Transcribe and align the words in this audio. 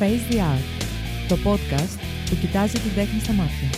Face 0.00 0.32
the 0.32 0.38
Art, 0.38 0.82
το 1.28 1.36
podcast 1.44 1.98
που 2.30 2.36
κοιτάζει 2.40 2.78
την 2.78 2.94
τέχνη 2.94 3.20
στα 3.20 3.32
μάτια. 3.32 3.68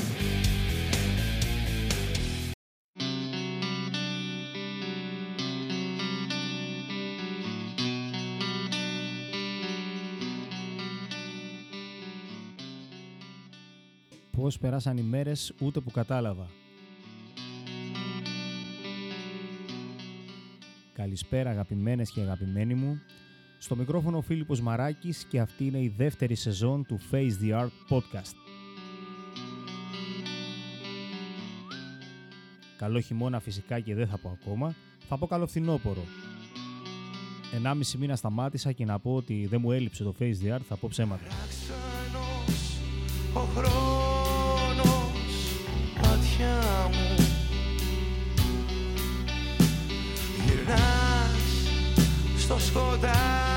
Πώς 14.30 14.58
περάσαν 14.58 14.96
οι 14.96 15.02
μέρες 15.02 15.54
ούτε 15.60 15.80
που 15.80 15.90
κατάλαβα. 15.90 16.46
Καλησπέρα 20.92 21.50
αγαπημένες 21.50 22.10
και 22.10 22.20
αγαπημένοι 22.20 22.74
μου. 22.74 23.00
Στο 23.64 23.76
μικρόφωνο 23.76 24.16
ο 24.16 24.20
Φίλιππος 24.20 24.60
Μαράκης 24.60 25.24
και 25.28 25.40
αυτή 25.40 25.66
είναι 25.66 25.78
η 25.78 25.94
δεύτερη 25.96 26.34
σεζόν 26.34 26.86
του 26.86 27.00
Face 27.10 27.30
the 27.42 27.60
Art 27.60 27.96
Podcast. 27.96 28.34
Καλό 32.76 33.00
χειμώνα 33.00 33.40
φυσικά 33.40 33.80
και 33.80 33.94
δεν 33.94 34.06
θα 34.06 34.18
πω 34.18 34.38
ακόμα, 34.40 34.74
θα 35.08 35.18
πω 35.18 35.26
καλό 35.26 35.46
φθινόπορο. 35.46 36.04
Ενάμιση 37.54 37.98
μήνα 37.98 38.16
σταμάτησα 38.16 38.72
και 38.72 38.84
να 38.84 38.98
πω 38.98 39.14
ότι 39.14 39.46
δεν 39.46 39.60
μου 39.60 39.72
έλειψε 39.72 40.02
το 40.02 40.14
Face 40.18 40.34
the 40.44 40.54
Art, 40.54 40.62
θα 40.68 40.76
πω 40.76 40.88
ψέματα. 40.90 41.26
Ξένος 41.48 42.78
ο 43.34 43.40
χρόνος 43.40 45.02
μάτια 45.96 46.60
μου 46.92 47.24
Γυρνάς 50.46 51.42
στο 52.38 52.58
σκοτάδι 52.58 53.06
να 53.06 53.51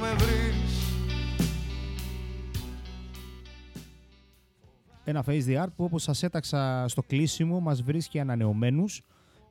με 0.00 0.14
βρεις 0.14 0.78
Ένα 5.04 5.24
Face 5.26 5.44
the 5.46 5.62
Art 5.62 5.68
που 5.76 5.84
όπως 5.84 6.02
σας 6.02 6.22
έταξα 6.22 6.88
στο 6.88 7.02
κλείσιμο 7.02 7.60
μας 7.60 7.82
βρίσκει 7.82 8.18
ανανεωμένους 8.18 9.02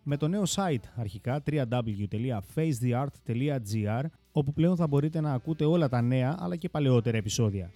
με 0.04 0.18
το 0.18 0.28
νέο 0.28 0.44
site 0.46 0.84
αρχικά 0.96 1.44
www.facetheart.gr 1.52 4.04
όπου 4.32 4.54
πλέον 4.54 4.76
θα 4.76 4.88
μπορείτε 4.88 5.22
να 5.22 5.34
ακούτε 5.34 5.66
όλα 5.66 5.90
τα 5.90 6.02
νέα 6.02 6.36
αλλά 6.40 6.56
και 6.56 6.70
παλαιότερα 6.70 7.18
επεισόδια. 7.18 7.72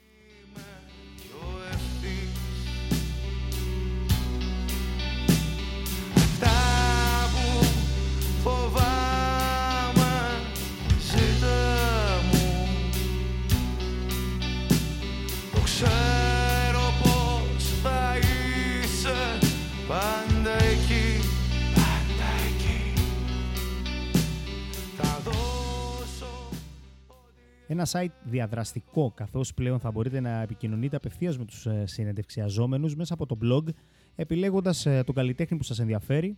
Ένα 27.73 27.87
site 27.91 28.11
διαδραστικό 28.23 29.11
καθώς 29.15 29.53
πλέον 29.53 29.79
θα 29.79 29.91
μπορείτε 29.91 30.19
να 30.19 30.41
επικοινωνείτε 30.41 30.95
απευθείας 30.95 31.37
με 31.37 31.45
τους 31.45 31.65
ε, 31.65 31.83
συνεντευξιαζόμενους 31.85 32.95
μέσα 32.95 33.13
από 33.13 33.25
το 33.25 33.37
blog 33.43 33.63
επιλέγοντας 34.15 34.85
ε, 34.85 35.03
τον 35.05 35.15
καλλιτέχνη 35.15 35.57
που 35.57 35.63
σας 35.63 35.79
ενδιαφέρει. 35.79 36.37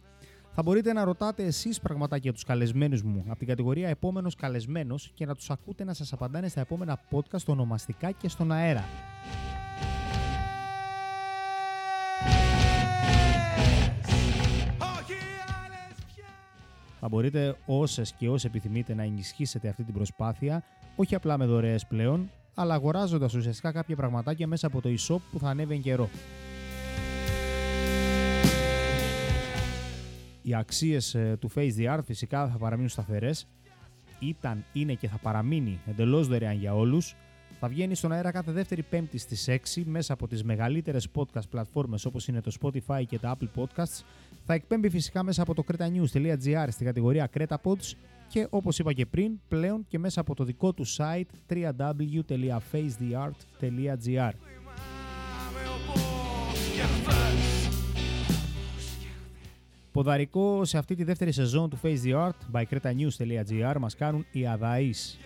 Θα 0.51 0.61
μπορείτε 0.61 0.93
να 0.93 1.03
ρωτάτε 1.03 1.43
εσείς 1.43 1.79
πραγματάκια 1.79 2.33
τους 2.33 2.43
καλεσμένους 2.43 3.03
μου 3.03 3.23
από 3.27 3.37
την 3.37 3.47
κατηγορία 3.47 3.89
επόμενος 3.89 4.35
καλεσμένος 4.35 5.11
και 5.13 5.25
να 5.25 5.35
τους 5.35 5.49
ακούτε 5.49 5.83
να 5.83 5.93
σας 5.93 6.13
απαντάνε 6.13 6.47
στα 6.47 6.61
επόμενα 6.61 6.99
podcast 7.11 7.45
ονομαστικά 7.45 8.11
και 8.11 8.29
στον 8.29 8.51
αέρα. 8.51 8.83
Όχι 14.79 15.19
άλλες 15.63 16.05
πια 16.13 16.25
Θα 16.99 17.07
μπορείτε 17.09 17.55
όσες 17.65 18.13
και 18.13 18.29
όσοι 18.29 18.47
επιθυμείτε 18.47 18.93
να 18.93 19.03
ενισχύσετε 19.03 19.67
αυτή 19.67 19.83
την 19.83 19.93
προσπάθεια, 19.93 20.63
όχι 20.95 21.15
απλά 21.15 21.37
με 21.37 21.45
δωρεές 21.45 21.85
πλέον, 21.85 22.29
αλλά 22.55 22.73
αγοράζοντας 22.73 23.33
ουσιαστικά 23.33 23.71
κάποια 23.71 23.95
πραγματάκια 23.95 24.47
μέσα 24.47 24.67
από 24.67 24.81
το 24.81 24.89
e-shop 24.89 25.19
που 25.31 25.39
θα 25.39 25.49
ανέβει 25.49 25.73
εν 25.73 25.81
καιρό. 25.81 26.09
Οι 30.41 30.55
αξίες 30.55 31.15
ε, 31.15 31.37
του 31.39 31.51
Face 31.55 31.71
the 31.77 31.95
Art 31.95 32.01
φυσικά 32.05 32.47
θα 32.47 32.57
παραμείνουν 32.57 32.89
σταθερές. 32.89 33.47
Ήταν, 34.19 34.63
είναι 34.73 34.93
και 34.93 35.07
θα 35.07 35.17
παραμείνει 35.17 35.79
εντελώς 35.87 36.27
δωρεάν 36.27 36.57
για 36.57 36.75
όλους. 36.75 37.15
Θα 37.59 37.67
βγαίνει 37.67 37.95
στον 37.95 38.11
αέρα 38.11 38.31
κάθε 38.31 38.51
δεύτερη 38.51 38.81
πέμπτη 38.83 39.17
στις 39.17 39.49
6 39.75 39.81
μέσα 39.85 40.13
από 40.13 40.27
τις 40.27 40.43
μεγαλύτερες 40.43 41.07
podcast 41.15 41.49
πλατφόρμες 41.49 42.05
όπως 42.05 42.27
είναι 42.27 42.41
το 42.41 42.51
Spotify 42.61 43.03
και 43.07 43.19
τα 43.19 43.37
Apple 43.37 43.61
Podcasts. 43.61 44.03
Θα 44.45 44.53
εκπέμπει 44.53 44.89
φυσικά 44.89 45.23
μέσα 45.23 45.41
από 45.41 45.53
το 45.53 45.63
cretanews.gr 45.67 46.67
στην 46.69 46.85
κατηγορία 46.85 47.29
Creta 47.33 47.55
Pods 47.63 47.93
και 48.27 48.47
όπως 48.49 48.79
είπα 48.79 48.93
και 48.93 49.05
πριν, 49.05 49.39
πλέον 49.47 49.85
και 49.87 49.99
μέσα 49.99 50.21
από 50.21 50.35
το 50.35 50.43
δικό 50.43 50.73
του 50.73 50.85
site 50.87 51.29
www.facetheart.gr. 51.49 53.51
Θυμάμαι 53.61 54.31
όπως 55.89 56.09
και 56.75 56.81
χθες 56.81 57.55
Ποδαρικό 59.95 60.65
σε 60.65 60.77
αυτή 60.77 60.95
τη 60.95 61.03
δεύτερη 61.03 61.31
σεζόν 61.31 61.69
του 61.69 61.79
Face 61.83 61.97
the 62.03 62.27
Art 62.27 62.31
by 62.53 62.63
cretanews.gr 62.69 63.75
μας 63.79 63.95
κάνουν 63.95 64.25
οι 64.31 64.47
Αδαείς. 64.47 65.17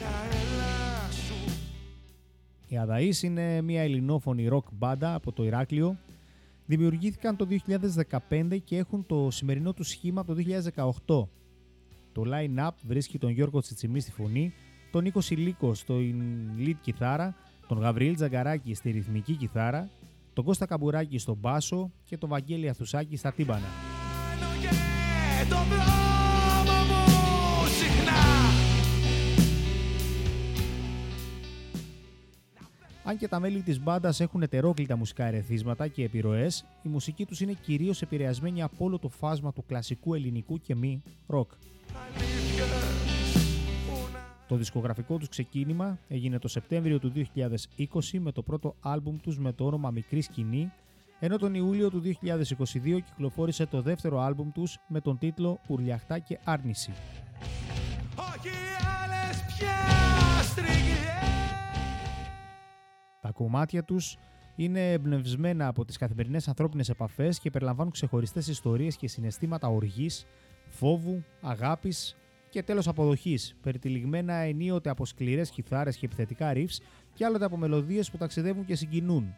Τα 0.00 0.36
έλα 0.36 1.10
σου 1.10 1.34
Οι 2.68 2.78
Αδαείς 2.78 3.22
είναι 3.22 3.60
μια 3.60 3.82
ελληνόφωνη 3.82 4.48
rock 4.52 4.62
μπάντα 4.72 5.14
από 5.14 5.32
το 5.32 5.44
Ηράκλειο. 5.44 5.98
Δημιουργήθηκαν 6.66 7.36
το 7.36 7.46
2015 8.28 8.58
και 8.64 8.76
έχουν 8.76 9.06
το 9.06 9.30
σημερινό 9.30 9.72
τους 9.72 9.88
σχήμα 9.88 10.20
από 10.20 10.34
το 10.34 10.42
2018. 11.16 11.28
Το 12.14 12.22
line-up 12.26 12.70
βρίσκει 12.82 13.18
τον 13.18 13.30
Γιώργο 13.30 13.60
Τσιτσιμή 13.60 14.00
στη 14.00 14.10
φωνή, 14.10 14.52
τον 14.90 15.02
Νίκο 15.02 15.20
Σιλίκο 15.20 15.74
στο 15.74 15.94
lead 16.58 16.74
κιθάρα, 16.80 17.34
τον 17.68 17.78
Γαβριήλ 17.78 18.14
Τζαγκαράκη 18.14 18.74
στη 18.74 18.90
ρυθμική 18.90 19.34
κιθάρα, 19.34 19.90
τον 20.32 20.44
Κώστα 20.44 20.66
Καμπουράκη 20.66 21.18
στο 21.18 21.34
μπάσο 21.34 21.90
και 22.04 22.16
τον 22.16 22.28
Βαγγέλη 22.28 22.68
Αθουσάκη 22.68 23.16
στα 23.16 23.32
τύμπανα. 23.32 23.66
Κάνω 24.40 24.60
και 24.60 25.48
το 25.48 25.56
δρόμο 25.56 26.78
μου 26.84 27.66
συχνά 27.66 28.22
Αν 33.04 33.16
και 33.16 33.28
τα 33.28 33.40
μέλη 33.40 33.62
της 33.62 33.80
μπάντας 33.80 34.20
έχουν 34.20 34.42
ετερόκλητα 34.42 34.96
μουσικά 34.96 35.24
ερεθίσματα 35.24 35.88
και 35.88 36.04
επιρροές, 36.04 36.64
η 36.82 36.88
μουσική 36.88 37.24
τους 37.24 37.40
είναι 37.40 37.52
κυρίως 37.52 38.02
επηρεασμένη 38.02 38.62
από 38.62 38.84
όλο 38.84 38.98
το 38.98 39.08
φάσμα 39.08 39.52
του 39.52 39.64
κλασικού 39.66 40.14
ελληνικού 40.14 40.60
και 40.60 40.74
μη 40.74 41.02
ροκ. 41.26 41.50
Αλήθειες 41.94 43.44
που 43.86 44.12
να 44.12 44.18
Το 44.48 44.56
δισκογραφικό 44.56 45.18
τους 45.18 45.28
ξεκίνημα 45.28 45.98
έγινε 46.08 46.38
το 46.38 46.48
Σεπτέμβριο 46.48 46.98
του 46.98 47.12
2020 47.14 48.18
με 48.18 48.32
το 48.32 48.42
πρώτο 48.42 48.74
άλμπουμ 48.80 49.16
τους 49.16 49.38
με 49.38 49.52
το 49.52 49.66
όνομα 49.66 49.90
Μικρή 49.90 50.20
Σκηνή, 50.20 50.72
ενώ 51.18 51.36
τον 51.36 51.54
Ιούλιο 51.54 51.90
του 51.90 52.02
2022 52.02 53.00
κυκλοφόρησε 53.04 53.66
το 53.66 53.82
δεύτερο 53.82 54.20
άλμπουμ 54.20 54.52
τους 54.52 54.78
με 54.88 55.00
τον 55.00 55.18
τίτλο 55.18 55.60
Ουρλιαχτά 55.68 56.18
και 56.18 56.38
Άρνηση. 56.44 56.92
Όχι 58.16 58.54
άλλες 59.02 59.44
πια 59.46 59.76
στριγλιές 60.42 61.14
Τα 63.20 63.30
κομμάτια 63.30 63.84
τους 63.84 64.16
είναι 64.56 64.92
εμπνευσμένα 64.92 65.66
από 65.66 65.84
τις 65.84 65.96
καθημερινές 65.96 66.48
ανθρώπινες 66.48 66.88
επαφές 66.88 67.38
και 67.38 67.50
περιλαμβάνουν 67.50 67.92
ξεχωριστές 67.92 68.46
ιστορίες 68.46 68.96
και 68.96 69.08
συναισθήματα 69.08 69.68
οργής, 69.68 70.26
φόβου, 70.74 71.24
αγάπης 71.40 72.16
και 72.48 72.62
τέλος 72.62 72.88
αποδοχής, 72.88 73.56
περιτυλιγμένα 73.62 74.34
ενίοτε 74.34 74.90
από 74.90 75.06
σκληρές 75.06 75.50
κιθάρες 75.50 75.96
και 75.96 76.06
επιθετικά 76.06 76.52
riffs 76.54 76.78
και 77.14 77.24
άλλοτε 77.24 77.44
από 77.44 77.56
μελωδίες 77.56 78.10
που 78.10 78.16
ταξιδεύουν 78.16 78.64
και 78.64 78.74
συγκινούν. 78.74 79.34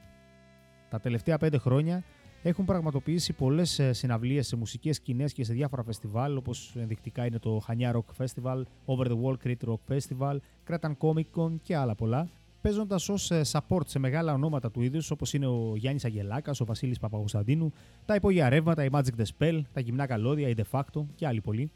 Τα 0.89 1.01
τελευταία 1.01 1.39
πέντε 1.39 1.59
χρόνια 1.59 2.05
έχουν 2.43 2.65
πραγματοποιήσει 2.65 3.33
πολλές 3.33 3.79
ε, 3.79 3.93
συναυλίες 3.93 4.47
σε 4.47 4.57
μουσικές 4.57 4.97
σκηνές 4.97 5.33
και 5.33 5.45
σε 5.45 5.53
διάφορα 5.53 5.83
φεστιβάλ 5.83 6.37
όπως 6.37 6.75
ενδεικτικά 6.77 7.27
είναι 7.27 7.39
το 7.39 7.59
Χανιά 7.59 7.95
Rock 7.95 8.25
Festival, 8.25 8.63
Over 8.87 9.07
the 9.07 9.17
Wall 9.23 9.35
Crete 9.45 9.69
Rock 9.69 9.95
Festival, 9.95 10.37
Cretan 10.69 10.93
Comic 10.99 11.25
Con 11.37 11.53
και 11.63 11.77
άλλα 11.77 11.95
πολλά 11.95 12.29
παίζοντας 12.67 13.09
ως 13.09 13.33
support 13.53 13.87
σε 13.87 13.99
μεγάλα 13.99 14.33
ονόματα 14.33 14.71
του 14.71 14.83
είδους 14.83 15.11
όπως 15.11 15.33
είναι 15.33 15.47
ο 15.47 15.73
Γιάννης 15.77 16.05
Αγγελάκας, 16.05 16.61
ο 16.61 16.65
Βασίλης 16.65 16.99
Παπαγουσταντίνου, 16.99 17.73
τα 18.05 18.15
υπόγεια 18.15 18.49
ρεύματα, 18.49 18.85
η 18.85 18.89
Magic 18.93 19.21
the 19.21 19.25
Spell, 19.39 19.61
τα 19.73 19.81
γυμνά 19.81 20.07
καλώδια, 20.07 20.49
η 20.49 20.55
De 20.57 20.63
Facto 20.71 21.07
και 21.15 21.27
άλλοι 21.27 21.41
πολλοί. 21.41 21.71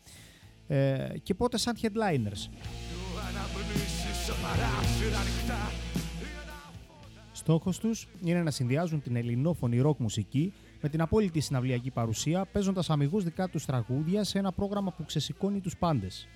Ε, 0.67 1.09
και 1.23 1.35
πότε 1.35 1.59
σαν 1.59 1.77
headliners. 1.83 2.37
Σου 2.37 3.19
αναπνήσεις 3.29 4.17
σε 4.25 4.33
παράθυρα 4.43 5.19
ανοιχτά 5.19 5.73
Στόχος 7.33 7.79
τους 7.79 8.09
είναι 8.25 8.43
να 8.43 8.51
συνδυάζουν 8.51 9.03
την 9.03 9.17
ελληνόφωνη 9.17 9.83
rock 9.85 9.97
μουσική 9.97 10.53
με 10.81 10.89
την 10.89 11.01
απόλυτη 11.01 11.41
συναυλιακή 11.41 11.91
παρουσία, 11.91 12.47
παίζοντας 12.53 12.91
αμυγός 12.91 13.25
δικά 13.25 13.49
τους 13.49 13.65
τραγούδια 13.65 14.25
σε 14.25 14.39
ένα 14.39 14.53
πρόγραμμα 14.53 14.93
που 14.93 15.05
ξεσηκώνει 15.05 15.61
τους 15.61 15.77
πάντες. 15.77 16.29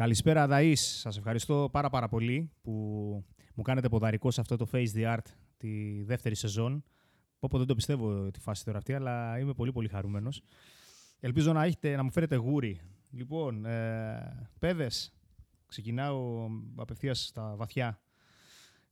Καλησπέρα 0.00 0.46
Δαΐς. 0.50 0.74
Σας 0.74 1.16
ευχαριστώ 1.16 1.68
πάρα 1.72 1.90
πάρα 1.90 2.08
πολύ 2.08 2.50
που 2.62 2.72
μου 3.54 3.62
κάνετε 3.62 3.88
ποδαρικό 3.88 4.30
σε 4.30 4.40
αυτό 4.40 4.56
το 4.56 4.68
Face 4.72 4.88
the 4.94 5.14
Art 5.14 5.24
τη 5.56 6.02
δεύτερη 6.02 6.34
σεζόν. 6.34 6.84
Πω 7.38 7.58
δεν 7.58 7.66
το 7.66 7.74
πιστεύω 7.74 8.30
τη 8.30 8.40
φάση 8.40 8.64
τώρα 8.64 8.78
αυτή, 8.78 8.92
αλλά 8.94 9.38
είμαι 9.38 9.52
πολύ 9.52 9.72
πολύ 9.72 9.88
χαρούμενος. 9.88 10.42
Ελπίζω 11.20 11.52
να, 11.52 11.64
έχετε, 11.64 11.96
να 11.96 12.02
μου 12.02 12.12
φέρετε 12.12 12.36
γούρι. 12.36 12.80
Λοιπόν, 13.10 13.64
ε, 13.64 14.48
παιδες, 14.58 15.12
ξεκινάω 15.66 16.48
απευθείας 16.76 17.26
στα 17.26 17.54
βαθιά. 17.56 18.00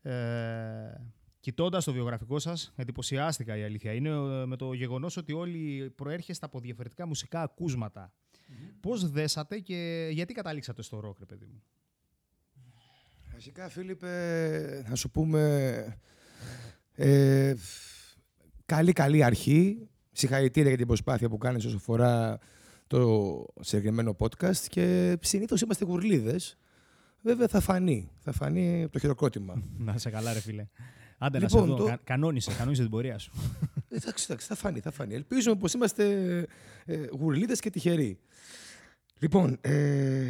Ε, 0.03 0.13
Κοιτώντας 1.41 1.85
το 1.85 1.93
βιογραφικό 1.93 2.39
σας, 2.39 2.73
εντυπωσιάστηκα 2.77 3.57
η 3.57 3.63
αλήθεια. 3.63 3.93
Είναι 3.93 4.09
ε, 4.09 4.47
με 4.47 4.57
το 4.57 4.73
γεγονός 4.73 5.17
ότι 5.17 5.33
όλοι 5.33 5.91
προέρχεστε 5.91 6.47
από 6.47 6.61
διαφορετικά 6.61 7.07
μουσικά 7.07 7.43
ακούσματα. 7.43 8.13
Πώς 8.81 9.11
δέσατε 9.11 9.59
και 9.59 10.09
γιατί 10.13 10.35
καταλήξατε 10.35 10.83
στο 10.83 11.01
ροκ, 11.01 11.19
ρε 11.19 11.25
παιδί 11.25 11.45
μου; 11.45 11.63
Βασικά, 13.33 13.69
Φίλιππε, 13.69 14.85
θα 14.89 14.95
σου 14.95 15.11
πούμε. 15.11 16.01
Ε, 16.95 17.55
καλή, 18.65 18.93
καλή 18.93 19.23
αρχή. 19.23 19.89
Συγχαρητήρια 20.13 20.69
για 20.69 20.79
την 20.79 20.87
προσπάθεια 20.87 21.29
που 21.29 21.39
κάνεις 21.39 21.65
όσο 21.65 21.77
αφορά 21.77 22.39
το 22.87 23.45
συγκεκριμένο 23.61 24.17
podcast 24.19 24.57
και 24.69 25.17
συνήθως 25.21 25.61
είμαστε 25.61 25.85
γουρλίδες. 25.85 26.59
Βέβαια 27.23 27.49
θα 27.49 27.61
φανεί. 27.61 28.11
Θα 28.19 28.33
φανεί 28.33 28.89
το 28.91 28.99
χειροκρότημα. 28.99 29.63
Να 29.79 29.99
σε 29.99 30.11
καλά, 30.11 30.33
ρε 30.33 30.41
φίλε. 30.41 30.67
Άντε 31.19 31.39
Λοιπόν, 31.39 31.61
να 31.61 31.67
σε 31.67 31.71
δω. 31.73 31.77
το- 31.79 31.85
Κα- 31.85 32.01
Κανόνισε, 32.05 32.53
κανόνισε 32.59 32.83
την 32.83 32.91
πορεία 32.91 33.19
σου. 33.19 33.33
Εντάξει, 33.89 34.27
εντάξει, 34.29 34.47
θα 34.47 34.55
φανεί, 34.55 34.81
θα 34.81 34.91
φανεί. 34.91 35.15
Ελπίζουμε 35.15 35.57
πως 35.57 35.73
είμαστε 35.73 36.05
ε, 36.85 37.07
γουρλίδες 37.19 37.61
και 37.61 37.71
τυχεροί. 37.71 38.19
Λοιπόν, 39.19 39.59
ε, 39.61 40.25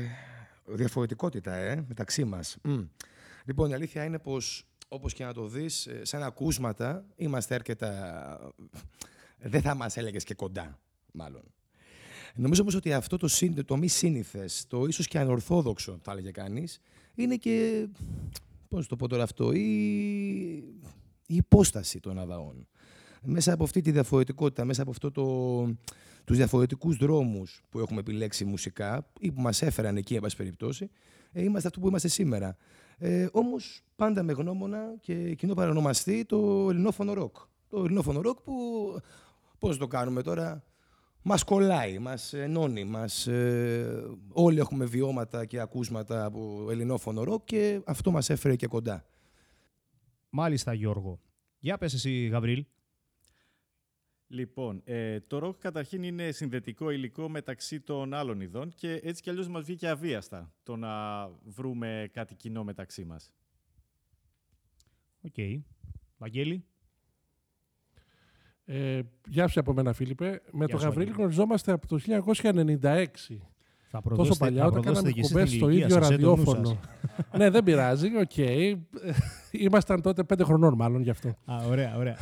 διαφορετικότητα 0.67 1.55
ε, 1.55 1.85
μεταξύ 1.89 2.25
μας. 2.25 2.57
Μμ. 2.63 2.81
Λοιπόν, 3.45 3.71
η 3.71 3.75
αλήθεια 3.75 4.05
είναι 4.05 4.19
πως, 4.19 4.65
όπως 4.89 5.13
και 5.13 5.25
να 5.25 5.33
το 5.33 5.47
δεις, 5.49 5.87
ε, 5.87 6.05
σαν 6.05 6.23
ακούσματα 6.23 7.05
είμαστε 7.17 7.55
αρκετά... 7.55 8.53
Δεν 9.41 9.63
θα 9.63 9.75
μας 9.75 9.97
έλεγες 9.97 10.25
και 10.25 10.35
κοντά, 10.35 10.79
μάλλον. 11.13 11.43
Νομίζω 12.35 12.61
όμως 12.63 12.75
ότι 12.75 12.93
αυτό 12.93 13.17
το, 13.17 13.29
συν, 13.29 13.65
το 13.65 13.77
μη 13.77 13.89
σύνηθες, 13.89 14.65
το 14.69 14.85
ίσως 14.85 15.07
και 15.09 15.19
ανορθόδοξο, 15.19 15.99
θα 16.03 16.13
έλεγε 16.13 16.31
κανείς, 16.31 16.81
είναι 17.15 17.37
και, 17.37 17.87
πώς 18.69 18.80
να 18.80 18.87
το 18.87 18.97
πω 18.97 19.09
τώρα 19.09 19.23
αυτό, 19.23 19.53
η, 19.53 19.61
η 21.27 21.35
υπόσταση 21.35 22.01
των 22.01 22.19
Αδαών 22.19 22.67
μέσα 23.23 23.53
από 23.53 23.65
αυτή 23.65 23.81
τη 23.81 23.91
διαφορετικότητα, 23.91 24.65
μέσα 24.65 24.83
από 24.83 24.91
αυτό 24.91 25.11
το, 25.11 25.65
τους 26.25 26.37
διαφορετικούς 26.37 26.97
δρόμους 26.97 27.63
που 27.69 27.79
έχουμε 27.79 28.01
επιλέξει 28.01 28.45
μουσικά 28.45 29.11
ή 29.21 29.33
που 29.33 29.41
μας 29.41 29.63
έφεραν 29.63 29.97
εκεί, 29.97 30.15
εν 30.15 30.21
πάση 30.21 30.37
περιπτώσει, 30.37 30.91
ε, 31.33 31.43
είμαστε 31.43 31.69
αυτό 31.69 31.81
που 31.81 31.89
είμαστε 31.89 32.09
σήμερα. 32.09 32.57
Ε, 32.99 33.27
όμως 33.33 33.83
πάντα 33.97 34.23
με 34.23 34.33
γνώμονα 34.33 34.95
και 35.01 35.35
κοινό 35.35 35.55
παρανομαστή 35.55 36.25
το 36.25 36.67
ελληνόφωνο 36.71 37.13
ροκ. 37.13 37.37
Το 37.69 37.85
ελληνόφωνο 37.85 38.21
ροκ 38.21 38.41
που, 38.41 38.55
πώς 39.59 39.79
το 39.79 39.87
κάνουμε 39.87 40.23
τώρα, 40.23 40.65
μας 41.29 41.45
κολλάει, 41.45 41.99
μας 41.99 42.33
ενώνει, 42.33 42.85
μας, 42.85 43.27
ε, 43.27 44.17
όλοι 44.33 44.59
έχουμε 44.59 44.85
βιώματα 44.85 45.45
και 45.45 45.61
ακούσματα 45.61 46.25
από 46.25 46.67
ελληνόφωνο 46.71 47.25
ροκ 47.25 47.45
και 47.45 47.81
αυτό 47.85 48.11
μας 48.11 48.31
έφερε 48.31 48.57
και 48.57 48.67
κοντά. 48.67 49.05
Μάλιστα, 50.31 50.73
Γιώργο. 50.73 51.21
Για 51.59 51.79
πες 51.79 51.95
εσύ, 51.95 52.27
Γαβρίλ. 52.27 52.65
Λοιπόν, 54.27 54.81
ε, 54.85 55.21
το 55.21 55.39
ροκ 55.39 55.59
καταρχήν 55.59 56.03
είναι 56.03 56.31
συνδετικό 56.31 56.91
υλικό 56.91 57.29
μεταξύ 57.29 57.81
των 57.81 58.15
άλλων 58.15 58.41
ειδών 58.41 58.73
και 58.75 58.93
έτσι 58.93 59.23
κι 59.23 59.31
αλλιώς 59.31 59.49
μας 59.49 59.65
βγήκε 59.65 59.89
αβίαστα 59.89 60.55
το 60.63 60.77
να 60.77 61.27
βρούμε 61.29 62.11
κάτι 62.13 62.35
κοινό 62.35 62.65
μεταξύ 62.65 63.05
μας. 63.05 63.33
Οκ. 65.21 65.35
Βαγγέλη. 66.19 66.65
Ε, 68.71 69.01
γεια 69.29 69.49
σου 69.49 69.61
από 69.61 69.73
μένα, 69.73 69.93
Φίλιππε. 69.93 70.25
Με 70.27 70.41
Γεια 70.53 70.69
τον 70.69 70.79
σου, 70.79 70.85
Γαβρίλη 70.85 71.03
Βαγγέλη. 71.03 71.17
γνωριζόμαστε 71.19 71.73
από 71.73 71.87
το 71.87 71.99
1996. 71.99 73.41
Θα 73.91 74.01
Τόσο 74.03 74.15
προδώσετε- 74.15 74.39
παλιά, 74.39 74.61
θα 74.63 74.67
όταν 74.67 74.83
προδώσετε 74.83 75.11
κάναμε 75.11 75.13
κι 75.13 75.21
εσείς 75.21 75.33
κουμπές 75.33 75.49
την 75.51 75.59
στο 75.59 75.69
ηλικία 75.69 75.87
ίδιο 75.87 76.03
σας, 76.03 76.11
ε, 76.11 76.17
το 76.17 76.37
νου 76.37 76.37
σας. 76.37 76.47
ραδιόφωνο. 76.55 76.81
ναι, 77.37 77.51
δεν 77.51 77.63
πειράζει. 77.65 78.07
Οκ. 78.17 78.37
Ήμασταν 79.67 80.03
τότε 80.03 80.25
πέντε 80.25 80.45
χρονών, 80.45 80.75
μάλλον 80.75 81.03
γι' 81.03 81.11
αυτό. 81.11 81.29
Α, 81.29 81.57
ωραία, 81.71 81.97
ωραία. 81.97 82.17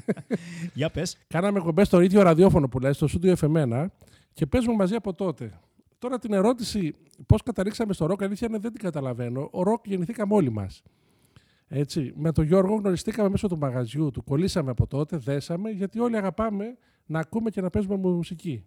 Για 0.74 0.90
πες. 0.90 1.16
Κάναμε 1.26 1.60
κουμπές 1.60 1.86
στο 1.86 2.00
ίδιο 2.00 2.22
ραδιόφωνο 2.22 2.68
που 2.68 2.78
λέει, 2.78 2.92
στο 2.92 3.06
στούντιο 3.08 3.34
F1 3.40 3.86
και 4.32 4.46
παίζουμε 4.46 4.74
μαζί 4.76 4.94
από 4.94 5.14
τότε. 5.14 5.52
Τώρα 5.98 6.18
την 6.18 6.32
ερώτηση 6.32 6.94
πώς 7.26 7.42
καταλήξαμε 7.42 7.92
στο 7.92 8.06
ροκ, 8.06 8.22
αλήθεια 8.22 8.46
είναι 8.48 8.58
δεν 8.58 8.72
την 8.72 8.82
καταλαβαίνω. 8.82 9.48
Ο 9.52 9.62
ροκ 9.62 9.86
γεννηθήκαμε 9.86 10.34
όλοι 10.34 10.50
μας. 10.50 10.82
Έτσι. 11.74 12.12
Με 12.16 12.32
τον 12.32 12.44
Γιώργο 12.44 12.74
γνωριστήκαμε 12.74 13.28
μέσω 13.28 13.48
του 13.48 13.58
μαγαζιού 13.58 14.10
του. 14.10 14.24
Κολλήσαμε 14.24 14.70
από 14.70 14.86
τότε, 14.86 15.16
δέσαμε, 15.16 15.70
γιατί 15.70 15.98
όλοι 15.98 16.16
αγαπάμε 16.16 16.76
να 17.06 17.18
ακούμε 17.18 17.50
και 17.50 17.60
να 17.60 17.70
παίζουμε 17.70 17.96
μουσική. 17.96 18.64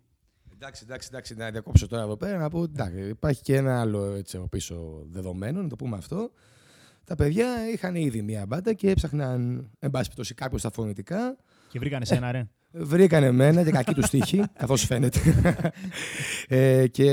Εντάξει, 0.53 0.83
εντάξει, 0.87 1.07
εντάξει, 1.11 1.35
να 1.35 1.49
διακόψω 1.51 1.87
τώρα 1.87 2.03
εδώ 2.03 2.17
πέρα 2.17 2.37
να 2.37 2.49
πω. 2.49 2.63
Εντάξει, 2.63 3.07
υπάρχει 3.09 3.41
και 3.41 3.55
ένα 3.55 3.79
άλλο 3.79 4.03
έτσι 4.03 4.37
από 4.37 4.47
πίσω 4.47 5.05
δεδομένο, 5.09 5.61
να 5.61 5.67
το 5.69 5.75
πούμε 5.75 5.97
αυτό. 5.97 6.31
Τα 7.03 7.15
παιδιά 7.15 7.47
είχαν 7.73 7.95
ήδη 7.95 8.21
μία 8.21 8.45
μπάντα 8.45 8.73
και 8.73 8.89
έψαχναν, 8.89 9.69
εν 9.79 9.91
πάση 9.91 10.03
περιπτώσει, 10.03 10.33
κάποιος 10.33 10.59
στα 10.59 10.71
φωνητικά. 10.71 11.37
Και 11.69 11.79
βρήκανε 11.79 12.05
σένα, 12.05 12.31
ρε. 12.31 12.47
Βρήκανε 12.71 13.25
εμένα 13.25 13.63
και 13.63 13.71
κακή 13.71 13.93
τους 13.93 14.09
τύχη, 14.09 14.43
καθώς 14.59 14.85
φαίνεται. 14.85 15.19
ε, 16.47 16.87
και 16.87 17.03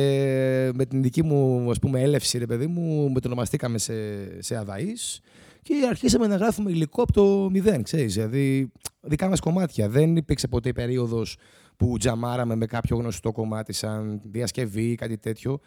με 0.75 0.87
την 0.87 1.03
δική 1.03 1.23
μου 1.23 1.71
ας 1.71 1.79
πούμε, 1.79 2.01
έλευση, 2.01 2.39
ρε 2.39 2.47
παιδί 2.47 2.67
μου, 2.67 3.11
μετονομαστήκαμε 3.11 3.79
σε, 3.79 3.95
σε 4.43 4.57
αδαείς 4.57 5.21
και 5.63 5.87
αρχίσαμε 5.89 6.27
να 6.27 6.37
γράφουμε 6.37 6.71
υλικό 6.71 7.03
από 7.03 7.13
το 7.13 7.49
μηδέν, 7.51 7.83
ξέρεις. 7.83 8.15
Δηλαδή, 8.15 8.73
δικά 9.01 9.29
μας 9.29 9.41
κομμάτια. 9.41 9.89
Δεν 9.89 10.17
υπήρξε 10.17 10.49
ποτέ 10.49 10.69
η 10.69 10.73
περίοδος 10.73 11.37
που 11.77 11.97
τζαμάραμε 11.99 12.55
με 12.55 12.67
κάποιο 12.67 12.97
γνωστό 12.97 13.33
κομμάτι 13.33 13.73
σαν 13.73 14.21
διασκευή 14.25 14.91
ή 14.91 14.95
κάτι 14.95 15.19
τέτοιο. 15.19 15.59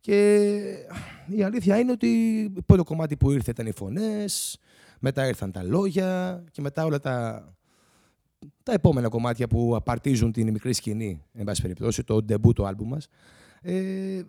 Και 0.00 0.48
η 1.26 1.42
αλήθεια 1.42 1.78
είναι 1.78 1.92
ότι 1.92 2.52
το 2.54 2.62
πρώτο 2.62 2.84
κομμάτι 2.84 3.16
που 3.16 3.30
ήρθε 3.30 3.50
ήταν 3.50 3.66
οι 3.66 3.72
φωνές, 3.72 4.58
μετά 5.00 5.26
ήρθαν 5.26 5.52
τα 5.52 5.62
λόγια 5.62 6.42
και 6.50 6.60
μετά 6.60 6.84
όλα 6.84 7.00
τα, 7.00 7.44
τα 8.62 8.72
επόμενα 8.72 9.08
κομμάτια 9.08 9.46
που 9.46 9.76
απαρτίζουν 9.76 10.32
την 10.32 10.50
μικρή 10.50 10.72
σκηνή, 10.72 11.22
εν 11.32 11.44
πάση 11.44 11.62
περιπτώσει, 11.62 12.04
το 12.04 12.24
debut 12.28 12.54
το 12.54 12.64
άλμπου 12.64 12.86
μας. 12.86 13.08
Ε, 13.68 14.22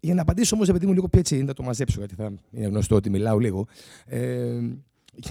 για 0.00 0.14
να 0.14 0.22
απαντήσω 0.22 0.54
όμως, 0.54 0.68
επειδή 0.68 0.86
μου 0.86 0.92
λίγο 0.92 1.08
έτσι, 1.10 1.42
να 1.42 1.52
το 1.52 1.62
μαζέψω, 1.62 1.98
γιατί 1.98 2.14
θα 2.14 2.32
είναι 2.50 2.66
γνωστό 2.66 2.96
ότι 2.96 3.10
μιλάω 3.10 3.38
λίγο. 3.38 3.66
Ε, 4.06 4.60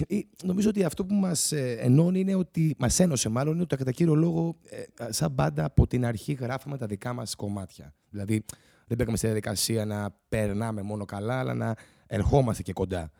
ε, 0.06 0.20
νομίζω 0.42 0.68
ότι 0.68 0.84
αυτό 0.84 1.04
που 1.04 1.14
μας 1.14 1.52
ε, 1.52 1.76
ενώνει 1.80 2.20
είναι 2.20 2.34
ότι, 2.34 2.74
μας 2.78 3.00
ένωσε 3.00 3.28
μάλλον, 3.28 3.52
είναι 3.52 3.62
ότι 3.62 3.76
κατά 3.76 3.92
κύριο 3.92 4.14
λόγο, 4.14 4.56
ε, 4.68 5.12
σαν 5.12 5.30
μπάντα 5.30 5.64
από 5.64 5.86
την 5.86 6.04
αρχή 6.04 6.32
γράφαμε 6.32 6.76
τα 6.78 6.86
δικά 6.86 7.12
μας 7.12 7.34
κομμάτια. 7.34 7.94
Δηλαδή, 8.10 8.44
δεν 8.86 8.96
μπήκαμε 8.96 9.16
στη 9.16 9.26
διαδικασία 9.26 9.84
να 9.84 10.16
περνάμε 10.28 10.82
μόνο 10.82 11.04
καλά, 11.04 11.38
αλλά 11.38 11.54
να 11.54 11.74
ερχόμαστε 12.06 12.62
και 12.62 12.72
κοντά. 12.72 13.10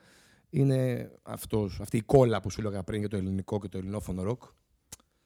Είναι 0.51 1.11
αυτός, 1.23 1.79
αυτή 1.81 1.97
η 1.97 2.03
κόλλα 2.03 2.41
που 2.41 2.51
σου 2.51 2.61
έλεγα 2.61 2.83
πριν 2.83 2.99
για 2.99 3.09
το 3.09 3.17
ελληνικό 3.17 3.59
και 3.59 3.69
το 3.69 3.79
ελληνόφωνο 3.79 4.23
ροκ. 4.23 4.43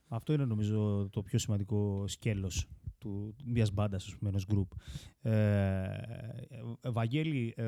Αυτό 0.08 0.32
είναι 0.32 0.44
νομίζω 0.44 1.08
το 1.12 1.22
πιο 1.22 1.38
σημαντικό 1.38 2.04
σκέλος 2.06 2.66
του 2.98 3.34
μιας 3.44 3.72
μπάντας, 3.72 4.06
ας 4.06 4.16
πούμε, 4.16 4.30
ενός 4.30 4.46
group. 4.48 4.76
Ε, 5.20 5.30
ε, 6.80 6.90
Βαγγέλη, 6.90 7.54
ε, 7.56 7.64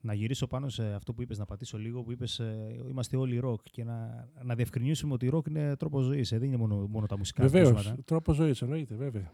να 0.00 0.14
γυρίσω 0.14 0.46
πάνω 0.46 0.68
σε 0.68 0.92
αυτό 0.92 1.14
που 1.14 1.22
είπες, 1.22 1.38
να 1.38 1.44
πατήσω 1.44 1.78
λίγο, 1.78 2.02
που 2.02 2.12
είπες 2.12 2.38
ε, 2.38 2.76
είμαστε 2.90 3.16
όλοι 3.16 3.38
ροκ 3.38 3.60
και 3.70 3.84
να, 3.84 4.28
να 4.42 4.54
διευκρινίσουμε 4.54 5.12
ότι 5.12 5.28
ροκ 5.28 5.46
είναι 5.46 5.76
τρόπος 5.76 6.00
ζωής, 6.00 6.32
ε, 6.32 6.38
δεν 6.38 6.48
είναι 6.48 6.56
μόνο, 6.56 6.86
μόνο 6.86 7.06
τα 7.06 7.18
μουσικά 7.18 7.42
Βεβαίως. 7.42 7.68
ακούσματα. 7.70 8.02
Τρόπος 8.04 8.32
ζωής, 8.32 8.62
εννοείται, 8.62 8.94
βέβαια. 8.94 9.32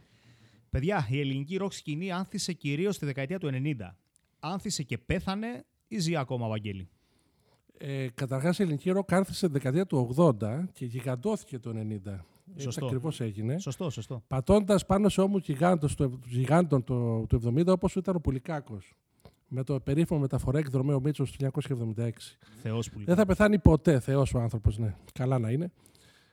Παιδιά, 0.71 1.07
η 1.11 1.21
ελληνική 1.21 1.57
ροκ 1.57 1.73
σκηνή 1.73 2.13
άνθησε 2.13 2.53
κυρίως 2.53 2.95
στη 2.95 3.05
δεκαετία 3.07 3.39
του 3.39 3.51
90. 3.53 3.97
Άνθησε 4.41 4.83
και 4.83 4.99
πέθανε 4.99 5.65
ή 5.89 5.99
ζει 5.99 6.17
ακόμα, 6.17 6.49
Βαγγέλη; 6.49 6.89
Ε, 7.83 8.09
Καταρχάς, 8.15 8.59
η 8.59 8.63
ελληνική 8.63 8.91
ροκ 8.91 9.13
άρχισε 9.13 9.47
τη 9.47 9.53
δεκαετία 9.53 9.87
του 9.87 10.15
80 10.17 10.69
και 10.73 10.85
γιγαντώθηκε 10.85 11.59
το 11.59 11.73
90. 11.75 12.25
Σωστό. 12.57 12.87
Ακριβώς 12.87 13.21
έγινε. 13.21 13.59
Σωστό, 13.59 13.91
σωστό. 13.91 14.23
Πατώντας 14.27 14.87
πάνω 14.87 15.09
σε 15.09 15.21
ώμους 15.21 15.37
γιγάντων 15.37 15.95
του, 15.97 16.21
γιγάντων 16.27 16.85
του, 16.85 17.27
του 17.29 17.41
70, 17.47 17.67
όπως 17.67 17.95
ήταν 17.95 18.17
ο 18.17 18.21
Πουλικάκος. 18.21 18.95
Με 19.49 19.65
το 19.65 19.81
περίφημο 19.81 20.21
μεταφορά 20.21 20.59
εκδρομέ 20.59 20.95
ο 20.95 21.01
Μίτσος 21.01 21.31
του 21.31 21.51
1976. 21.97 22.37
Θεός 22.63 22.91
που 22.91 23.01
Δεν 23.05 23.17
θα 23.17 23.27
πεθάνει 23.27 23.59
ποτέ, 23.59 24.01
Θεός 24.01 24.35
ο 24.35 24.39
άνθρωπος, 24.39 24.79
ναι. 24.79 24.95
Καλά 25.13 25.39
να 25.39 25.51
είναι. 25.51 25.73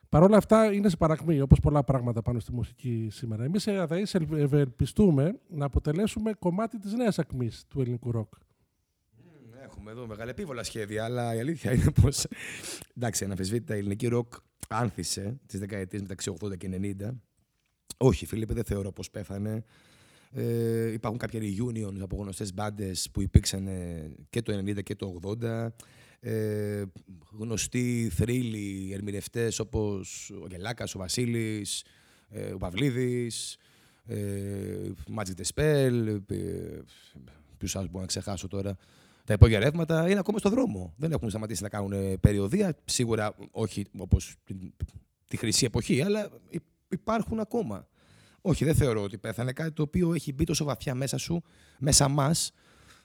Παρ' 0.10 0.24
όλα 0.24 0.38
αυτά 0.38 0.74
είναι 0.74 0.90
σε 0.90 0.98
παρακμή, 0.98 1.42
όπως 1.42 1.60
πολλά 1.60 1.84
πράγματα 1.84 2.22
πάνω 2.22 2.40
στη 2.40 2.54
μουσική 2.54 3.08
σήμερα. 3.12 3.44
Εμείς 3.44 3.66
οι 3.66 3.72
Αδαεί 3.72 4.04
ευελπιστούμε 4.32 5.40
να 5.48 5.66
αποτελέσουμε 5.66 6.34
κομμάτι 6.34 6.80
της 6.80 6.94
νέας 6.94 7.20
ακμής 7.20 7.66
του 7.68 7.82
ελληνικού 7.82 8.12
ροκ. 8.12 8.34
Έχουμε 9.78 9.92
εδώ 9.92 10.08
μεγαλεπίβολα 10.08 10.64
σχέδια, 10.64 11.04
αλλά 11.04 11.36
η 11.36 11.40
αλήθεια 11.40 11.74
είναι 11.74 11.92
πως. 12.02 12.26
Εντάξει, 12.98 13.24
αναφεσβήτητα 13.24 13.76
η 13.76 13.78
ελληνική 13.78 14.08
ροκ 14.08 14.34
άνθησε 14.68 15.40
τις 15.46 15.60
δεκαετίες 15.60 16.02
μεταξύ 16.02 16.34
80 16.40 16.58
και 16.58 16.70
90. 17.00 17.10
Όχι, 17.98 18.26
Φίλιππε, 18.26 18.54
δεν 18.54 18.64
θεωρώ 18.64 18.92
πως 18.92 19.10
πέθανε. 19.10 19.64
Ε, 20.32 20.92
υπάρχουν 20.92 21.20
κάποια 21.20 21.40
reunions 21.40 22.00
από 22.02 22.18
γνωστές 22.22 22.54
μπάντες 22.54 23.10
που 23.12 23.22
υπήρξαν 23.22 23.68
ε, 23.68 24.12
και 24.30 24.42
το 24.42 24.58
90 24.58 24.84
και 24.84 24.96
το 24.96 25.20
80. 25.42 25.68
Ε, 26.20 26.84
γνωστοί 27.40 28.10
θρύλοι 28.14 28.94
ερμηνευτές 28.94 29.60
όπως 29.60 30.32
ο 30.44 30.48
Γελάκας, 30.50 30.96
ο 30.96 30.98
Βασίλης, 31.00 31.84
ε, 32.30 32.52
ο 32.52 32.58
Παυλίδης, 32.58 33.58
ε, 34.06 34.92
Magic 35.16 35.42
the 35.42 35.46
Spell. 35.54 36.20
Ε, 36.28 36.80
Ποιου 37.58 37.80
άλλου 37.80 37.88
μπορώ 37.88 38.02
να 38.02 38.06
ξεχάσω 38.06 38.48
τώρα. 38.48 38.78
Τα 39.28 39.34
υπόγεια 39.34 39.60
ρεύματα 39.60 40.10
είναι 40.10 40.20
ακόμα 40.20 40.38
στο 40.38 40.50
δρόμο. 40.50 40.94
Δεν 40.98 41.12
έχουν 41.12 41.30
σταματήσει 41.30 41.64
να 41.64 41.70
κάνουν 41.70 41.92
ε, 41.92 42.18
περιοδία. 42.18 42.78
Σίγουρα 42.86 43.36
όχι 43.52 43.86
όπως 43.98 44.36
τη 45.28 45.38
χρυσή 45.38 45.66
εποχή, 45.66 46.02
αλλά 46.02 46.30
υ- 46.50 46.62
υπάρχουν 46.90 47.40
ακόμα. 47.40 47.88
Όχι, 48.42 48.66
δεν 48.66 48.76
θεωρώ 48.76 49.02
ότι 49.02 49.18
πέθανε. 49.18 49.52
Κάτι 49.54 49.72
το 49.72 49.82
οποίο 49.82 50.14
έχει 50.14 50.34
μπει 50.34 50.44
τόσο 50.44 50.66
βαθιά 50.66 50.96
μέσα 50.96 51.18
σου, 51.18 51.44
μέσα 51.80 52.08
μας, 52.08 52.52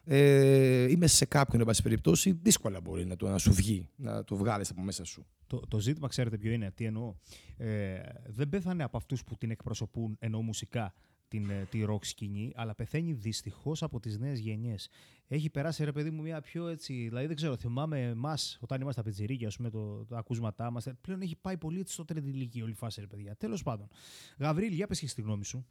ε, 0.05 0.91
ή 0.91 0.97
μέσα 0.97 1.17
σε 1.17 1.25
κάποιον, 1.25 1.61
εν 1.61 1.67
πάση 1.67 1.83
περιπτώσει, 1.83 2.39
δύσκολα 2.43 2.81
μπορεί 2.81 3.07
να, 3.07 3.17
το, 3.17 3.29
να 3.29 3.39
σου 3.39 3.53
βγει, 3.53 3.89
να 3.97 4.25
το 4.25 4.37
βγάλεις 4.37 4.71
από 4.71 4.83
μέσα 4.83 5.05
σου. 5.05 5.27
Το, 5.47 5.61
το 5.69 5.79
ζήτημα, 5.79 6.09
ξέρετε 6.09 6.37
ποιο 6.39 6.53
είναι, 6.53 6.71
τι 6.75 6.85
εννοώ. 6.85 7.15
Ε, 7.57 8.01
δεν 8.27 8.49
πέθανε 8.49 8.83
από 8.83 8.97
αυτούς 8.97 9.25
που 9.25 9.37
την 9.37 9.51
εκπροσωπούν, 9.51 10.17
εννοώ 10.19 10.43
μουσικά, 10.43 10.95
την, 11.33 11.51
ε, 11.51 11.67
τη 11.71 11.85
rock 11.89 12.05
σκηνή, 12.05 12.53
αλλά 12.55 12.75
πεθαίνει 12.75 13.13
δυστυχώς 13.13 13.83
από 13.83 14.01
τις 14.01 14.19
νέες 14.19 14.39
γενιές. 14.39 14.89
Έχει 15.29 15.51
περάσει, 15.51 15.85
ρε 15.85 15.93
παιδί 15.93 16.11
μου, 16.11 16.23
μια 16.23 16.41
πιο 16.41 16.69
έτσι. 16.69 16.93
Δηλαδή, 16.93 17.27
δεν 17.27 17.37
ξέρω, 17.37 17.57
θυμάμαι 17.57 18.01
εμάς 18.03 18.59
όταν 18.61 18.81
ήμασταν 18.81 19.05
πιτσιρίκια, 19.05 19.47
ας 19.47 19.57
πούμε, 19.57 19.71
το, 19.71 20.05
τα 20.05 20.19
ακούσματά 20.19 20.71
μας. 20.71 20.87
Πλέον 21.01 21.21
έχει 21.21 21.37
πάει 21.37 21.57
πολύ 21.57 21.81
έτσι 21.81 21.93
στο 21.93 22.05
τρίτη 22.05 22.29
ηλικία 22.29 22.63
όλη 22.63 22.73
η 22.73 22.75
φάση, 22.75 23.01
ρε 23.01 23.07
παιδιά. 23.07 23.37
Τέλος 23.37 23.63
πάντων. 23.63 23.89
Γαβρίλ, 24.39 24.73
για 24.73 24.87
πες 24.87 25.01
και 25.01 25.09
στη 25.09 25.23
γνώμη 25.23 25.45
σου. 25.45 25.67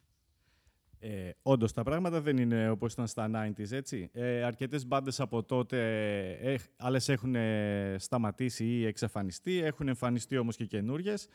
Ε, 0.99 1.29
Όντως 1.41 1.73
τα 1.73 1.83
πράγματα 1.83 2.21
δεν 2.21 2.37
είναι 2.37 2.69
όπως 2.69 2.93
ήταν 2.93 3.07
στα 3.07 3.29
90s, 3.33 3.71
έτσι. 3.71 4.09
Ε, 4.13 4.43
Αρκετές 4.43 4.87
μπάντες 4.87 5.19
από 5.19 5.43
τότε, 5.43 5.77
ε, 6.31 6.57
άλλες 6.77 7.09
έχουν 7.09 7.35
ε, 7.35 7.95
σταματήσει 7.99 8.65
ή 8.65 8.85
εξαφανιστεί, 8.85 9.57
έχουν 9.57 9.87
εμφανιστεί 9.87 10.37
όμως 10.37 10.55
και 10.55 10.65
καινούριες. 10.65 11.27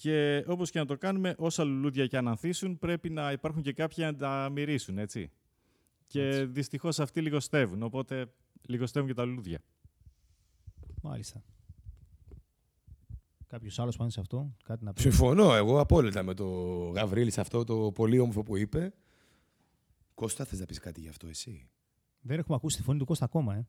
Και 0.00 0.44
όπως 0.46 0.70
και 0.70 0.78
να 0.78 0.86
το 0.86 0.96
κάνουμε, 0.96 1.34
όσα 1.38 1.64
λουλούδια 1.64 2.06
και 2.06 2.16
αν 2.16 2.28
ανθίσουν, 2.28 2.78
πρέπει 2.78 3.10
να 3.10 3.32
υπάρχουν 3.32 3.62
και 3.62 3.72
κάποιοι 3.72 4.04
να 4.06 4.16
τα 4.16 4.48
μυρίσουν, 4.52 4.98
έτσι. 4.98 5.30
Και 6.06 6.26
Έτσι. 6.26 6.44
δυστυχώς 6.44 7.00
αυτοί 7.00 7.20
λιγοστεύουν, 7.20 7.82
οπότε 7.82 8.32
λιγοστεύουν 8.66 9.08
και 9.08 9.14
τα 9.14 9.24
λουλούδια. 9.24 9.60
Μάλιστα. 11.02 11.42
Κάποιος 13.46 13.78
άλλος 13.78 13.96
πάνω 13.96 14.10
σε 14.10 14.20
αυτό, 14.20 14.54
κάτι 14.64 14.84
να 14.84 14.92
πει. 14.92 15.00
Συμφωνώ 15.00 15.54
εγώ 15.54 15.80
απόλυτα 15.80 16.22
με 16.22 16.34
το 16.34 16.46
Γαβρίλης 16.94 17.34
σε 17.34 17.40
αυτό 17.40 17.64
το 17.64 17.92
πολύ 17.92 18.18
όμορφο 18.18 18.42
που 18.42 18.56
είπε. 18.56 18.92
Κώστα, 20.14 20.44
θες 20.44 20.58
να 20.58 20.66
πεις 20.66 20.78
κάτι 20.78 21.00
γι' 21.00 21.08
αυτό 21.08 21.26
εσύ; 21.26 21.68
Δεν 22.20 22.38
έχουμε 22.38 22.56
ακούσει 22.56 22.76
τη 22.76 22.82
φωνή 22.82 22.98
του 22.98 23.04
Κώστα 23.04 23.24
ακόμα, 23.24 23.54
ε. 23.54 23.66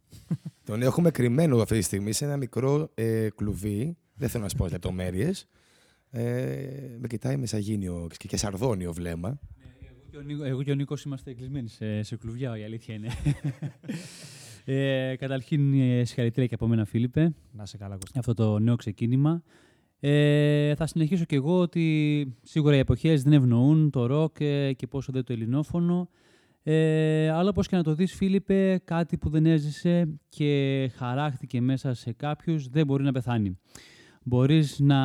Τον 0.63 0.81
έχουμε 0.81 1.11
κρυμμένο 1.11 1.61
αυτή 1.61 1.77
τη 1.77 1.83
στιγμή 1.83 2.11
σε 2.11 2.25
ένα 2.25 2.37
μικρό 2.37 2.91
ε, 2.93 3.29
κλουβί. 3.29 3.97
Δεν 4.13 4.29
θέλω 4.29 4.43
να 4.43 4.49
σου 4.49 4.55
πω 4.57 4.67
λεπτομέρειες. 4.67 5.47
Ε, 6.13 6.97
με 6.99 7.07
κοιτάει 7.07 7.37
με 7.37 7.45
σαγίνιο 7.45 8.07
και, 8.17 8.27
και 8.27 8.37
σαρδόνιο 8.37 8.93
βλέμμα. 8.93 9.39
Εγώ 9.81 10.03
και 10.11 10.17
ο, 10.17 10.21
Νίκο, 10.21 10.43
εγώ 10.43 10.63
και 10.63 10.71
ο 10.71 10.75
Νίκος 10.75 11.03
είμαστε 11.03 11.33
κλεισμένοι 11.33 11.69
σε, 11.69 12.03
σε 12.03 12.15
κλουβιά, 12.15 12.57
η 12.57 12.63
αλήθεια 12.63 12.95
είναι. 12.95 13.07
ε, 15.11 15.15
καταρχήν, 15.15 15.73
ε, 15.73 16.03
συγχαρητήρια 16.05 16.47
και 16.47 16.53
από 16.53 16.67
μένα, 16.67 16.85
Φίλιππε, 16.85 17.33
Να 17.51 17.65
σε 17.65 17.77
καλά, 17.77 17.93
Κώστα. 17.93 18.09
για 18.11 18.19
αυτό 18.19 18.33
το 18.33 18.59
νέο 18.59 18.75
ξεκίνημα. 18.75 19.43
Ε, 19.99 20.75
θα 20.75 20.85
συνεχίσω 20.85 21.25
κι 21.25 21.35
εγώ 21.35 21.59
ότι 21.59 22.35
σίγουρα 22.41 22.75
οι 22.75 22.79
εποχές 22.79 23.23
δεν 23.23 23.33
ευνοούν 23.33 23.89
το 23.89 24.05
ροκ 24.05 24.39
ε, 24.39 24.73
και 24.73 24.87
πόσο 24.87 25.11
δεν 25.11 25.23
το 25.23 25.33
ελληνόφωνο. 25.33 26.09
Ε, 26.63 27.29
αλλά 27.29 27.49
όπως 27.49 27.67
και 27.67 27.75
να 27.75 27.83
το 27.83 27.95
δεις, 27.95 28.13
Φίλιππε, 28.13 28.81
κάτι 28.83 29.17
που 29.17 29.29
δεν 29.29 29.45
έζησε 29.45 30.19
και 30.29 30.89
χαράχτηκε 30.95 31.61
μέσα 31.61 31.93
σε 31.93 32.11
κάποιους 32.11 32.67
δεν 32.67 32.85
μπορεί 32.85 33.03
να 33.03 33.11
πεθάνει. 33.11 33.59
Μπορείς 34.23 34.79
να 34.79 34.99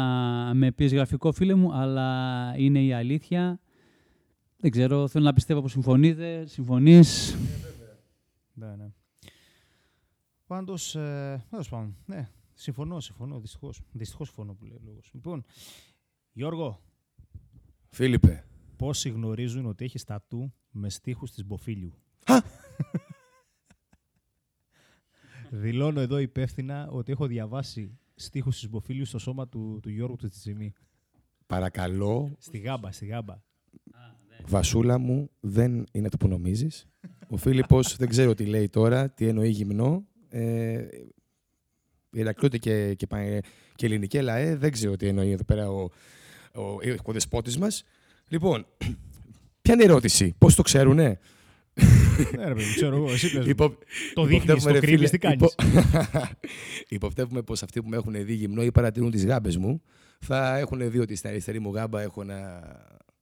με 0.54 0.72
πεις 0.72 0.92
γραφικό, 0.92 1.32
φίλε 1.32 1.54
μου, 1.54 1.72
αλλά 1.72 2.52
είναι 2.56 2.82
η 2.82 2.92
αλήθεια. 2.92 3.60
Δεν 4.56 4.70
ξέρω, 4.70 5.08
θέλω 5.08 5.24
να 5.24 5.32
πιστεύω 5.32 5.60
πως 5.60 5.70
συμφωνείτε, 5.70 6.46
συμφωνείς. 6.46 7.36
Ναι, 8.54 8.76
ναι. 8.76 8.90
Πάντως, 10.46 10.94
ε, 10.94 11.44
τέλος 11.50 11.68
πάντων, 11.68 11.96
ναι, 12.06 12.28
συμφωνώ, 12.54 13.00
συμφωνώ. 13.00 13.40
Δυστυχώς. 13.40 13.80
Δυστυχώς 13.92 14.26
συμφωνώ 14.26 14.54
που 14.54 14.64
λέει 14.64 14.76
ο 14.76 14.80
λόγος. 14.84 15.10
Λοιπόν, 15.12 15.44
Γιώργο, 16.32 16.80
Φίλιππε, 17.88 18.44
πόσοι 18.76 19.08
γνωρίζουν 19.08 19.66
ότι 19.66 19.84
έχεις 19.84 20.04
τατού 20.04 20.52
με 20.70 20.90
στίχους 20.90 21.30
της 21.30 21.46
Μποφίλιου; 21.46 21.92
Δηλώνω 25.50 26.00
εδώ 26.00 26.18
υπεύθυνα 26.18 26.88
ότι 26.90 27.12
έχω 27.12 27.26
διαβάσει 27.26 27.98
στίχους 28.16 28.58
της 28.58 28.68
Μποφίλιου 28.70 29.04
στο 29.04 29.18
σώμα 29.18 29.48
του, 29.48 29.78
του 29.82 29.90
Γιώργου 29.90 30.16
του 30.16 30.28
Τσιτσιμή. 30.28 30.72
παρακαλώ, 31.46 32.34
Στη 32.38 32.58
γάμπα, 32.58 32.92
στη 32.92 33.06
γάμπα. 33.06 33.42
Βασούλα 34.46 34.98
μου, 34.98 35.30
δεν 35.40 35.86
είναι 35.92 36.08
το 36.08 36.16
που 36.16 36.28
νομίζεις. 36.28 36.86
Ο 37.28 37.36
Φίλιππος 37.36 37.96
δεν 37.96 38.08
ξέρω 38.08 38.34
τι 38.34 38.44
λέει 38.46 38.68
τώρα, 38.68 39.10
τι 39.10 39.26
εννοεί 39.26 39.48
γυμνό. 39.48 40.06
Ε, 40.28 40.86
Ηρακλούτε 42.10 42.58
και, 42.58 42.94
και, 42.94 43.06
πα- 43.06 43.40
και 43.74 43.86
ελληνική 43.86 44.20
ΛΑΕ, 44.20 44.56
δεν 44.56 44.72
ξέρω 44.72 44.96
τι 44.96 45.06
εννοεί 45.06 45.30
εδώ 45.30 45.44
πέρα 45.44 45.70
ο, 45.70 45.82
ο, 46.54 46.62
ο 47.04 47.12
δεσπότης 47.12 47.58
μας. 47.58 47.84
Λοιπόν, 48.28 48.66
ποια 49.62 49.74
είναι 49.74 49.82
η 49.82 49.86
ερώτηση, 49.86 50.34
πώς 50.38 50.54
το 50.54 50.62
ξέρουνε; 50.62 51.18
Ναι, 52.36 52.44
ρε 52.44 52.54
παιδί, 52.54 52.74
ξέρω 52.74 52.96
εγώ, 52.96 53.10
εσύ 53.12 53.32
πες 53.32 53.44
μου. 53.44 53.50
Υπο- 53.50 53.78
Το 54.14 54.24
δείχνεις, 54.24 54.42
υποπτεύουμε, 54.42 54.72
το 54.72 54.78
ρε 54.80 54.86
κρύβεις, 54.86 55.08
φίλε, 55.08 55.08
τι 55.08 55.18
κάνεις; 55.18 55.54
Υποπτεύουμε 56.88 57.42
πως 57.42 57.62
αυτοί 57.62 57.82
που 57.82 57.88
με 57.88 57.96
έχουν 57.96 58.24
δει 58.24 58.34
γυμνό 58.34 58.62
ή 58.62 58.72
παρατηρούν 58.72 59.10
τις 59.10 59.26
γάμπες 59.26 59.56
μου 59.56 59.82
θα 60.20 60.56
έχουν 60.58 60.90
δει 60.90 60.98
ότι 60.98 61.14
στην 61.14 61.30
αριστερή 61.30 61.58
μου 61.60 61.74
γάμπα 61.74 62.00
έχω 62.02 62.20
ένα 62.22 62.62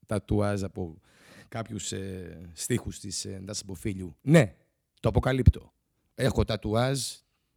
τατουάζ 0.07 0.63
από 0.63 1.01
κάποιους 1.49 1.93
ε, 1.93 2.41
στίχους 2.53 2.99
της 3.01 3.25
ε, 3.25 3.41
Ντάσης 3.45 3.65
Μποφίλιου. 3.65 4.17
Ναι, 4.23 4.55
το 5.01 5.09
αποκαλύπτω. 5.09 5.73
Έχω 6.15 6.45
τατουάζ 6.45 7.01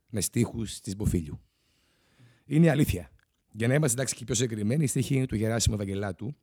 με 0.10 0.22
στίχους 0.22 0.80
της 0.80 0.96
Μποφίλιου. 0.96 1.42
Είναι 2.46 2.66
η 2.66 2.70
αλήθεια. 2.70 3.10
Για 3.51 3.68
να 3.68 3.74
είμαστε 3.74 3.98
εντάξει 4.00 4.16
και 4.16 4.24
πιο 4.25 4.36
συγκεκριμένοι, 4.36 4.84
η 4.84 4.88
στίχη 4.88 5.16
είναι 5.16 5.25
του 5.25 5.36
Γεράσιμου 5.36 5.75
Ευαγγελάτου. 5.75 6.36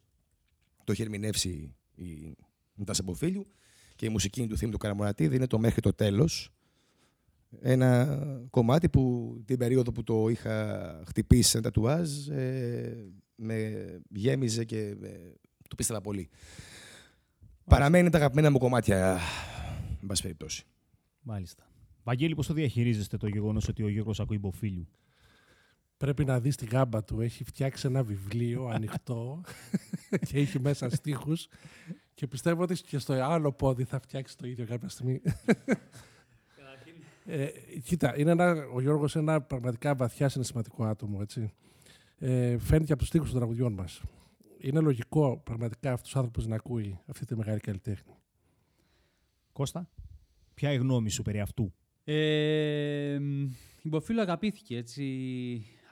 Το 0.84 0.92
έχει 0.92 1.02
ερμηνεύσει 1.02 1.74
η 1.94 2.36
Ντάση 2.84 3.02
Μποφίλιου 3.02 3.46
και 3.96 4.06
η 4.06 4.08
μουσική 4.08 4.40
είναι 4.40 4.48
του 4.48 4.56
θύμου 4.56 4.70
του 4.70 4.78
Καραμονατίδη 4.78 5.36
είναι 5.36 5.46
το 5.46 5.58
μέχρι 5.58 5.80
το 5.80 5.92
τέλος. 5.92 6.50
Ένα 7.60 8.18
κομμάτι 8.50 8.88
που 8.88 9.34
την 9.44 9.58
περίοδο 9.58 9.92
που 9.92 10.02
το 10.02 10.28
είχα 10.28 11.02
χτυπήσει 11.06 11.50
σε 11.50 11.60
τατουάζ 11.60 12.28
ε, 12.28 13.06
με 13.34 13.86
γέμιζε 14.14 14.64
και 14.64 14.78
ε, 14.78 15.32
το 15.68 15.74
πίστευα 15.76 16.00
πολύ. 16.00 16.28
Παραμένει 17.64 18.10
τα 18.10 18.18
αγαπημένα 18.18 18.50
μου 18.50 18.58
κομμάτια, 18.58 19.18
εν 20.00 20.06
πάση 20.06 20.22
περιπτώσει. 20.22 20.64
Μάλιστα. 21.20 21.68
Βαγγέλη, 22.02 22.34
πώς 22.34 22.46
το 22.46 22.54
διαχειρίζεστε 22.54 23.16
το 23.16 23.26
γεγονός 23.26 23.68
ότι 23.68 23.82
ο 23.82 23.88
Γιώργος 23.88 24.20
ακούει 24.20 24.38
Μποφίλιου. 24.38 24.88
Πρέπει 26.04 26.24
να 26.24 26.40
δεις 26.40 26.56
τη 26.56 26.66
γάμπα 26.66 27.04
του. 27.04 27.20
Έχει 27.20 27.44
φτιάξει 27.44 27.86
ένα 27.86 28.02
βιβλίο 28.02 28.66
ανοιχτό 28.66 29.40
και 30.28 30.38
έχει 30.38 30.60
μέσα 30.60 30.90
στίχους 30.90 31.48
και 32.14 32.26
πιστεύω 32.26 32.62
ότι 32.62 32.74
και 32.74 32.98
στο 32.98 33.12
άλλο 33.12 33.52
πόδι 33.52 33.84
θα 33.84 34.00
φτιάξει 34.00 34.36
το 34.36 34.46
ίδιο 34.46 34.66
κάποια 34.66 34.88
στιγμή. 34.88 35.22
ε, 37.24 37.48
κοίτα, 37.84 38.18
είναι 38.18 38.30
ένα, 38.30 38.66
ο 38.74 38.80
Γιώργος 38.80 39.14
είναι 39.14 39.32
ένα 39.32 39.40
πραγματικά 39.42 39.94
βαθιά 39.94 40.28
συναισθηματικό 40.28 40.84
άτομο, 40.84 41.18
έτσι. 41.20 41.52
Ε, 42.18 42.58
φαίνεται 42.58 42.84
και 42.84 42.92
από 42.92 43.00
τους 43.00 43.08
στίχους 43.08 43.30
των 43.30 43.38
τραγουδιών 43.38 43.72
μας. 43.72 44.02
Είναι 44.58 44.80
λογικό 44.80 45.40
πραγματικά 45.44 45.92
αυτούς 45.92 46.08
τους 46.08 46.16
άνθρωπους 46.16 46.46
να 46.46 46.54
ακούει 46.54 46.98
αυτή 47.06 47.24
τη 47.24 47.36
μεγάλη 47.36 47.60
καλλιτέχνη. 47.60 48.14
Κώστα, 49.52 49.88
ποια 50.54 50.72
είναι 50.72 50.78
η 50.78 50.82
γνώμη 50.82 51.10
σου 51.10 51.22
περί 51.22 51.40
αυτού; 51.40 51.74
Ε, 52.04 53.18
μ, 53.20 53.42
η 53.82 53.88
Μποφίλου 53.88 54.20
αγαπήθηκε, 54.20 54.76
έτσι. 54.76 55.02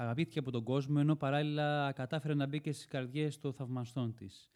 Αγαπήθηκε 0.03 0.39
από 0.39 0.51
τον 0.51 0.63
κόσμο, 0.63 0.97
ενώ 0.99 1.17
παράλληλα 1.17 1.93
κατάφερε 1.93 2.35
να 2.35 2.47
μπει 2.47 2.61
και 2.61 2.73
στις 2.73 2.87
καρδιές 2.87 3.39
των 3.39 3.53
θαυμαστών 3.53 4.15
της. 4.15 4.51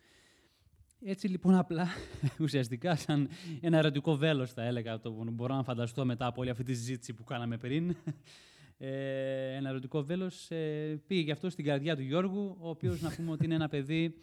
Έτσι 1.01 1.29
λοιπόν 1.29 1.55
απλά, 1.55 1.87
ουσιαστικά 2.45 2.97
σαν 2.97 3.29
ένα 3.61 3.79
ερωτικό 3.79 4.17
βέλος 4.17 4.53
θα 4.53 4.63
έλεγα, 4.63 5.01
το 5.01 5.13
που 5.13 5.31
μπορώ 5.31 5.55
να 5.55 5.63
φανταστώ 5.63 6.05
μετά 6.05 6.27
από 6.27 6.41
όλη 6.41 6.51
αυτή 6.51 6.63
τη 6.63 6.75
συζήτηση 6.75 7.15
που 7.15 7.25
κάναμε 7.25 7.57
πριν. 7.57 7.95
Ε, 8.79 9.55
ένα 9.55 9.69
ερωτικό 9.69 10.03
βέλος 10.03 10.51
ε, 10.51 11.01
πήγε 11.07 11.21
γι' 11.21 11.31
αυτό 11.31 11.51
στην 11.51 11.65
καρδιά 11.65 11.97
του 11.97 12.03
Γιώργου, 12.03 12.57
ο 12.61 12.69
οποίος 12.69 13.01
να 13.01 13.11
πούμε 13.11 13.31
ότι 13.31 13.45
είναι 13.45 13.55
ένα 13.55 13.69
παιδί 13.69 14.15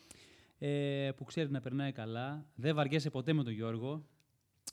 ε, 0.59 1.11
που 1.15 1.23
ξέρει 1.23 1.51
να 1.51 1.59
περνάει 1.59 1.91
καλά. 1.91 2.45
Δεν 2.55 2.75
βαριέσαι 2.75 3.09
ποτέ 3.09 3.33
με 3.33 3.43
τον 3.43 3.53
Γιώργο. 3.53 4.05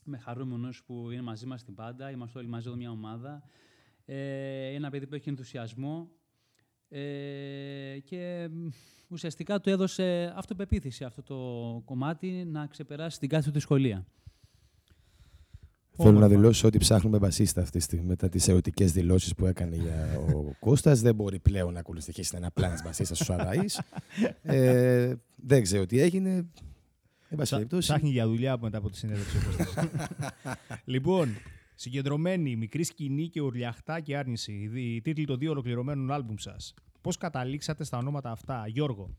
Είμαι 0.07 0.19
χαρούμενος 0.19 0.83
που 0.85 1.11
είναι 1.11 1.23
μαζί 1.23 1.47
μας 1.47 1.61
στην 1.61 1.75
πάντα. 1.75 2.11
Είμαστε 2.11 2.39
όλοι 2.39 2.49
μαζί 2.49 2.69
εδώ 2.69 2.77
μια 2.77 2.91
ομάδα. 2.91 3.43
Ε, 4.05 4.75
ένα 4.75 4.91
παιδί 4.91 5.07
που 5.07 5.15
έχει 5.15 5.29
ενθουσιασμό. 5.29 6.11
Ε, 6.93 7.99
και 8.05 8.49
μ, 8.53 8.67
ουσιαστικά 9.09 9.61
του 9.61 9.71
έδωσε 9.71 10.33
αυτοπεποίθηση 10.37 11.05
αυτό 11.05 11.23
το 11.23 11.37
κομμάτι 11.85 12.27
να 12.53 12.67
ξεπεράσει 12.67 13.19
την 13.19 13.29
κάθε 13.29 13.47
του 13.47 13.53
δυσκολία. 13.53 14.07
Θέλω 16.03 16.11
να 16.13 16.17
Όμορφα. 16.19 16.37
δηλώσω 16.37 16.67
ότι 16.67 16.79
ψάχνουμε 16.79 17.19
μπασίστα 17.19 17.61
αυτή 17.61 17.79
τη 17.79 17.85
στιγμή. 17.85 18.07
Μετά 18.07 18.29
τις 18.29 18.49
ερωτικές 18.49 18.93
δηλώσεις 18.93 19.35
που 19.35 19.47
έκανε 19.47 19.77
για 19.77 20.19
ο 20.35 20.53
Κώστας 20.59 21.01
δεν 21.01 21.15
μπορεί 21.15 21.39
πλέον 21.39 21.73
να 21.73 21.79
ακολουθήσει 21.81 22.37
ένα 22.37 22.51
πλάνο 22.51 22.75
μπασίστας 22.85 23.17
στους 23.19 23.31
Αδαή. 23.31 23.65
ε, 24.43 25.15
δεν 25.37 25.63
ξέρω 25.63 25.87
τι 25.87 26.01
έγινε. 26.01 26.31
Εν 26.31 27.37
πάση 27.37 27.43
Ψά- 27.43 27.57
περιπτώσει. 27.57 27.89
Ψάχνει 27.93 28.11
για 28.11 28.27
δουλειά 28.27 28.59
μετά 28.61 28.79
από 28.79 28.91
τη 28.91 28.97
συνέντευξη. 28.97 29.37
ο 29.37 29.41
Κώστας. 29.47 29.89
λοιπόν, 30.85 31.29
συγκεντρωμένη, 31.81 32.57
μικρή 32.57 32.83
σκηνή 32.83 33.29
και 33.29 33.41
ουρλιαχτά 33.41 34.01
και 34.01 34.17
άρνηση. 34.17 34.53
Οι 34.53 34.95
οι 34.95 35.01
τίτλοι 35.01 35.25
των 35.25 35.39
δύο 35.39 35.51
ολοκληρωμένων 35.51 36.11
άλμπουμ 36.11 36.37
σας. 36.37 36.75
Πώς 37.01 37.17
καταλήξατε 37.17 37.85
στα 37.85 37.99
ονόματα 37.99 38.31
αυτά, 38.31 38.69
Γιώργο; 38.69 39.17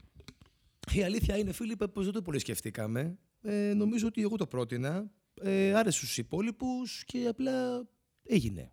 Η 0.92 1.04
αλήθεια 1.04 1.38
είναι, 1.38 1.52
Φίλιππε, 1.52 1.88
πως 1.88 2.04
δεν 2.04 2.14
το 2.14 2.22
πολύ 2.22 2.40
σκεφτήκαμε. 2.40 3.18
Ε, 3.42 3.74
νομίζω 3.76 4.08
ότι 4.08 4.22
εγώ 4.22 4.38
το 4.38 4.48
πρότεινα. 4.48 5.12
Ε, 5.42 5.74
άρεσε 5.74 5.98
στους 5.98 6.18
υπόλοιπους 6.18 7.04
και 7.06 7.28
απλά 7.28 7.88
έγινε. 8.24 8.72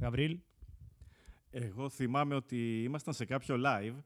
Γαβρίλ. 0.00 0.38
Εγώ 1.50 1.88
θυμάμαι 1.88 2.34
ότι 2.34 2.82
ήμασταν 2.82 3.14
σε 3.14 3.24
κάποιο 3.24 3.56
live 3.66 3.96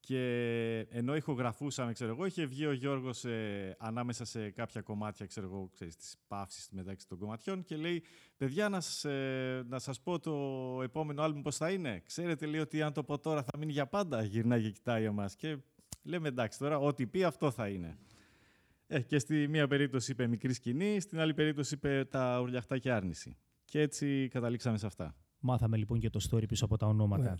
και 0.00 0.86
ενώ 0.90 1.16
ηχογραφούσαμε, 1.16 1.92
ξέρω 1.92 2.10
εγώ, 2.10 2.26
είχε 2.26 2.44
βγει 2.44 2.66
ο 2.66 2.72
Γιώργος 2.72 3.24
ε, 3.24 3.76
ανάμεσα 3.78 4.24
σε 4.24 4.50
κάποια 4.50 4.80
κομμάτια, 4.80 5.26
ξέρω 5.26 5.46
εγώ, 5.46 5.68
ξέρεις, 5.72 5.96
τις 5.96 6.16
παύσεις 6.28 6.68
μεταξύ 6.70 7.08
των 7.08 7.18
κομματιών 7.18 7.64
και 7.64 7.76
λέει 7.76 8.02
«Παιδιά, 8.36 8.68
να 8.68 8.80
σας, 8.80 9.04
ε, 9.04 9.64
να 9.68 9.78
σας 9.78 10.00
πω 10.00 10.18
το 10.18 10.32
επόμενο 10.82 11.22
άλμπουμ 11.22 11.42
πώς 11.42 11.56
θα 11.56 11.70
είναι. 11.70 12.02
Ξέρετε, 12.06 12.46
λέει, 12.46 12.60
ότι 12.60 12.82
αν 12.82 12.92
το 12.92 13.04
πω 13.04 13.18
τώρα 13.18 13.42
θα 13.42 13.58
μείνει 13.58 13.72
για 13.72 13.86
πάντα». 13.86 14.22
Γυρνάει 14.22 14.62
και 14.62 14.70
κοιτάει 14.70 15.04
εμάς 15.04 15.36
και 15.36 15.56
λέμε 16.02 16.28
«Εντάξει, 16.28 16.58
τώρα 16.58 16.78
ό,τι 16.78 17.06
πει 17.06 17.24
αυτό 17.24 17.50
θα 17.50 17.68
είναι». 17.68 17.98
Ε, 18.86 19.00
και 19.00 19.18
στη 19.18 19.48
μία 19.48 19.68
περίπτωση 19.68 20.12
είπε 20.12 20.26
μικρή 20.26 20.52
σκηνή, 20.52 21.00
στην 21.00 21.20
άλλη 21.20 21.34
περίπτωση 21.34 21.74
είπε 21.74 22.04
τα 22.10 22.40
ουρλιαχτά 22.40 22.78
και 22.78 22.92
άρνηση. 22.92 23.36
Και 23.64 23.80
έτσι 23.80 24.28
καταλήξαμε 24.28 24.78
σε 24.78 24.86
αυτά. 24.86 25.14
Μάθαμε 25.42 25.76
λοιπόν 25.76 25.98
και 25.98 26.10
το 26.10 26.20
story 26.30 26.48
πίσω 26.48 26.64
από 26.64 26.76
τα 26.76 26.86
ονόματα. 26.86 27.22
Ναι. 27.30 27.34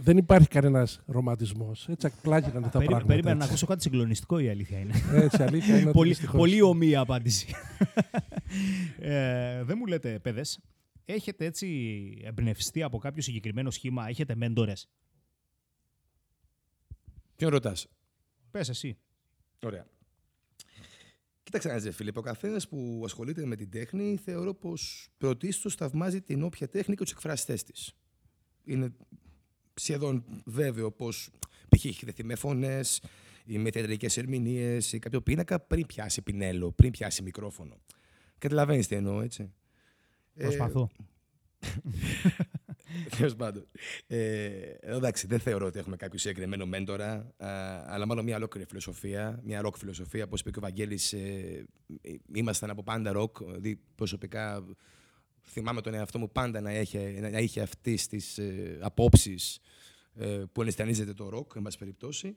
Δεν 0.00 0.16
υπάρχει 0.16 0.48
κανένας 0.48 1.00
ρομαντισμός. 1.06 1.88
Έτσι 1.88 2.06
απλά 2.06 2.38
γίνανε 2.38 2.66
τα 2.66 2.70
Περί- 2.70 2.84
πράγματα. 2.86 3.06
περίμενα 3.06 3.34
να 3.34 3.40
έτσι. 3.40 3.48
ακούσω 3.48 3.66
κάτι 3.66 3.82
συγκλονιστικό 3.82 4.38
η 4.38 4.48
αλήθεια 4.48 4.78
είναι. 4.78 4.92
Έτσι, 5.12 5.42
αλήθεια 5.42 5.74
είναι 5.76 5.84
ότι 5.84 5.92
πολύ, 5.96 6.08
δυστυχώς. 6.08 6.38
πολύ 6.40 6.62
ομοία 6.62 7.00
απάντηση. 7.00 7.54
ε, 8.98 9.62
δεν 9.64 9.76
μου 9.78 9.86
λέτε, 9.86 10.18
παιδες, 10.18 10.60
έχετε 11.04 11.44
έτσι 11.44 11.68
εμπνευστεί 12.24 12.82
από 12.82 12.98
κάποιο 12.98 13.22
συγκεκριμένο 13.22 13.70
σχήμα, 13.70 14.08
έχετε 14.08 14.34
μέντορες; 14.34 14.88
Ποιον 17.36 17.50
ρωτάς; 17.50 17.86
Πες 18.50 18.68
εσύ. 18.68 18.96
Ωραία. 19.64 19.86
Κοίταξε 21.42 21.68
να 21.68 21.78
δεις, 21.78 21.96
Φίλιππ, 21.96 22.16
ο 22.16 22.20
καθένας 22.20 22.68
που 22.68 23.02
ασχολείται 23.04 23.46
με 23.46 23.56
την 23.56 23.70
τέχνη 23.70 24.16
θεωρώ 24.24 24.54
πως 24.54 25.08
πρωτίστως 25.18 25.74
θαυμάζει 25.74 26.20
την 26.20 26.42
όποια 26.42 26.68
τέχνη 26.68 26.94
και 26.94 27.02
τους 27.02 27.12
εκφραστές 27.12 27.62
της. 27.62 27.94
Είναι 28.64 28.92
σχεδόν 29.74 30.24
βέβαιο 30.44 30.92
πως 30.92 31.30
π.χ. 31.68 31.84
έχει 31.84 32.04
δεθεί 32.04 32.24
με 32.24 32.34
φωνές 32.34 33.02
ή 33.44 33.58
με 33.58 33.70
θεατρικές 33.70 34.16
ερμηνείες 34.16 34.92
ή 34.92 34.98
κάποιο 34.98 35.20
πίνακα 35.20 35.60
πριν 35.60 35.86
πιάσει 35.86 36.22
πινέλο, 36.22 36.72
πριν 36.72 36.90
πιάσει 36.90 37.22
μικρόφωνο. 37.22 37.80
Καταλαβαίνεις 38.38 38.86
τι 38.86 38.94
εννοώ, 38.94 39.20
έτσι. 39.20 39.52
Ε, 40.34 40.42
Προσπαθώ. 40.42 40.90
Τέλος 43.16 43.36
πάντων. 43.36 43.66
Ε, 44.06 44.48
εντάξει, 44.80 45.26
δεν 45.26 45.38
θεωρώ 45.38 45.66
ότι 45.66 45.78
έχουμε 45.78 45.96
κάποιο 45.96 46.18
συγκεκριμένο 46.18 46.66
μέντορα, 46.66 47.34
α, 47.36 47.48
αλλά 47.86 48.06
μάλλον 48.06 48.24
μια 48.24 48.36
ολόκληρη 48.36 48.66
φιλοσοφία, 48.66 49.40
μια 49.44 49.60
ροκ 49.60 49.76
φιλοσοφία. 49.76 50.24
Όπως 50.24 50.40
είπε 50.40 50.50
και 50.50 50.58
ο 50.58 50.62
Βαγγέλης, 50.62 51.12
ε, 51.12 51.64
ήμασταν 52.34 52.70
από 52.70 52.82
πάντα 52.82 53.12
ροκ. 53.12 53.44
Δηλαδή, 53.44 53.80
προσωπικά 53.94 54.64
θυμάμαι 55.42 55.80
τον 55.80 55.94
εαυτό 55.94 56.18
μου 56.18 56.30
πάντα 56.30 56.60
να 56.60 56.80
είχε, 56.80 57.28
να 57.32 57.38
είχε 57.38 57.60
αυτές 57.60 58.06
τις 58.06 58.42
ε, 58.42 58.78
απόψεις 58.80 59.58
ε, 60.14 60.42
που 60.52 60.60
ενστερνίζεται 60.60 61.12
το 61.12 61.28
ροκ, 61.28 61.52
εν 61.56 61.62
πάση 61.62 61.78
περιπτώσει. 61.78 62.36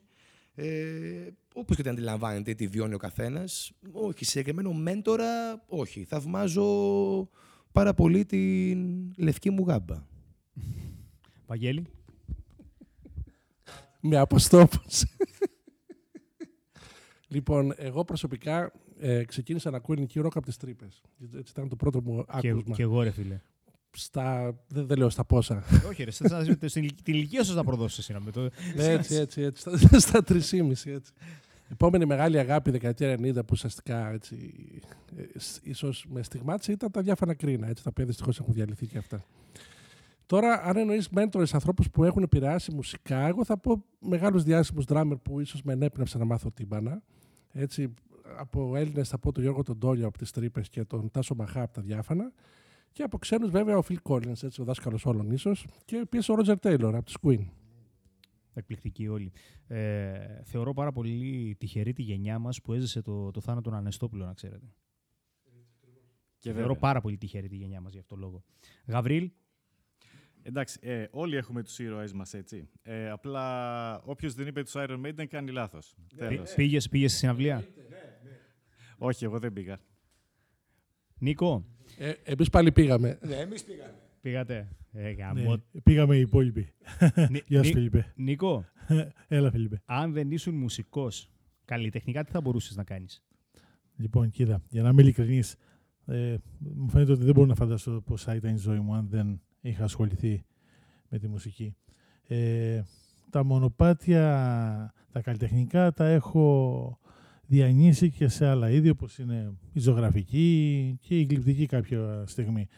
Ε, 0.54 1.28
Όπως 1.54 1.76
και 1.76 1.82
την 1.82 1.90
αντιλαμβάνεται, 1.90 2.54
τη 2.54 2.66
βιώνει 2.66 2.94
ο 2.94 2.98
καθένας. 2.98 3.72
Όχι, 3.92 4.24
συγκεκριμένο 4.24 4.72
μέντορα, 4.72 5.64
όχι. 5.66 6.04
Θαυμάζω 6.04 7.28
πάρα 7.72 7.94
πολύ 7.94 8.24
την 8.24 9.12
λευκή 9.16 9.50
μου 9.50 9.64
γάμπα. 9.66 10.06
Βαγγέλη. 11.46 11.86
Με 14.00 14.16
αποστόπους. 14.16 15.04
λοιπόν, 17.28 17.72
εγώ 17.76 18.04
προσωπικά 18.04 18.72
ε, 18.98 19.24
ξεκίνησα 19.24 19.70
να 19.70 19.76
ακούω 19.76 19.94
ελληνική 19.94 20.20
ρόκα 20.20 20.38
από 20.38 20.46
τις 20.46 20.56
τρύπες. 20.56 21.02
Έτσι 21.22 21.52
ήταν 21.52 21.68
το 21.68 21.76
πρώτο 21.76 22.02
μου 22.02 22.24
Και, 22.40 22.48
άκουσμα. 22.48 22.74
και 22.74 22.82
εγώ 22.82 23.02
ρε 23.02 23.10
φίλε. 23.10 23.40
Στα, 23.98 24.54
δεν, 24.68 24.86
δεν 24.86 24.98
λέω 24.98 25.10
στα 25.10 25.24
πόσα. 25.24 25.64
Όχι 25.88 26.04
ρε, 26.04 26.10
στα- 26.10 26.28
στα- 26.44 26.68
στην 26.68 26.82
ηλικ- 26.82 27.02
την 27.02 27.14
ηλικία 27.14 27.44
σου 27.44 27.54
θα 27.54 27.64
προδώσεις 27.64 27.98
εσύ 27.98 28.12
να 28.12 28.20
με 28.20 28.30
το... 28.30 28.48
έτσι, 28.76 29.14
έτσι, 29.14 29.40
έτσι. 29.42 29.60
Στα, 29.60 29.98
στα 30.00 30.20
3,5 30.28 30.70
έτσι. 30.70 31.12
Επόμενη 31.68 32.06
μεγάλη 32.06 32.38
αγάπη 32.38 32.70
δεκαετία 32.70 33.14
90 33.20 33.34
που 33.34 33.42
ουσιαστικά 33.50 34.10
έτσι, 34.12 34.52
ε, 35.16 35.38
σ- 35.38 35.66
ίσως 35.66 36.06
με 36.08 36.22
στιγμάτισε 36.22 36.72
ήταν 36.72 36.90
τα 36.90 37.02
διάφανα 37.02 37.34
κρίνα. 37.34 37.66
Έτσι, 37.68 37.82
τα 37.82 37.90
οποία 37.90 38.04
δυστυχώς 38.04 38.38
έχουν 38.38 38.54
διαλυθεί 38.54 38.86
και 38.86 38.98
αυτά. 38.98 39.24
Τώρα, 40.26 40.62
αν 40.62 40.76
εννοείς 40.76 41.08
μέντορε 41.08 41.44
ανθρώπους 41.52 41.90
που 41.90 42.04
έχουν 42.04 42.22
επηρεάσει 42.22 42.74
μουσικά, 42.74 43.26
εγώ 43.26 43.44
θα 43.44 43.58
πω 43.58 43.84
μεγάλους 43.98 44.42
διάσημους 44.42 44.84
ντράμερ 44.84 45.16
που 45.16 45.40
ίσως 45.40 45.62
με 45.62 45.72
ενέπνευσαν 45.72 46.20
να 46.20 46.26
μάθω 46.26 46.50
τύμπανα. 46.50 47.02
Έτσι, 47.52 47.94
από 48.38 48.76
Έλληνες 48.76 49.08
θα 49.08 49.18
πω 49.18 49.32
τον 49.32 49.42
Γιώργο 49.42 49.62
τον 49.62 49.78
Τόλιο 49.78 50.06
από 50.06 50.18
τις 50.18 50.30
Τρύπες 50.30 50.68
και 50.68 50.84
τον 50.84 51.10
Τάσο 51.10 51.34
Μαχά 51.34 51.62
από 51.62 51.72
τα 51.72 51.82
διάφανα. 51.82 52.32
Και 52.92 53.02
από 53.02 53.18
ξένους, 53.18 53.50
βέβαια, 53.50 53.76
ο 53.76 53.82
Φιλ 53.82 53.98
Collins, 54.02 54.42
έτσι, 54.42 54.60
ο 54.60 54.64
δάσκαλος 54.64 55.06
όλων 55.06 55.30
ίσως. 55.30 55.66
Και 55.84 55.96
επίσης 55.96 56.28
ο 56.28 56.34
Ρότζερ 56.34 56.58
Τέιλορ 56.58 56.94
από 56.94 57.04
τις 57.04 57.16
Queen. 57.22 57.44
Εκπληκτικοί 58.54 59.08
όλοι. 59.08 59.32
Ε, 59.66 60.42
θεωρώ 60.44 60.72
πάρα 60.72 60.92
πολύ 60.92 61.54
τυχερή 61.58 61.92
τη 61.92 62.02
γενιά 62.02 62.38
μας 62.38 62.60
που 62.60 62.72
έζησε 62.72 63.02
το, 63.02 63.30
το 63.30 63.40
θάνατο 63.40 63.70
του 63.70 63.76
Ανεστόπουλο, 63.76 64.24
να 64.24 64.32
ξέρετε. 64.32 64.66
Και 66.38 66.50
θεωρώ 66.52 66.66
βέβαια. 66.66 66.80
πάρα 66.80 67.00
πολύ 67.00 67.16
τυχερή 67.16 67.48
τη 67.48 67.56
γενιά 67.56 67.80
μας 67.80 67.92
γι' 67.92 67.98
αυτό 67.98 68.14
το 68.14 68.20
λόγο. 68.20 68.44
Γαβρίλ, 68.86 69.30
Εντάξει, 70.48 70.78
ε, 70.82 71.06
όλοι 71.10 71.36
έχουμε 71.36 71.62
τους 71.62 71.78
ήρωές 71.78 72.12
μας, 72.12 72.34
έτσι. 72.34 72.68
Ε, 72.82 73.10
απλά 73.10 74.00
όποιος 74.02 74.34
δεν 74.34 74.46
είπε 74.46 74.62
τους 74.62 74.72
Iron 74.76 75.00
Maiden 75.06 75.26
κάνει 75.28 75.50
λάθος. 75.50 75.96
Τέλος. 76.16 76.54
πήγες, 76.54 76.88
πήγες 76.88 77.10
στη 77.10 77.18
συναυλία; 77.20 77.64
Όχι, 78.98 79.24
εγώ 79.24 79.38
δεν 79.38 79.52
πήγα. 79.52 79.78
Νίκο, 81.18 81.64
Ε, 81.98 82.12
Εμείς 82.24 82.50
πάλι 82.50 82.72
πήγαμε. 82.72 83.18
πήγατε. 84.20 84.68
Ε, 84.92 85.02
Ναι, 85.02 85.10
γαμώ- 85.10 85.62
πήγαμε 85.82 86.16
οι 86.16 86.20
υπόλοιποι. 86.20 86.72
Νι- 87.30 87.42
Γεια 87.46 87.62
σου, 87.62 87.68
Νι- 87.68 87.74
Φιλιππέ. 87.74 88.12
Νίκο, 88.16 88.64
Έλα, 89.28 89.50
Φιλιππέ. 89.50 89.82
αν 89.84 90.12
δεν 90.12 90.30
ήσουν 90.30 90.54
μουσικός, 90.54 91.30
καλλιτεχνικά 91.64 92.24
τι 92.24 92.30
θα 92.30 92.40
μπορούσες 92.40 92.76
να 92.76 92.84
κάνεις; 92.84 93.24
Λοιπόν, 93.96 94.30
κοίτα, 94.30 94.62
για 94.68 94.82
να 94.82 94.88
είμαι 94.88 95.02
ειλικρινής, 95.02 95.56
ε, 96.06 96.36
μου 96.58 96.88
φαίνεται 96.90 97.12
ότι 97.12 97.24
δεν 97.24 97.34
μπορώ 97.34 97.46
να 97.46 97.54
φανταστώ 97.54 98.00
πώ 98.06 98.16
θα 98.16 98.34
ήταν 98.34 98.54
η 98.54 98.58
ζωή 98.58 98.78
μου 98.80 98.94
αν 98.94 99.08
δεν 99.08 99.40
είχα 99.68 99.84
ασχοληθεί 99.84 100.44
με 101.08 101.18
τη 101.18 101.28
μουσική. 101.28 101.76
Ε, 102.26 102.82
τα 103.30 103.44
μονοπάτια, 103.44 104.22
τα 105.12 105.20
καλλιτεχνικά 105.20 105.92
τα 105.92 106.06
έχω 106.06 106.98
διανύσει 107.46 108.10
και 108.10 108.28
σε 108.28 108.46
άλλα 108.46 108.70
είδη 108.70 108.88
όπως 108.88 109.18
είναι 109.18 109.52
η 109.72 109.80
ζωγραφική 109.80 110.98
και 111.00 111.18
η 111.18 111.22
γλυπτική 111.22 111.66
κάποια 111.66 112.24
στιγμή. 112.26 112.68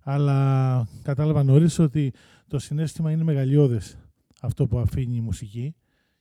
Αλλά 0.00 0.88
κατάλαβα 1.02 1.42
νωρίς 1.42 1.78
ότι 1.78 2.12
το 2.48 2.58
συνέστημα 2.58 3.10
είναι 3.10 3.24
μεγαλειώδες 3.24 3.98
αυτό 4.40 4.66
που 4.66 4.78
αφήνει 4.78 5.16
η 5.16 5.20
μουσική 5.20 5.74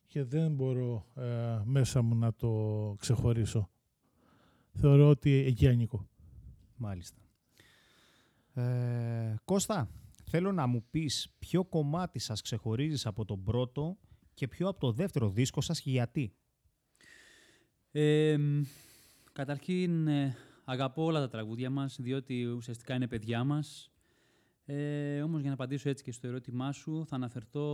και 0.08 0.24
δεν 0.24 0.52
μπορώ 0.52 1.06
ε, 1.16 1.24
μέσα 1.64 2.02
μου 2.02 2.16
να 2.16 2.34
το 2.34 2.52
ξεχωρίσω. 3.00 3.70
Θεωρώ 4.74 5.10
ότι 5.10 5.32
εκεί 5.32 5.68
ανήκω. 5.68 6.08
Μάλιστα. 6.76 7.21
Ε, 8.54 9.36
Κώστα, 9.46 9.90
θέλω 10.24 10.52
να 10.52 10.68
μου 10.68 10.86
πεις 10.90 11.36
ποιο 11.40 11.66
κομμάτι 11.66 12.20
σας 12.20 12.42
ξεχωρίζεις 12.42 13.06
από 13.06 13.26
τον 13.26 13.44
πρώτο 13.44 13.98
και 14.34 14.48
ποιο 14.48 14.68
από 14.68 14.80
το 14.80 14.92
δεύτερο 14.92 15.30
δίσκο 15.30 15.62
σας 15.62 15.82
και 15.82 15.90
γιατί. 15.90 16.34
Ε, 17.92 18.38
μ, 18.38 18.62
καταρχήν, 19.32 20.08
ε, 20.08 20.36
αγαπώ 20.64 21.04
όλα 21.04 21.20
τα 21.20 21.28
τραγούδια 21.28 21.70
μας, 21.70 21.98
διότι 22.00 22.46
ουσιαστικά 22.46 22.96
είναι 22.96 23.08
παιδιά 23.08 23.44
μας. 23.44 23.92
Ε, 24.66 25.22
όμως, 25.22 25.40
για 25.40 25.50
να 25.50 25.54
απαντήσω 25.54 25.90
έτσι 25.90 26.04
και 26.04 26.12
στο 26.12 26.28
ερώτημά 26.28 26.72
σου, 26.72 27.06
θα 27.08 27.16
αναφερθώ 27.16 27.66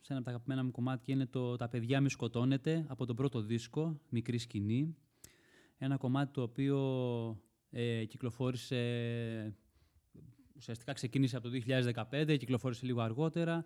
σε 0.00 0.12
ένα 0.12 0.16
από 0.16 0.24
τα 0.24 0.30
αγαπημένα 0.30 0.64
μου 0.64 0.70
κομμάτια, 0.70 1.14
είναι 1.14 1.26
το 1.26 1.56
«Τα 1.56 1.68
παιδιά 1.68 2.00
μη 2.00 2.10
σκοτώνεται» 2.10 2.84
από 2.88 3.06
τον 3.06 3.16
πρώτο 3.16 3.40
δίσκο, 3.40 4.00
«Μικρή 4.08 4.38
σκηνή». 4.38 4.96
Ένα 5.78 5.96
κομμάτι 5.96 6.32
το 6.32 6.42
οποίο 6.42 6.78
ε, 7.70 8.04
κυκλοφόρησε, 8.04 8.76
ουσιαστικά 10.56 10.92
ξεκίνησε 10.92 11.36
από 11.36 11.48
το 11.48 11.54
2015, 12.10 12.36
κυκλοφόρησε 12.38 12.86
λίγο 12.86 13.00
αργότερα. 13.00 13.64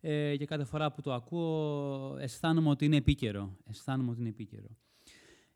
ε, 0.00 0.36
και 0.36 0.44
κάθε 0.44 0.64
φορά 0.64 0.92
που 0.92 1.00
το 1.00 1.12
ακούω 1.12 2.16
αισθάνομαι 2.20 2.68
ότι 2.68 2.84
είναι 2.84 2.96
επίκαιρο. 2.96 3.56
Αισθάνομαι 3.70 4.10
ότι 4.10 4.20
είναι 4.20 4.28
επίκαιρο. 4.28 4.68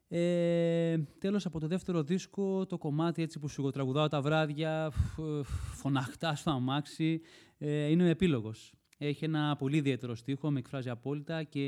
Ε, 0.09 0.99
τέλος, 1.19 1.47
από 1.47 1.61
το 1.61 1.67
δεύτερο 1.67 2.03
δίσκο, 2.03 2.67
το 2.67 2.79
κομμάτι 2.79 3.23
έτσι 3.23 3.39
που 3.39 3.49
σου 3.49 3.71
τραγουδάω 3.71 4.09
τα 4.09 4.21
βράδια, 4.21 4.91
φ- 4.91 5.45
φωναχτά 5.75 6.35
στο 6.35 6.51
αμάξι, 6.51 7.21
ε, 7.59 7.87
είναι 7.91 8.03
ο 8.03 8.07
επίλογος. 8.07 8.73
Έχει 8.99 9.25
ένα 9.25 9.57
πολύ 9.57 9.77
ιδιαίτερο 9.77 10.15
στίχο, 10.15 10.51
με 10.51 10.59
εκφράζει 10.59 10.89
απόλυτα 10.89 11.43
και 11.43 11.63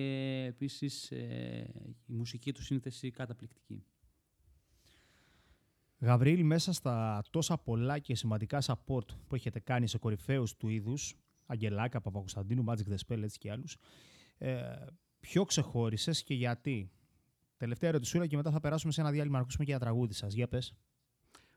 επίσης 0.48 1.11
ε, 1.11 1.70
η 2.07 2.12
μουσική 2.12 2.52
του 2.52 2.62
σύνθεση 2.62 3.11
καταπληκτική. 3.11 3.85
Γαβρίλ, 5.98 6.44
μέσα 6.44 6.72
στα 6.72 7.22
τόσα 7.30 7.59
πολλά 7.59 7.98
και 7.98 8.14
σημαντικά 8.14 8.62
support 8.62 9.06
που 9.26 9.35
έχετε 9.35 9.61
κάνει 9.61 9.87
σε 9.87 9.98
κορυφαίους 9.98 10.56
του 10.56 10.68
είδους, 10.68 11.14
Αγγελάκα, 11.46 12.00
Παπακοσταντίνου, 12.00 12.64
Magic 12.68 12.92
the 12.92 12.96
Spell, 13.06 13.22
έτσι 13.22 13.38
και 13.38 13.50
άλλους, 13.50 13.76
ε, 14.38 14.72
ποιο 15.20 15.44
ξεχώρισες 15.44 16.22
και 16.22 16.35
γιατί; 16.35 16.90
Τελευταία 17.56 17.88
ερωτησούλα 17.88 18.26
και 18.26 18.37
μετά 18.37 18.50
θα 18.50 18.61
περάσουμε 18.61 18.92
σε 18.92 19.00
ένα 19.00 19.11
διάλειμμα 19.11 19.37
να 19.37 19.42
ακούσουμε 19.42 19.64
και 19.64 19.70
για 19.70 19.80
τραγούδι 19.80 20.12
σας. 20.14 20.35
Για 20.35 20.48
πες. 20.48 20.74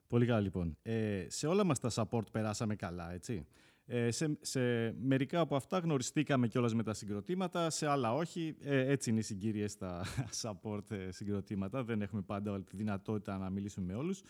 Πολύ 0.08 0.26
καλά 0.26 0.40
λοιπόν. 0.40 0.78
Ε, 0.82 1.26
σε 1.28 1.48
όλα 1.48 1.64
μας 1.64 1.80
τα 1.80 1.90
support 1.94 2.32
περάσαμε 2.32 2.76
καλά, 2.76 3.12
έτσι. 3.12 3.46
Ε, 3.92 4.12
σε, 4.12 4.38
σε 4.42 4.60
μερικά 5.02 5.40
από 5.40 5.56
αυτά 5.56 5.78
γνωριστήκαμε 5.78 6.48
κιόλας 6.48 6.74
με 6.74 6.84
τα 6.84 6.94
συγκροτήματα, 6.94 7.70
σε 7.70 7.88
άλλα 7.88 8.14
όχι. 8.14 8.56
Ε, 8.62 8.92
έτσι 8.92 9.10
είναι 9.10 9.20
οι 9.20 9.24
συγκύριες 9.24 9.72
στα 9.72 10.06
support 10.42 10.92
ε, 10.92 11.12
συγκροτήματα. 11.12 11.84
Δεν 11.84 12.02
έχουμε 12.02 12.22
πάντα 12.22 12.52
όλη 12.52 12.64
τη 12.64 12.76
δυνατότητα 12.76 13.38
να 13.38 13.50
μιλήσουμε 13.50 13.86
με 13.86 13.94
όλους. 13.94 14.22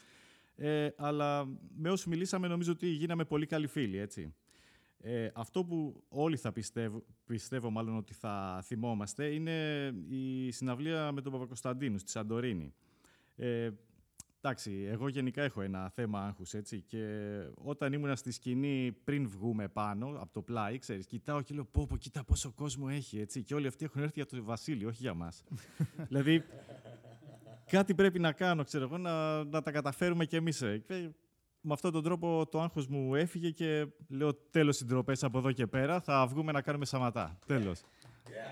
Ε, 0.56 0.90
αλλά 0.98 1.46
με 1.78 1.90
όσους 1.90 2.06
μιλήσαμε 2.06 2.48
νομίζω 2.48 2.72
ότι 2.72 2.88
γίναμε 2.88 3.26
πολύ 3.26 3.46
καλοί 3.46 3.68
φίλοι, 3.68 3.98
έτσι. 3.98 4.34
Ε, 5.00 5.30
αυτό 5.34 5.64
που 5.64 6.04
όλοι 6.10 6.38
θα 6.38 6.52
πιστεύω, 6.52 7.04
πιστεύω 7.26 7.70
μάλλον 7.70 7.98
ότι 7.98 8.14
θα 8.14 8.60
θυμόμαστε 8.64 9.26
είναι 9.26 9.88
η 10.10 10.52
συναυλία 10.52 11.12
με 11.12 11.22
τον 11.22 11.32
Παπακοσταντίνου 11.32 11.98
στη 11.98 12.10
Σαντορίνη. 12.10 12.74
Ε, 13.36 13.70
εντάξει, 14.42 14.88
εγώ 14.90 15.08
γενικά 15.08 15.42
έχω 15.44 15.62
ένα 15.62 15.90
θέμα 15.90 16.26
άγχους, 16.26 16.54
έτσι, 16.54 16.82
και 16.82 17.06
όταν 17.56 17.94
ήμουν 17.94 18.16
στη 18.16 18.32
σκηνή 18.32 18.92
πριν 19.04 19.28
βγούμε 19.28 19.68
πάνω 19.68 20.08
από 20.08 20.34
το 20.34 20.42
πλάι, 20.42 20.78
ξέρεις, 20.78 21.06
κοιτάω 21.06 21.42
και 21.42 21.54
λέω 21.54 21.66
πω 21.66 21.86
πω, 21.88 21.98
κοίτα 21.98 22.24
πόσο 22.24 22.52
κόσμο 22.52 22.88
έχει, 22.90 23.20
έτσι, 23.20 23.44
και 23.44 23.54
όλοι 23.54 23.68
αυτοί 23.68 23.86
έχουν 23.86 24.02
έρθει 24.02 24.14
για 24.16 24.26
το 24.26 24.44
Βασίλειο, 24.44 24.88
όχι 24.88 25.02
για 25.02 25.14
μας. 25.14 25.44
δηλαδή, 26.10 26.44
κάτι 27.66 27.96
πρέπει 27.96 28.20
να 28.20 28.32
κάνω, 28.32 28.64
ξέρω 28.64 28.84
εγώ, 28.84 28.98
να, 28.98 29.44
να 29.44 29.62
τα 29.62 29.72
καταφέρουμε 29.72 30.26
κι 30.26 30.36
εμείς. 30.36 30.62
ε. 30.62 30.78
Και 30.78 31.10
με 31.62 31.74
αυτόν 31.74 31.92
τον 31.92 32.04
τρόπο 32.04 32.48
το 32.52 32.62
άγχος 32.62 32.88
μου 32.88 33.16
έφυγε 33.16 33.50
και 33.50 33.88
λέω 34.08 34.34
τέλος 34.34 34.76
συντροπές 34.76 35.24
από 35.24 35.38
εδώ 35.38 35.52
και 35.52 35.68
πέρα, 35.68 36.02
θα 36.02 36.28
βγούμε 36.28 36.52
να 36.52 36.62
κάνουμε 36.62 36.86
σαματά. 36.86 37.40
Τέλος. 37.46 37.82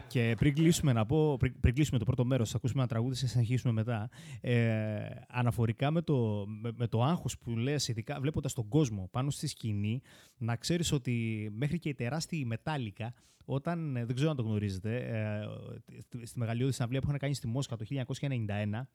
Και 0.08 0.36
πριν 0.38 0.54
κλείσουμε, 0.54 0.94
να 0.94 1.06
πω, 1.06 1.38
πριν, 1.38 1.60
πριν 1.60 1.74
κλείσουμε 1.74 2.00
το 2.00 2.06
πρώτο 2.06 2.26
μέρος, 2.26 2.50
θα 2.50 2.58
ακούσουμε 2.58 2.80
ένα 2.80 2.90
τραγούδι 2.90 3.20
και 3.20 3.28
συνεχίσουμε 3.28 3.74
μετά. 3.74 4.10
Ε, 4.42 5.10
αναφορικά 5.28 5.92
με 5.92 6.02
το, 6.02 6.46
με, 6.62 6.72
με 6.76 6.88
το 6.88 7.04
άγχος 7.04 7.38
που 7.38 7.58
λες, 7.58 7.88
ειδικά 7.88 8.20
βλέποντας 8.20 8.54
τον 8.54 8.68
κόσμο 8.68 9.08
πάνω 9.12 9.30
στη 9.30 9.48
σκηνή, 9.48 10.02
να 10.38 10.56
ξέρεις 10.56 10.92
ότι 10.92 11.48
μέχρι 11.56 11.80
και 11.80 11.90
η 11.90 11.94
τεράστια 11.94 12.46
μετάλλικα, 12.46 13.14
όταν, 13.46 13.96
ε, 13.96 14.06
δεν 14.06 14.16
ξέρω 14.16 14.30
αν 14.30 14.36
το 14.36 14.44
γνωρίζετε, 14.44 14.96
ε, 14.98 16.00
στη- 16.00 16.26
στη 16.26 16.40
μεγαλειώδη 16.40 16.72
συναυλία 16.74 17.00
που 17.02 17.08
είχαν 17.08 17.20
κάνει 17.20 17.34
στη 17.34 17.48
Μόσχα 17.48 17.76
το 17.76 17.86
1991, 17.86 18.90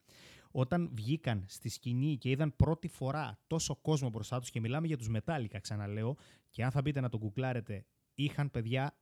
όταν 0.51 0.89
βγήκαν 0.93 1.43
στη 1.47 1.69
σκηνή 1.69 2.17
και 2.17 2.29
είδαν 2.29 2.55
πρώτη 2.55 2.87
φορά 2.87 3.39
τόσο 3.47 3.75
κόσμο 3.75 4.09
μπροστά 4.09 4.39
τους 4.39 4.49
και 4.49 4.59
μιλάμε 4.59 4.87
για 4.87 4.97
τους 4.97 5.09
Μετάλλικα, 5.09 5.59
ξαναλέω, 5.59 6.15
και 6.49 6.63
αν 6.63 6.71
θα 6.71 6.81
μπείτε 6.81 6.99
να 6.99 7.09
το 7.09 7.17
γκουγκλάρετε, 7.17 7.85
είχαν 8.13 8.51
παιδιά 8.51 8.95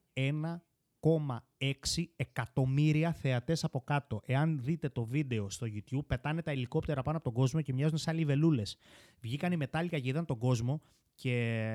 1,6 1.01 2.03
εκατομμύρια 2.15 3.13
θεατές 3.13 3.63
από 3.63 3.81
κάτω. 3.81 4.21
Εάν 4.25 4.59
δείτε 4.63 4.89
το 4.89 5.05
βίντεο 5.05 5.49
στο 5.49 5.67
YouTube, 5.69 6.05
πετάνε 6.07 6.41
τα 6.41 6.51
ελικόπτερα 6.51 7.01
πάνω 7.01 7.17
από 7.17 7.25
τον 7.25 7.33
κόσμο 7.33 7.61
και 7.61 7.73
μοιάζουν 7.73 7.97
σαν 7.97 8.17
λιβελούλες. 8.17 8.77
Βγήκαν 9.19 9.51
οι 9.51 9.57
Μετάλλικα 9.57 9.99
και 9.99 10.09
είδαν 10.09 10.25
τον 10.25 10.37
κόσμο 10.37 10.81
και 11.21 11.67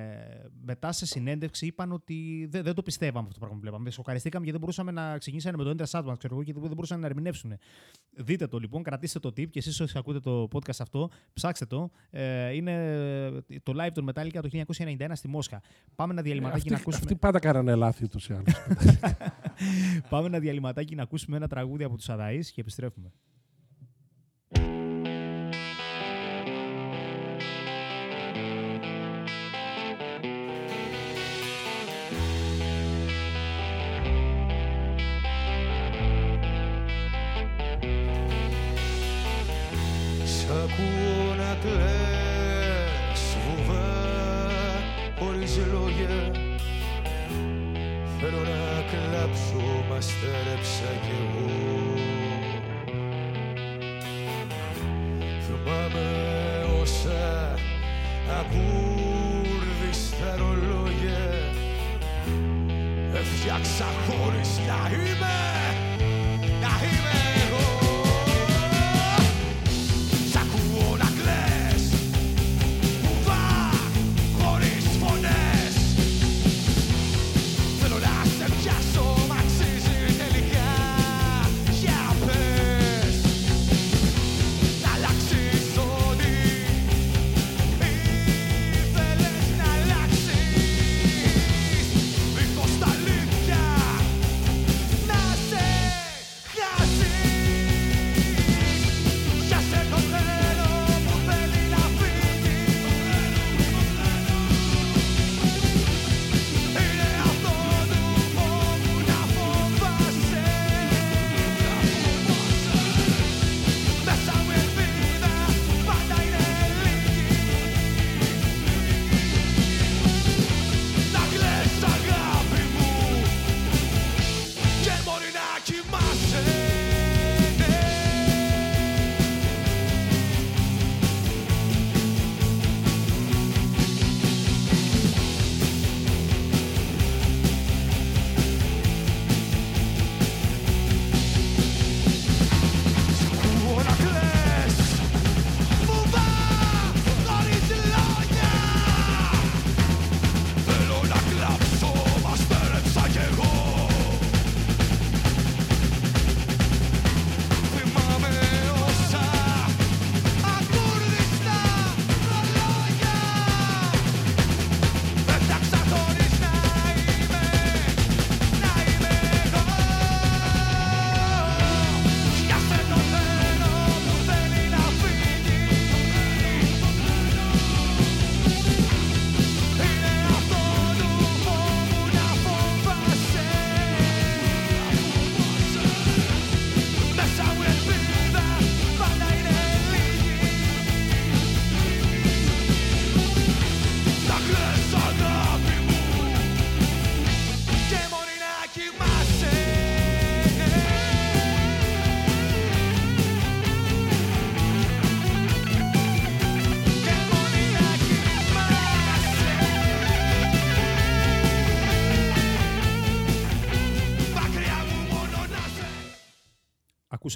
μετά 0.64 0.92
σε 0.92 1.06
συνέντευξη 1.06 1.66
είπαν 1.66 1.92
ότι 1.92 2.46
δεν, 2.50 2.62
δεν 2.62 2.74
το 2.74 2.82
πιστεύαμε 2.82 3.18
αυτό 3.26 3.32
το 3.32 3.38
πράγμα 3.38 3.56
που 3.56 3.62
βλέπαμε. 3.62 3.90
Σοκαριστήκαμε 3.90 4.44
γιατί 4.44 4.58
δεν 4.58 4.68
μπορούσαμε 4.68 5.00
να 5.00 5.18
ξεκινήσαμε 5.18 5.64
με 5.64 5.64
το 5.64 5.70
Enter 5.70 5.90
Sandman, 5.90 6.14
ξέρω 6.18 6.34
εγώ, 6.34 6.42
και 6.42 6.52
δεν 6.52 6.70
μπορούσαν 6.74 7.00
να 7.00 7.06
ερμηνεύσουν. 7.06 7.52
Δείτε 8.10 8.46
το 8.46 8.58
λοιπόν, 8.58 8.82
κρατήστε 8.82 9.18
το 9.18 9.28
tip 9.28 9.48
και 9.50 9.58
εσείς 9.58 9.80
όσοι 9.80 9.98
ακούτε 9.98 10.20
το 10.20 10.48
podcast 10.52 10.78
αυτό, 10.78 11.10
ψάξτε 11.32 11.66
το. 11.66 11.90
Ε, 12.10 12.54
είναι 12.54 12.74
το 13.62 13.72
live 13.80 13.90
των 13.92 14.10
Metallica 14.12 14.38
το 14.42 14.48
1991 14.98 15.10
στη 15.12 15.28
Μόσχα. 15.28 15.62
Πάμε 15.94 16.12
ένα 16.12 16.22
διαλυματάκι 16.22 16.58
Αυτοί, 16.58 16.70
να 16.70 16.76
ακούσουμε. 16.76 17.02
αυτοί 17.04 17.16
πάντα 17.16 17.38
κάνανε 17.38 17.74
λάθη 17.74 18.04
ούτως 18.04 18.28
ή 18.28 18.32
άλλως. 18.32 18.54
Πάμε 20.10 20.26
ένα 20.26 20.38
διαλυματάκι 20.38 20.94
να 20.94 21.02
ακούσουμε 21.02 21.36
ένα 21.36 21.48
τραγούδι 21.48 21.84
από 21.84 21.96
τους 21.96 22.08
Αδαείς 22.08 22.50
και 22.50 22.60
επιστρέφουμε. 22.60 23.12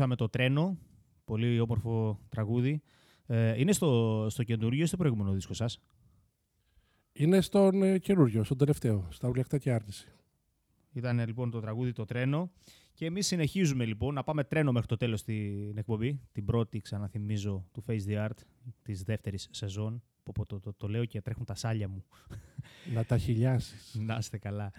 Ακούσαμε 0.02 0.16
το 0.16 0.28
τρένο. 0.28 0.78
Πολύ 1.24 1.60
όμορφο 1.60 2.20
τραγούδι. 2.28 2.82
Ε, 3.26 3.60
είναι 3.60 3.72
στο, 3.72 4.26
στο 4.30 4.42
καινούριο 4.42 4.82
ή 4.82 4.86
στο 4.86 4.96
προηγούμενο 4.96 5.32
δίσκο 5.32 5.54
σας; 5.54 5.80
Είναι 7.12 7.40
στον 7.40 7.82
ε, 7.82 7.98
καινούριο, 7.98 8.44
στον 8.44 8.56
τελευταίο, 8.56 9.08
στα 9.10 9.28
ουλιακτά 9.28 9.58
και 9.58 9.72
άρνηση. 9.72 10.08
Ήταν 10.92 11.26
λοιπόν 11.26 11.50
το 11.50 11.60
τραγούδι 11.60 11.92
το 11.92 12.04
τρένο. 12.04 12.50
Και 12.92 13.06
εμείς 13.06 13.26
συνεχίζουμε 13.26 13.84
λοιπόν 13.84 14.14
να 14.14 14.22
πάμε 14.24 14.44
τρένο 14.44 14.72
μέχρι 14.72 14.86
το 14.88 14.96
τέλος 14.96 15.20
στην 15.20 15.78
εκπομπή. 15.78 16.20
Την 16.32 16.44
πρώτη, 16.44 16.80
ξαναθυμίζω, 16.80 17.66
του 17.72 17.84
Face 17.86 18.06
the 18.08 18.26
Art 18.26 18.38
της 18.82 19.02
δεύτερης 19.02 19.48
σεζόν. 19.50 20.02
Πω, 20.22 20.32
πω, 20.34 20.46
το, 20.46 20.60
το, 20.60 20.72
το 20.72 20.88
λέω 20.88 21.04
και 21.04 21.20
τρέχουν 21.20 21.44
τα 21.44 21.54
σάλια 21.54 21.88
μου. 21.88 22.04
Να 22.94 23.04
τα 23.04 23.18
χιλιάσεις. 23.18 23.94
Να 24.00 24.16
είστε 24.16 24.38
καλά. 24.38 24.72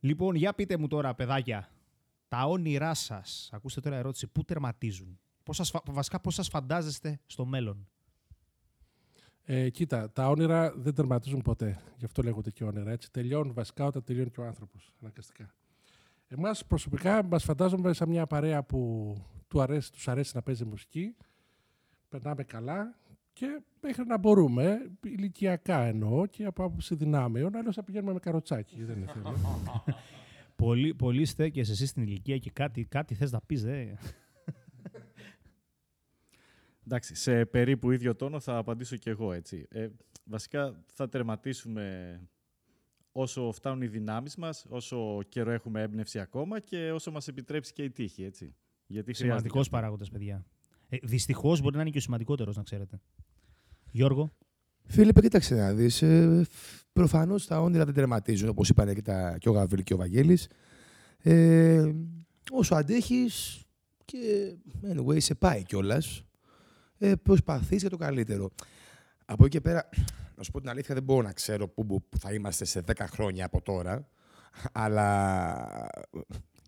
Λοιπόν, 0.00 0.34
για 0.34 0.54
πείτε 0.54 0.76
μου 0.76 0.86
τώρα, 0.86 1.14
παιδάκια, 1.14 1.70
τα 2.28 2.44
όνειρά 2.46 2.94
σας, 2.94 3.48
ακούστε 3.52 3.80
τώρα 3.80 3.96
ερώτηση, 3.96 4.26
πού 4.26 4.44
τερματίζουν; 4.44 5.18
Πώς 5.42 5.56
σας, 5.56 5.70
φα- 5.70 5.82
βασικά 5.90 6.20
πώς 6.20 6.34
σας 6.34 6.48
φαντάζεστε 6.48 7.20
στο 7.26 7.44
μέλλον; 7.44 7.88
Ε, 9.48 9.70
κοίτα, 9.70 10.10
τα 10.12 10.28
όνειρα 10.28 10.72
δεν 10.76 10.94
τερματίζουν 10.94 11.42
ποτέ. 11.42 11.80
Γι' 11.96 12.04
αυτό 12.04 12.22
λέγονται 12.22 12.50
και 12.50 12.64
όνειρα. 12.64 12.90
Έτσι. 12.90 13.10
Τελειώνουν 13.12 13.54
βασικά 13.54 13.84
όταν 13.84 14.04
τελειώνει 14.04 14.30
και 14.30 14.40
ο 14.40 14.44
άνθρωπος. 14.46 14.92
Αναγκαστικά. 15.00 15.54
Εμάς 16.28 16.66
προσωπικά 16.66 17.22
μας 17.24 17.44
φαντάζομαι 17.44 17.92
σαν 17.92 18.08
μια 18.08 18.26
παρέα 18.26 18.62
που 18.62 19.14
του 19.48 19.60
αρέσει, 19.60 19.92
τους 19.92 20.08
αρέσει 20.08 20.32
να 20.34 20.42
παίζει 20.42 20.64
μουσική. 20.64 21.16
Περνάμε 22.08 22.44
καλά 22.44 22.98
και 23.32 23.60
μέχρι 23.80 24.06
να 24.06 24.18
μπορούμε, 24.18 24.90
ηλικιακά 25.04 25.82
εννοώ 25.84 26.26
και 26.26 26.44
από 26.44 26.64
άποψη 26.64 26.94
δυνάμεων, 26.94 27.56
αλλιώς 27.56 27.74
θα 27.74 27.82
πηγαίνουμε 27.82 28.12
με 28.12 28.18
καροτσάκι. 28.18 28.84
δεν 28.84 28.96
είναι 28.96 29.12
θέμα. 29.12 29.32
Πολύ, 30.56 30.94
πολύ 30.94 31.24
στέκεσαι 31.24 31.72
εσύ 31.72 31.86
στην 31.86 32.02
ηλικία 32.02 32.38
και 32.38 32.50
κάτι, 32.50 32.84
κάτι 32.84 33.14
θες 33.14 33.32
να 33.32 33.40
πεις, 33.40 33.62
δε. 33.62 33.94
Εντάξει, 36.86 37.14
σε 37.14 37.44
περίπου 37.44 37.90
ίδιο 37.90 38.16
τόνο 38.16 38.40
θα 38.40 38.56
απαντήσω 38.56 38.96
και 38.96 39.10
εγώ, 39.10 39.32
έτσι. 39.32 39.66
Ε, 39.70 39.88
βασικά 40.24 40.84
θα 40.86 41.08
τερματίσουμε 41.08 42.20
όσο 43.12 43.52
φτάνουν 43.52 43.82
οι 43.82 43.86
δυνάμεις 43.86 44.36
μας, 44.36 44.66
όσο 44.68 45.22
καιρό 45.28 45.50
έχουμε 45.50 45.82
έμπνευση 45.82 46.18
ακόμα 46.18 46.60
και 46.60 46.92
όσο 46.92 47.10
μας 47.10 47.28
επιτρέψει 47.28 47.72
και 47.72 47.82
η 47.82 47.90
τύχη, 47.90 48.24
έτσι. 48.24 48.54
Γιατί 48.86 49.14
χρειάζεται 49.14 49.24
Σημαντικός 49.24 49.52
και 49.52 49.58
αυτό. 49.58 49.76
παράγοντας, 49.76 50.10
παιδιά. 50.10 50.46
Ε, 50.88 50.96
δυστυχώς 51.02 51.60
μπορεί 51.60 51.74
να 51.74 51.80
είναι 51.80 51.90
και 51.90 51.98
ο 51.98 52.00
σημαντικότερος, 52.00 52.56
να 52.56 52.62
ξέρετε. 52.62 53.00
Γιώργο. 53.90 54.32
Φίλιππε, 54.86 55.20
κοίταξε 55.20 55.54
να 55.54 55.72
δεις. 55.72 56.02
Ε, 56.02 56.46
Προφανώς 56.92 57.46
τα 57.46 57.60
όνειρα 57.60 57.84
δεν 57.84 57.94
τερματίζουν, 57.94 58.48
όπως 58.48 58.68
είπαν 58.68 58.94
και, 58.94 59.02
τα, 59.02 59.36
και 59.38 59.48
ο 59.48 59.52
Γαβρίλ 59.52 59.82
και 59.82 59.94
ο 59.94 59.96
Βαγγέλης. 59.96 60.48
Ε, 61.22 61.92
όσο 62.50 62.74
αντέχεις 62.74 63.64
και 64.04 64.18
anyway, 64.92 65.20
σε 65.20 65.34
πάει 65.34 65.62
κιόλας. 65.62 66.22
Ε, 66.98 67.14
Προσπαθείς 67.14 67.80
για 67.80 67.90
το 67.90 67.96
καλύτερο. 67.96 68.50
Από 69.24 69.44
εκεί 69.44 69.56
και 69.56 69.60
πέρα, 69.60 69.88
να 70.36 70.42
σου 70.42 70.50
πω 70.50 70.60
την 70.60 70.68
αλήθεια, 70.68 70.94
δεν 70.94 71.02
μπορώ 71.02 71.22
να 71.22 71.32
ξέρω 71.32 71.68
πού, 71.68 71.86
πού 71.86 72.18
θα 72.18 72.32
είμαστε 72.32 72.64
σε 72.64 72.82
10 72.86 72.92
χρόνια 73.10 73.44
από 73.44 73.62
τώρα. 73.62 74.08
Αλλά 74.72 75.68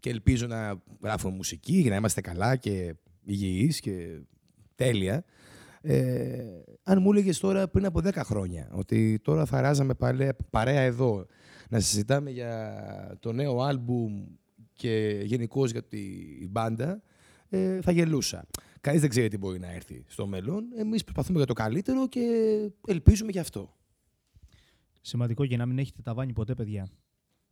και 0.01 0.11
ελπίζω 0.11 0.47
να 0.47 0.83
γράφουμε 1.03 1.35
μουσική 1.35 1.77
για 1.77 1.91
να 1.91 1.97
είμαστε 1.97 2.21
καλά 2.21 2.57
και 2.57 2.95
υγιείς 3.25 3.81
και 3.81 4.21
τέλεια. 4.75 5.25
Ε, 5.81 6.45
αν 6.83 7.03
μου 7.03 7.11
έλεγες 7.11 7.39
τώρα 7.39 7.69
πριν 7.69 7.85
από 7.85 8.01
10 8.05 8.13
χρόνια 8.15 8.69
ότι 8.73 9.19
τώρα 9.23 9.45
θα 9.45 9.61
ράζαμε 9.61 9.95
παρέα, 9.95 10.37
παρέα 10.51 10.81
εδώ 10.81 11.27
να 11.69 11.81
συζητάμε 11.81 12.31
για 12.31 13.17
το 13.21 13.33
νέο 13.33 13.61
άλμπουμ 13.61 14.27
και 14.73 15.23
γενικώς 15.25 15.71
για 15.71 15.83
τη 15.83 15.99
μπάντα, 16.49 17.03
ε, 17.49 17.81
θα 17.81 17.93
γελούσα. 17.93 18.47
Κανείς 18.81 19.01
δεν 19.01 19.11
ξέρει 19.11 19.29
τι 19.29 19.39
μπορεί 19.39 19.59
να 19.59 19.73
έρθει 19.73 20.05
στο 20.07 20.27
μέλλον. 20.27 20.65
Εμείς 20.77 21.05
προσπαθούμε 21.05 21.39
για 21.39 21.47
το 21.47 21.53
καλύτερο 21.53 22.09
και 22.09 22.21
ελπίζουμε 22.87 23.31
γι' 23.31 23.39
αυτό. 23.39 23.77
Σημαντικό 25.01 25.47
και 25.47 25.57
να 25.57 25.67
μην 25.67 25.79
έχετε 25.79 26.03
ταβάνι 26.03 26.33
ποτέ, 26.33 26.55
παιδιά. 26.55 26.89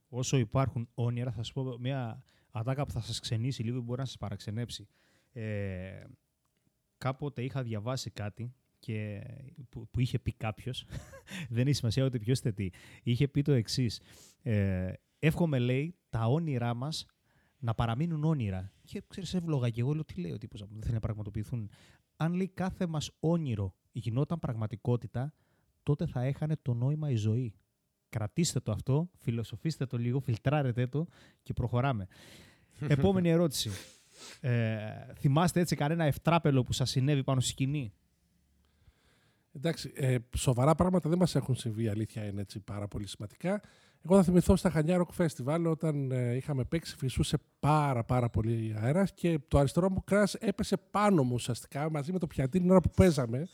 Όσο 0.08 0.36
υπάρχουν 0.36 0.88
όνειρα, 0.94 1.30
θα 1.30 1.36
σας 1.36 1.52
πω 1.52 1.76
μια 1.80 2.22
ατάκα 2.50 2.86
που 2.86 2.92
θα 2.92 3.00
σας 3.00 3.20
ξενήσει 3.20 3.62
λίγο, 3.62 3.80
μπορεί 3.80 4.00
να 4.00 4.06
σας 4.06 4.16
παραξενέψει. 4.16 4.88
Ε, 5.32 6.04
κάποτε 7.06 7.42
είχα 7.42 7.62
διαβάσει 7.62 8.10
κάτι 8.10 8.54
και 8.78 9.22
που, 9.68 9.88
που 9.90 10.00
είχε 10.00 10.18
πει 10.18 10.32
κάποιος. 10.32 10.84
δεν 11.56 11.66
έχει 11.66 11.76
σημασία 11.76 12.04
ούτε 12.04 12.18
ποιος 12.18 12.38
είτε 12.38 12.52
τι. 12.52 12.68
Είχε 13.02 13.28
πει 13.28 13.42
το 13.42 13.52
εξής. 13.52 14.00
Ε, 14.42 14.92
εύχομαι, 15.18 15.58
λέει, 15.58 15.96
τα 16.10 16.26
όνειρά 16.26 16.74
μας 16.74 17.06
να 17.58 17.74
παραμείνουν 17.74 18.24
όνειρα. 18.24 18.72
Και 18.84 19.02
ξέρεις, 19.08 19.34
εύλογα 19.34 19.70
και 19.70 19.80
εγώ 19.80 19.92
λέω 19.92 20.04
τι 20.04 20.20
λέει 20.20 20.32
ο 20.32 20.38
τύπος, 20.38 20.60
δεν 20.60 20.80
θέλει 20.82 20.94
να 20.94 21.00
πραγματοποιηθούν. 21.00 21.70
Αν 22.16 22.32
λέει 22.34 22.48
κάθε 22.48 22.86
μας 22.86 23.10
όνειρο 23.20 23.74
γινόταν 23.92 24.38
πραγματικότητα, 24.38 25.32
τότε 25.82 26.06
θα 26.06 26.22
έχανε 26.22 26.56
το 26.62 26.74
νόημα 26.74 27.10
η 27.10 27.16
ζωή. 27.16 27.54
Κρατήστε 28.08 28.60
το 28.60 28.72
αυτό, 28.72 29.10
φιλοσοφήστε 29.18 29.86
το 29.86 29.98
λίγο, 29.98 30.20
φιλτράρετε 30.20 30.86
το 30.86 31.06
και 31.42 31.52
προχωράμε. 31.52 32.06
Επόμενη 32.88 33.28
ερώτηση. 33.28 33.70
Ε, 34.40 34.78
θυμάστε 35.18 35.60
έτσι 35.60 35.76
κανένα 35.76 36.04
ευτράπελο 36.04 36.62
που 36.62 36.72
σας 36.72 36.90
συνέβη 36.90 37.24
πάνω 37.24 37.40
στη 37.40 37.50
σκηνή; 37.50 37.92
Εντάξει, 39.56 39.92
ε, 39.94 40.16
σοβαρά 40.36 40.74
πράγματα 40.74 41.08
δεν 41.08 41.18
μας 41.18 41.34
έχουν 41.34 41.54
συμβεί, 41.54 41.82
η 41.82 41.88
αλήθεια 41.88 42.24
είναι 42.24 42.40
έτσι 42.40 42.60
πάρα 42.60 42.88
πολύ 42.88 43.08
σημαντικά. 43.08 43.60
Εγώ 44.04 44.16
θα 44.16 44.22
θυμηθώ 44.22 44.56
στα 44.56 44.70
Χανιά 44.70 45.06
Rock 45.06 45.24
Festival 45.24 45.64
όταν 45.66 46.10
ε, 46.10 46.34
είχαμε 46.34 46.64
παίξει, 46.64 46.96
φυσούσε 46.96 47.36
πάρα 47.60 48.04
πάρα 48.04 48.28
πολύ 48.28 48.76
αέρας 48.78 49.12
και 49.12 49.40
το 49.48 49.58
αριστερό 49.58 49.90
μου 49.90 50.04
κράς 50.04 50.34
έπεσε 50.34 50.76
πάνω 50.90 51.22
μου 51.22 51.34
ουσιαστικά 51.34 51.90
μαζί 51.90 52.12
με 52.12 52.18
το 52.18 52.26
πιατίνι 52.26 52.62
την 52.62 52.70
ώρα 52.70 52.80
που 52.80 52.90
παίζαμε. 52.96 53.48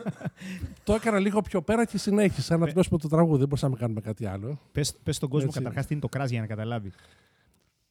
το 0.84 0.94
έκανα 0.94 1.18
λίγο 1.18 1.40
πιο 1.40 1.62
πέρα 1.62 1.84
και 1.84 1.98
συνέχισα 1.98 2.56
να 2.56 2.66
τελειώσουμε 2.66 2.98
το 2.98 3.08
τραγούδι. 3.08 3.38
Δεν 3.38 3.48
μπορούσαμε 3.48 3.74
να 3.74 3.80
κάνουμε 3.80 4.00
κάτι 4.00 4.26
άλλο. 4.26 4.60
Πες, 4.72 4.96
πες 5.02 5.16
στον 5.16 5.28
κόσμο 5.28 5.46
Έτσι. 5.48 5.58
καταρχάς 5.58 5.86
τι 5.86 5.92
είναι 5.92 6.02
το 6.02 6.08
κράζ 6.08 6.30
για 6.30 6.40
να 6.40 6.46
καταλάβει. 6.46 6.92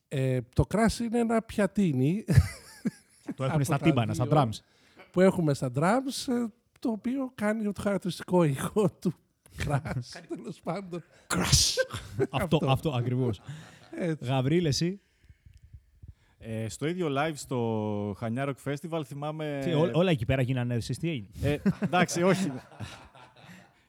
Ε, 0.08 0.40
το 0.54 0.64
κράσι 0.66 1.04
είναι 1.06 1.20
ένα 1.20 1.42
πιατίνι 1.42 2.26
το 3.36 3.44
έχουν 3.44 3.56
Από 3.56 3.64
στα 3.64 3.78
τα 3.78 3.84
τύμπανα, 3.86 4.14
στα 4.14 4.26
δύο. 4.26 4.38
drums. 4.42 4.60
που 5.12 5.22
έχουμε 5.22 5.54
στα 5.54 5.72
drums, 5.76 6.34
ε, 6.34 6.46
το 6.80 6.90
οποίο 6.90 7.32
κάνει 7.36 7.64
το 7.64 7.82
χαρακτηριστικό 7.82 8.44
ήχο 8.44 8.90
του 9.02 9.14
κράσι, 9.58 10.22
τέλος 10.28 10.60
πάντων. 10.64 11.04
αυτό, 12.32 12.60
αυτό 12.68 12.90
ακριβώς. 12.92 13.42
Έτσι. 13.92 14.26
Γαβρίλ, 14.26 14.66
εσύ; 14.66 15.02
Ε, 16.40 16.70
στο 16.70 16.88
ίδιο 16.88 17.08
live 17.18 17.32
στο 17.36 18.16
Χανιά 18.18 18.46
Rock 18.48 18.72
Festival 18.74 19.02
θυμάμαι... 19.06 19.62
Τι, 19.64 19.74
ό- 19.74 19.92
όλα 19.94 20.12
εκεί 20.12 20.26
πέρα 20.26 20.42
γίνανε, 20.42 20.74
εσείς 20.76 20.98
τι 20.98 21.10
έγινε; 21.10 21.28
Ε, 21.42 21.58
εντάξει, 21.80 22.24
όχι. 22.24 22.52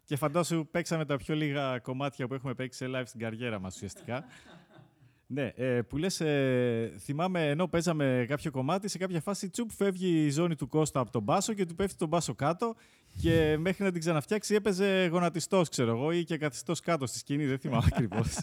Και 0.04 0.16
φαντάσου 0.16 0.66
παίξαμε 0.70 1.04
τα 1.04 1.16
πιο 1.16 1.34
λίγα 1.34 1.78
κομμάτια 1.78 2.26
που 2.26 2.34
έχουμε 2.34 2.54
παίξει 2.54 2.78
σε 2.78 2.90
live 2.94 3.02
στην 3.06 3.20
καριέρα 3.20 3.58
μας 3.58 3.74
ουσιαστικά. 3.74 4.24
Ναι, 5.30 5.52
ε, 5.56 5.80
που 5.82 5.96
λες, 5.96 6.20
ε, 6.20 6.94
θυμάμαι 6.98 7.48
ενώ 7.48 7.68
παίζαμε 7.68 8.24
κάποιο 8.28 8.50
κομμάτι, 8.50 8.88
σε 8.88 8.98
κάποια 8.98 9.20
φάση 9.20 9.50
τσουπ 9.50 9.70
φεύγει 9.70 10.24
η 10.24 10.30
ζώνη 10.30 10.54
του 10.56 10.68
Κώστα 10.68 11.00
από 11.00 11.10
τον 11.10 11.22
μπάσο 11.22 11.52
και 11.52 11.66
του 11.66 11.74
πέφτει 11.74 11.96
τον 11.96 12.08
μπάσο 12.08 12.34
κάτω 12.34 12.74
και 13.20 13.56
μέχρι 13.60 13.84
να 13.84 13.90
την 13.90 14.00
ξαναφτιάξει 14.00 14.54
έπαιζε 14.54 15.06
γονατιστός, 15.06 15.68
ξέρω 15.68 15.90
εγώ, 15.90 16.12
ή 16.12 16.24
και 16.24 16.36
καθιστός 16.38 16.80
κάτω 16.80 17.06
στη 17.06 17.18
σκηνή, 17.18 17.46
δεν 17.46 17.58
θυμάμαι 17.58 17.86
ακριβώς. 17.92 18.38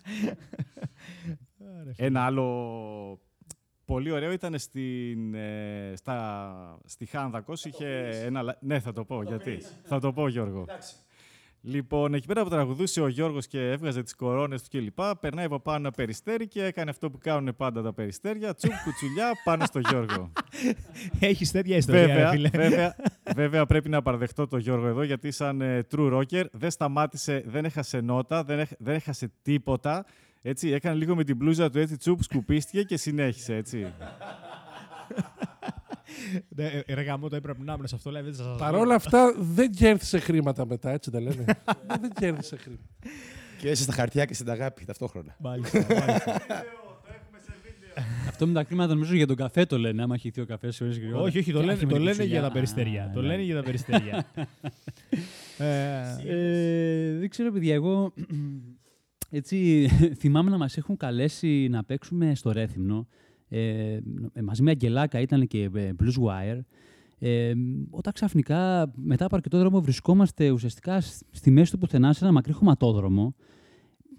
Ένα 1.96 2.22
άλλο 2.26 3.20
πολύ 3.86 4.12
ωραίο 4.12 4.32
ήταν 4.32 4.60
στην, 4.60 5.34
ε, 5.34 5.94
στα, 5.96 6.80
στη 6.86 7.06
Χάνδακος. 7.06 7.66
Είχε 7.66 7.88
ένα... 8.26 8.42
λα- 8.42 8.58
Ναι, 8.62 8.80
θα 8.80 8.94
το 8.94 9.06
πω. 9.06 9.24
γιατί. 9.24 9.58
Θα 9.84 10.00
το 10.00 10.14
πω, 10.14 10.28
Γιώργο. 10.28 10.66
Λοιπόν, 11.68 12.14
εκεί 12.14 12.28
πέρα 12.28 12.44
που 12.44 12.50
τραγουδούσε 12.50 13.02
ο 13.02 13.08
Γιώργος 13.08 13.48
και 13.48 13.70
έβγαζε 13.72 14.04
τις 14.04 14.16
κορώνες 14.16 14.62
του 14.64 14.78
κλπ. 14.78 15.00
Περνάει 15.20 15.46
από 15.46 15.60
πάνω 15.60 15.78
ένα 15.78 15.92
περιστέρι 15.92 16.48
και 16.48 16.64
έκανε 16.64 16.90
αυτό 16.90 17.10
που 17.10 17.18
κάνουν 17.18 17.56
πάντα 17.56 17.82
τα 17.82 17.94
περιστέρια. 17.94 18.54
Τσουπ, 18.54 18.72
κουτσουλιά, 18.84 19.32
πάνω 19.44 19.66
στο 19.66 19.80
Γιώργο. 19.80 20.32
Έχεις 21.20 21.52
τέτοια 21.52 21.78
ιστορία, 21.78 22.02
ρε 22.06 22.14
βέβαια, 22.14 22.30
φίλε. 22.30 22.50
βέβαια, 22.50 22.96
βέβαια, 23.36 23.66
πρέπει 23.66 23.90
να 23.90 24.02
παραδεχτώ 24.02 24.48
το 24.48 24.58
Γιώργο 24.58 24.88
εδώ, 24.88 25.04
γιατί 25.04 25.32
σαν 25.32 25.62
ε, 25.62 25.86
true 25.96 26.14
rocker 26.14 26.44
δεν 26.52 26.72
σταμάτησε, 26.72 27.44
δεν 27.46 27.66
έχασε 27.66 28.02
νότα, 28.02 28.44
δεν, 28.44 28.60
έχ- 28.60 28.78
δεν 28.80 28.96
έχασε 28.96 29.32
τίποτα. 29.42 30.06
Έτσι, 30.42 30.70
έκανε 30.72 30.96
λίγο 30.96 31.16
με 31.16 31.24
την 31.24 31.36
μπλούζα 31.36 31.70
του, 31.70 31.80
έτσι 31.80 31.98
τσουπ, 31.98 32.24
σκουπίστηκε 32.24 32.84
και 32.84 32.98
συνέχισε, 32.98 33.56
έτσι. 33.56 33.86
Ναι, 36.50 36.66
ε, 36.86 36.94
Ρε 36.94 37.02
γαμό, 37.02 37.30
το 37.30 37.36
έπρεπε 37.36 37.64
να 37.64 37.74
ήμουν 37.74 37.88
σε 37.88 37.96
αυτό, 37.96 38.12
λέει, 38.12 38.22
δεν 38.22 38.36
σας 38.36 38.46
λέω. 38.46 38.56
Παρ' 38.56 38.76
όλα 38.76 38.96
αυτά 38.96 39.36
δεν 39.40 39.72
κέρδισε 39.72 40.20
χρήματα 40.20 40.66
μετά, 40.66 40.92
έτσι 40.92 41.10
δεν 41.10 41.22
λένε. 41.22 41.44
δεν, 41.88 42.00
δεν 42.02 42.12
κέρδισε 42.20 42.56
χρήματα. 42.56 42.84
Και 43.60 43.70
είσαι 43.70 43.84
στα 43.84 43.94
χαρτιά 43.94 44.26
και 44.26 44.34
στην 44.34 44.50
αγάπη 44.50 44.86
ταυτόχρονα. 44.86 45.36
Μάλιστα, 45.40 45.86
μάλιστα. 46.08 46.42
Αυτό 48.28 48.48
με 48.48 48.54
τα 48.54 48.64
χρήματα 48.64 48.94
νομίζω 48.94 49.16
για 49.16 49.28
τον 49.28 49.36
καφέ 49.36 49.66
το 49.66 49.78
λένε, 49.78 50.04
άμα 50.04 50.18
χυθεί 50.18 50.42
ο 50.42 50.46
καφές 50.46 50.76
σε 50.76 50.84
ώρες 50.84 50.98
γρήγορα. 51.00 51.22
όχι, 51.24 51.38
όχι, 51.38 51.52
το 51.52 51.60
Και 51.60 51.66
λένε, 51.66 51.72
άρχισε 51.72 51.86
με 51.86 51.92
το 51.92 51.98
την 51.98 52.06
λένε 52.06 52.24
για 52.24 52.42
κουτσουλιά. 52.42 52.42
τα 52.48 52.52
περιστέρια. 52.54 53.04
Α, 53.04 53.12
Το 53.14 53.22
ναι. 53.22 53.28
λένε 53.28 53.42
για 53.42 53.56
τα 53.56 53.64
περιστέρια. 53.64 54.26
Ε, 55.58 56.16
Ε, 56.28 57.18
δεν 57.18 57.30
ξέρω, 57.30 57.52
παιδιά. 57.52 57.74
Εγώ 57.74 58.14
έτσι, 59.30 59.88
θυμάμαι 60.18 60.50
να 60.50 60.58
μας 60.58 60.78
έχουν 60.78 60.98
καλέσει 60.98 61.68
να 61.72 61.84
παίξουμε 61.84 62.36
στο 62.36 62.52
Ρέθυμνο 62.52 63.08
Ε, 63.50 63.94
ε, 64.34 64.42
μαζί 64.44 64.64
με 64.64 64.70
Αγγελάκα 64.72 65.20
ήταν 65.20 65.48
και 65.48 65.70
ε, 65.74 65.92
Blues 66.00 66.24
Wire. 66.24 66.60
Ε, 67.20 67.54
όταν 67.90 68.14
ξαφνικά, 68.14 68.92
μετά 68.96 69.26
από 69.26 69.36
αρκετό 69.36 69.58
δρόμο, 69.58 69.82
βρισκόμαστε 69.82 70.50
ουσιαστικά 70.50 71.02
σ- 71.02 71.22
στη 71.32 71.52
μέση 71.52 71.72
του 71.72 71.78
πουθενά 71.78 72.14
σε 72.14 72.24
ένα 72.24 72.34
μακρύ 72.34 72.54
χωματόδρομο, 72.54 73.36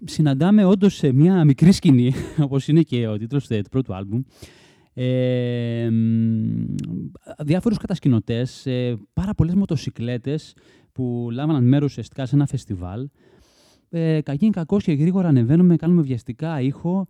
συναντάμε 0.03 0.63
όντως 0.63 0.95
σε 0.95 1.11
μια 1.11 1.45
μικρή 1.45 1.71
σκηνή, 1.71 2.13
όπως 2.45 2.67
είναι 2.67 2.81
και 2.81 3.07
ο 3.07 3.17
τίτλος 3.17 3.47
του 3.47 3.61
πρώτου 3.71 3.93
άλμπουμ, 3.93 4.21
ε, 4.93 5.89
μ, 5.89 6.75
διάφορους 7.43 7.77
κατασκηνωτές, 7.77 8.65
ε, 8.65 8.97
πάρα 9.13 9.33
πολλές 9.33 9.53
μοτοσυκλέτες 9.55 10.55
που 10.91 11.27
λάβαναν 11.31 11.63
μέρος 11.67 11.89
ουσιαστικά 11.89 12.25
σε 12.25 12.35
ένα 12.35 12.45
φεστιβάλ. 12.45 13.09
Ε, 13.89 14.21
κακήν 14.21 14.51
κακός 14.51 14.83
και 14.83 14.91
γρήγορα 14.93 15.27
ανεβαίνουμε, 15.27 15.75
κάνουμε 15.75 16.01
βιαστικά 16.01 16.61
ήχο, 16.61 17.07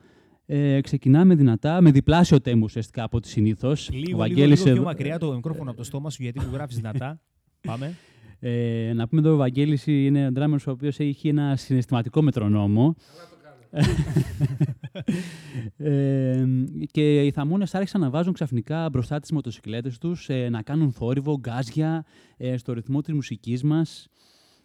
ε, 0.49 0.81
ξεκινάμε 0.81 1.35
δυνατά, 1.35 1.81
με 1.81 1.91
διπλάσιο 1.91 2.41
τέμου 2.41 2.61
ουσιαστικά 2.63 3.03
από 3.03 3.17
ό,τι 3.17 3.27
συνήθως. 3.27 3.89
Λίγο, 3.89 4.01
Ο 4.01 4.05
λίγο, 4.05 4.17
Βαγγέλης 4.17 4.49
λίγο 4.49 4.63
πιο 4.63 4.71
εδώ- 4.71 4.83
μακριά 4.83 5.17
το 5.19 5.33
μικρόφωνο 5.33 5.69
από 5.69 5.77
το 5.79 5.83
στόμα 5.85 6.09
σου 6.09 6.23
γιατί 6.23 6.39
μου 6.39 6.49
γράφεις 6.53 6.75
δυνατά. 6.75 7.21
Πάμε. 7.67 7.93
Ε, 8.39 8.91
να 8.95 9.07
πούμε 9.07 9.21
εδώ 9.21 9.33
ο 9.33 9.37
Βαγγέλης 9.37 9.87
είναι 9.87 10.27
ο 10.27 10.31
drummer 10.35 10.57
ο 10.67 10.71
οποίος 10.71 10.99
έχει 10.99 11.27
ένα 11.27 11.55
συναισθηματικό 11.55 12.21
μετρονόμο. 12.21 12.95
ε, 15.77 16.45
και 16.91 17.25
οι 17.25 17.31
θαμώνες 17.31 17.75
άρχισαν 17.75 18.01
να 18.01 18.09
βάζουν 18.09 18.33
ξαφνικά 18.33 18.89
μπροστά 18.89 19.19
τις 19.19 19.31
μοτοσυκλέτες 19.31 19.97
τους, 19.97 20.29
ε, 20.29 20.49
να 20.49 20.61
κάνουν 20.61 20.91
θόρυβο, 20.91 21.37
γκάζια, 21.39 22.05
ε, 22.37 22.57
στο 22.57 22.73
ρυθμό 22.73 23.01
της 23.01 23.13
μουσικής 23.13 23.63
μας, 23.63 24.07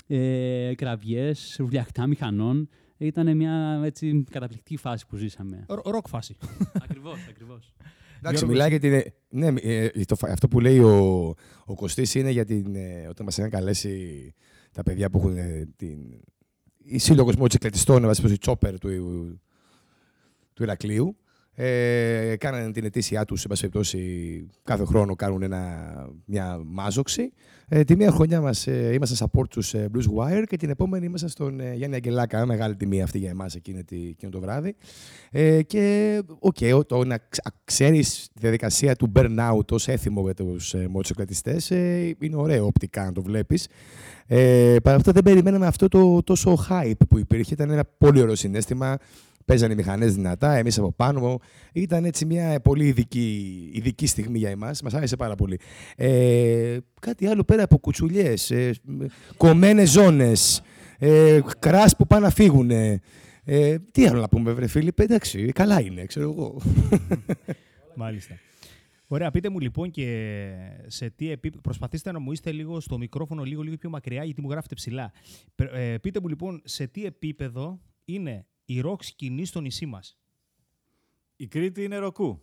ε, 0.07 0.73
κραυγές, 0.77 1.57
βουλιαχτά 1.61 2.07
μηχανών. 2.07 2.69
Ήταν 3.07 3.37
μια 3.37 3.81
έτσι, 3.85 4.25
καταπληκτική 4.31 4.77
φάση 4.77 5.07
που 5.07 5.17
ζήσαμε. 5.17 5.65
Ρο- 5.69 5.83
Ροκ 5.85 6.09
φάση. 6.09 6.37
ακριβώς, 6.85 7.19
ακριβώς. 7.29 7.75
Εντάξει, 8.19 8.45
Γιώργος, 8.45 8.49
μιλάει 8.49 8.69
για 8.69 8.79
την. 8.79 9.13
Ναι, 9.29 9.61
ε, 9.61 10.05
το, 10.05 10.17
φα- 10.17 10.31
αυτό 10.33 10.49
που 10.49 10.61
λέει 10.61 10.79
ο, 10.79 11.25
ο 11.65 11.75
Κωστής 11.75 12.15
είναι 12.15 12.31
για 12.31 12.45
την. 12.45 12.75
ε, 12.75 13.07
όταν 13.09 13.25
μας 13.25 13.39
είχαν 13.39 13.51
καλέσει 13.51 14.35
τα 14.73 14.83
παιδιά 14.83 15.11
που 15.11 15.19
έχουν 15.19 15.37
ε, 15.37 15.69
την. 15.77 15.99
Η 16.85 16.99
σύλλογος 16.99 17.37
μοτοσυκλετιστών, 17.37 18.03
βασικά 18.03 18.29
η 18.33 18.39
Τσόπερ 18.39 18.79
του, 18.79 18.89
του 20.55 20.63
Ηρακλείου. 20.63 21.17
Ε, 21.55 22.35
κάνανε 22.39 22.73
την 22.73 22.85
ετήσια 22.85 23.25
τους, 23.25 23.41
σε 23.41 23.49
πάση 23.49 23.61
περιπτώσει, 23.61 24.01
κάθε 24.65 24.85
χρόνο 24.85 25.15
κάνουν 25.15 25.43
ένα, 25.43 25.83
μια 26.25 26.61
μάζοξη. 26.65 27.33
Ε, 27.69 27.85
τη 27.85 27.97
μία 27.97 28.11
χρονιά 28.11 28.41
μας 28.41 28.67
ε, 28.67 28.91
ήμασταν 28.93 29.29
support 29.31 29.49
τους 29.49 29.75
ε, 29.75 29.89
Blues 29.95 30.19
Wire 30.19 30.43
και 30.47 30.57
την 30.57 30.71
επόμενη 30.71 31.07
ήμασταν 31.07 31.29
στον 31.29 31.61
ε, 31.61 31.75
Γιάννη 31.75 31.97
Αγγελάκα. 31.97 32.47
Μεγάλη 32.47 32.77
τιμή 32.77 33.03
αυτή 33.03 33.19
για 33.19 33.31
εμάς 33.31 33.55
εκείνη, 33.55 33.85
τη- 33.85 34.09
εκείνο 34.09 34.31
το 34.31 34.41
βράδυ. 34.41 34.75
Ε, 35.31 35.63
και 35.63 36.23
οκ, 36.39 36.57
ο- 36.75 36.85
το 36.85 37.05
να 37.05 37.19
ξ- 37.29 37.47
α- 37.47 37.55
ξέρεις 37.65 38.29
τη 38.33 38.41
διαδικασία 38.41 38.97
του 38.97 39.13
burnout 39.17 39.71
ως 39.71 39.89
έθιμο 39.89 40.23
για 40.23 40.35
τους 40.35 40.75
ε, 40.75 40.87
μοτοσυκλετιστές 40.91 41.71
ε, 41.71 42.15
είναι 42.21 42.37
ωραίο 42.37 42.67
οπτικά 42.67 43.05
να 43.05 43.13
το 43.13 43.23
βλέπεις. 43.23 43.69
Ε, 44.27 44.77
Παρ' 44.83 44.95
αυτό 44.95 45.13
δεν 45.13 45.23
περιμέναμε 45.23 45.67
αυτό 45.67 45.89
το 45.89 46.23
τόσο 46.23 46.59
hype 46.71 46.93
που 47.09 47.19
υπήρχε. 47.19 47.55
Ήταν 47.55 47.71
ένα 47.71 47.85
πολύ 47.99 48.21
ωραίο 48.21 48.35
συναίσθημα. 48.35 48.97
Παίζανε 49.45 49.73
οι 49.73 49.77
μηχανές 49.77 50.15
δυνατά, 50.15 50.53
εμείς 50.55 50.79
από 50.79 50.93
πάνω. 50.93 51.39
Ήταν 51.73 52.05
έτσι 52.05 52.25
μια 52.25 52.61
πολύ 52.61 52.87
ειδική, 52.87 53.71
ειδική 53.73 54.07
στιγμή 54.07 54.39
για 54.39 54.51
εμάς. 54.51 54.83
Μας 54.83 54.95
άρεσε 54.95 55.17
πάρα 55.17 55.35
πολύ. 55.35 55.59
Ε, 55.97 56.77
κάτι 57.01 57.27
άλλο 57.27 57.45
πέρα 57.45 57.63
από 57.63 57.79
κουτσουλιές, 57.79 58.51
ε, 58.51 58.75
μ, 58.85 59.05
κομμένες 59.37 59.91
ζώνες, 59.91 60.63
ε, 60.99 61.41
κράς 61.59 61.97
που 61.97 62.07
πάνε 62.07 62.25
να 62.25 62.31
φύγουν. 62.31 62.71
Ε, 63.45 63.79
τι 63.93 64.07
άλλο 64.07 64.21
να 64.21 64.29
πούμε, 64.29 64.53
βρε 64.53 64.67
Φίλιππ, 64.67 65.01
εντάξει, 65.01 65.53
καλά 65.53 65.81
είναι, 65.81 66.05
ξέρω 66.05 66.31
εγώ. 66.31 66.61
Μάλιστα. 67.95 68.35
Ωραία, 69.07 69.31
πείτε 69.31 69.49
μου 69.49 69.59
λοιπόν 69.61 69.91
και 69.91 70.39
σε 70.87 71.11
τι 71.11 71.31
επίπεδο. 71.31 71.61
Προσπαθήστε 71.61 72.13
να 72.13 72.19
μου 72.19 72.33
είστε 72.33 72.53
λίγο 72.53 72.81
στο 72.81 72.99
μικρόφωνο, 72.99 73.43
λίγο, 73.43 73.63
λίγο 73.63 73.77
πιο 73.77 73.91
μακριά, 73.91 74.25
γιατί 74.25 74.41
μου 74.41 74.51
γράφετε 74.51 74.75
ψηλά. 74.75 75.13
Πε- 75.55 75.75
ε, 75.75 75.99
πείτε 75.99 76.21
μου 76.21 76.29
λοιπόν 76.29 76.61
σε 76.65 76.87
τι 76.87 77.05
επίπεδο 77.05 77.81
είναι 78.05 78.47
η 78.65 78.81
ροκ 78.81 79.03
σκηνή 79.03 79.45
στο 79.45 79.61
νησί 79.61 79.87
μας. 79.87 80.19
Η 81.37 81.47
Κρήτη 81.47 81.83
είναι 81.85 81.97
ροκού. 81.97 82.43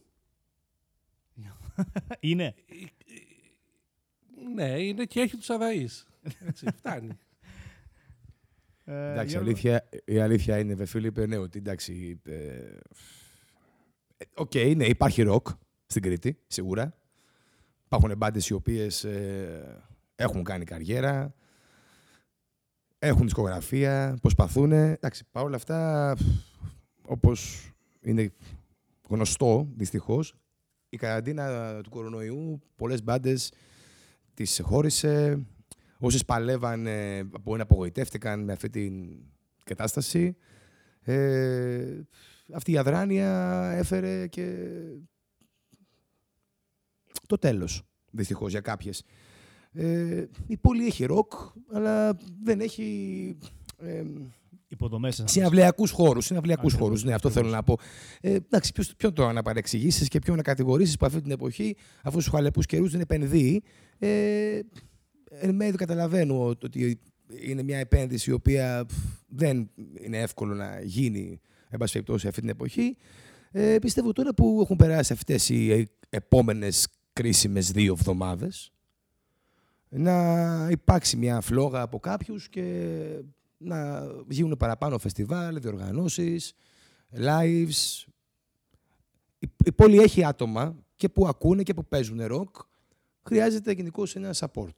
είναι. 2.19 2.55
Ναι, 4.55 4.82
είναι 4.82 5.05
και 5.05 5.21
έχει 5.21 5.38
τους 5.38 5.49
Άδαεις. 5.49 6.07
Έτσι, 6.39 6.65
φτάνει. 6.77 7.17
Ε, 8.84 9.12
Εντάξει, 9.12 9.29
Γιώργο. 9.29 9.49
αλήθεια, 9.49 9.89
η 10.05 10.19
αλήθεια 10.19 10.60
είναι, 10.60 10.75
ρε 10.75 10.85
Φίλιππε, 10.86 11.25
ναι, 11.25 11.38
ότι 11.38 11.58
εντάξει. 11.58 12.21
ε, 12.23 12.34
ε, 14.17 14.25
Οκ, 14.34 14.55
ναι, 14.55 14.86
υπάρχει 14.86 15.21
ροκ 15.21 15.47
στην 15.86 16.01
Κρήτη, 16.01 16.39
σίγουρα. 16.47 16.93
Υπάρχουν 17.86 18.17
μπάντες 18.17 18.47
οι 18.47 18.53
οποίες 18.53 19.03
ε, 19.03 19.84
έχουν 20.15 20.43
κάνει 20.43 20.65
καριέρα, 20.65 21.34
έχουν 22.99 23.23
δισκογραφία, 23.23 24.17
προσπαθούν. 24.21 24.71
Εντάξει, 24.71 25.23
παρόλα 25.31 25.55
αυτά, 25.55 26.15
όπως 27.01 27.71
είναι 28.01 28.33
γνωστό, 29.07 29.67
δυστυχώς, 29.75 30.35
η 30.89 30.97
καραντίνα 30.97 31.79
του 31.81 31.89
κορονοϊού, 31.89 32.62
πολλές 32.75 33.03
μπάντες 33.03 33.51
τις 34.33 34.62
χώρισε, 34.63 35.45
Όσες 36.01 36.25
παλεύαν 36.25 36.88
ε, 36.88 37.23
μπορεί 37.23 37.57
να 37.57 37.63
απογοητεύτηκαν 37.63 38.43
με 38.43 38.51
αυτή 38.51 38.69
την 38.69 39.17
κατάσταση. 39.63 40.35
Ε, 41.01 42.01
αυτή 42.53 42.71
η 42.71 42.77
αδράνεια 42.77 43.71
έφερε 43.75 44.27
και 44.27 44.65
το 47.27 47.37
τέλος, 47.37 47.83
δυστυχώς, 48.12 48.52
για 48.52 48.62
κάποιες. 48.62 49.04
Ε, 49.73 50.25
η 50.47 50.57
πόλη 50.57 50.85
έχει 50.85 51.05
ροκ, 51.05 51.31
αλλά 51.73 52.17
δεν 52.43 52.59
έχει 52.59 53.37
ε, 53.77 54.03
Υποδομές. 54.71 55.23
συναυλιακούς 55.25 55.91
χώρους. 55.91 56.25
Συναυλιακούς 56.25 56.73
Ακριβώς, 56.73 56.87
χώρους, 56.87 57.03
ναι, 57.03 57.13
αυτό 57.13 57.29
θέλω 57.29 57.49
να 57.49 57.63
πω. 57.63 57.77
Ε, 58.21 58.33
εντάξει, 58.33 58.71
ποιος, 58.71 58.95
ποιον 58.95 59.13
τώρα 59.13 59.33
να 59.33 59.41
παρεξηγήσεις 59.41 60.07
και 60.07 60.19
ποιον 60.19 60.37
να 60.37 60.41
κατηγορήσεις 60.41 60.97
που 60.97 61.05
αυτή 61.05 61.21
την 61.21 61.31
εποχή, 61.31 61.75
αφού 62.03 62.19
στους 62.21 62.33
χαλεπούς 62.33 62.65
καιρούς 62.65 62.91
δεν 62.91 63.01
επενδύει. 63.01 63.63
Ε, 63.99 64.59
εν 65.29 65.55
μέρει 65.55 65.77
καταλαβαίνω 65.77 66.45
ότι 66.45 66.99
είναι 67.41 67.63
μια 67.63 67.77
επένδυση 67.77 68.29
η 68.29 68.33
οποία 68.33 68.85
πφ, 68.85 68.95
δεν 69.27 69.69
είναι 70.03 70.17
εύκολο 70.17 70.53
να 70.53 70.81
γίνει 70.81 71.39
εν 71.69 71.79
πάση 71.79 71.91
περιπτώσει 71.91 72.27
αυτή 72.27 72.39
την 72.39 72.49
εποχή. 72.49 72.97
Ε, 73.51 73.77
πιστεύω 73.81 74.11
τώρα 74.13 74.33
που 74.33 74.59
έχουν 74.63 74.75
περάσει 74.75 75.13
αυτές 75.13 75.49
οι 75.49 75.71
ε, 75.71 75.83
επόμενες 76.09 76.87
κρίσιμες 77.13 77.71
δύο 77.71 77.93
εβδομάδες 77.93 78.71
να 79.90 80.67
υπάρξει 80.71 81.17
μια 81.17 81.42
φλόγα 81.42 81.81
από 81.81 82.00
κάποιους 82.00 82.50
και 82.50 83.23
να 83.58 84.08
γίνουν 84.29 84.58
παραπάνω 84.58 84.98
φεστιβάλ, 84.98 85.60
διοργανώσεις, 85.60 86.54
lives. 87.15 88.04
Η, 89.40 89.48
η 89.65 89.71
πόλη 89.71 89.98
έχει 89.98 90.23
άτομα 90.25 90.75
και 90.96 91.10
που 91.10 91.27
ακούνε 91.27 91.63
και 91.63 91.73
που 91.73 91.85
παίζουν 91.85 92.25
ροκ. 92.25 92.56
Χρειάζεται 93.23 93.71
γενικώς 93.71 94.15
ένα 94.15 94.33
support, 94.33 94.75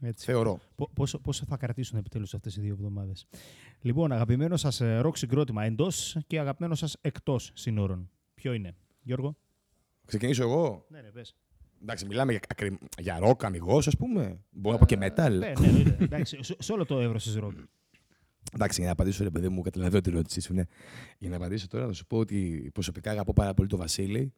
Έτσι. 0.00 0.24
θεωρώ. 0.24 0.60
Πο- 0.74 0.90
Πόσο, 0.94 1.18
πόσο 1.18 1.44
θα 1.48 1.56
κρατήσουν 1.56 1.98
επιτέλους 1.98 2.34
αυτές 2.34 2.56
οι 2.56 2.60
δύο 2.60 2.72
εβδομάδες; 2.72 3.26
Λοιπόν, 3.80 4.12
αγαπημένο 4.12 4.56
σας 4.56 4.80
ροκ 5.00 5.16
συγκρότημα 5.16 5.64
εντός 5.64 6.16
και 6.26 6.40
αγαπημένο 6.40 6.74
σας 6.74 6.96
εκτός 7.00 7.50
συνόρων. 7.54 8.10
Ποιο 8.34 8.52
είναι, 8.52 8.76
Γιώργο; 9.02 9.36
Ξεκινήσω 10.06 10.42
εγώ; 10.42 10.86
Ναι, 10.88 11.00
ναι, 11.00 11.10
πες. 11.10 11.34
Εντάξει, 11.82 12.06
μιλάμε 12.06 12.32
για, 12.32 12.40
ακρι- 12.48 12.82
για 12.98 13.18
ροκ 13.18 13.44
αμιγώς, 13.44 13.86
ας 13.86 13.96
πούμε. 13.96 14.40
Μπορώ 14.50 14.78
να 14.78 14.86
πω 14.86 14.86
και 14.86 14.96
metal. 15.00 15.30
Ναι, 15.30 15.52
ναι, 15.60 15.70
ναι, 15.70 15.96
Εντάξει, 16.00 16.38
σε, 16.40 16.54
σε 16.58 16.72
όλο 16.72 16.84
το 16.84 17.00
εύρος 17.00 17.24
της 17.24 17.34
ροκ. 17.34 17.52
Εντάξει, 18.54 18.78
για 18.78 18.86
να 18.86 18.92
απαντήσω, 18.92 19.24
ρε 19.24 19.30
παιδί 19.30 19.48
μου, 19.48 19.62
καταλαβαίνω 19.62 20.00
την 20.00 20.12
ερώτησή 20.12 20.40
σου. 20.40 20.54
Ναι. 20.54 20.62
Για 21.18 21.28
να 21.28 21.36
απαντήσω 21.36 21.68
τώρα, 21.68 21.86
θα 21.86 21.92
σου 21.92 22.06
πω 22.06 22.18
ότι 22.18 22.70
προσωπικά 22.74 23.10
αγαπώ 23.10 23.32
πάρα 23.32 23.54
πολύ 23.54 23.68
τον 23.68 23.78
Βασίλη. 23.78 24.32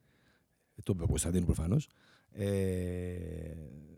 Τον 0.83 0.97
Κωνσταντίνο 0.97 1.45
προφανώς. 1.45 1.89
Ε, 2.31 3.15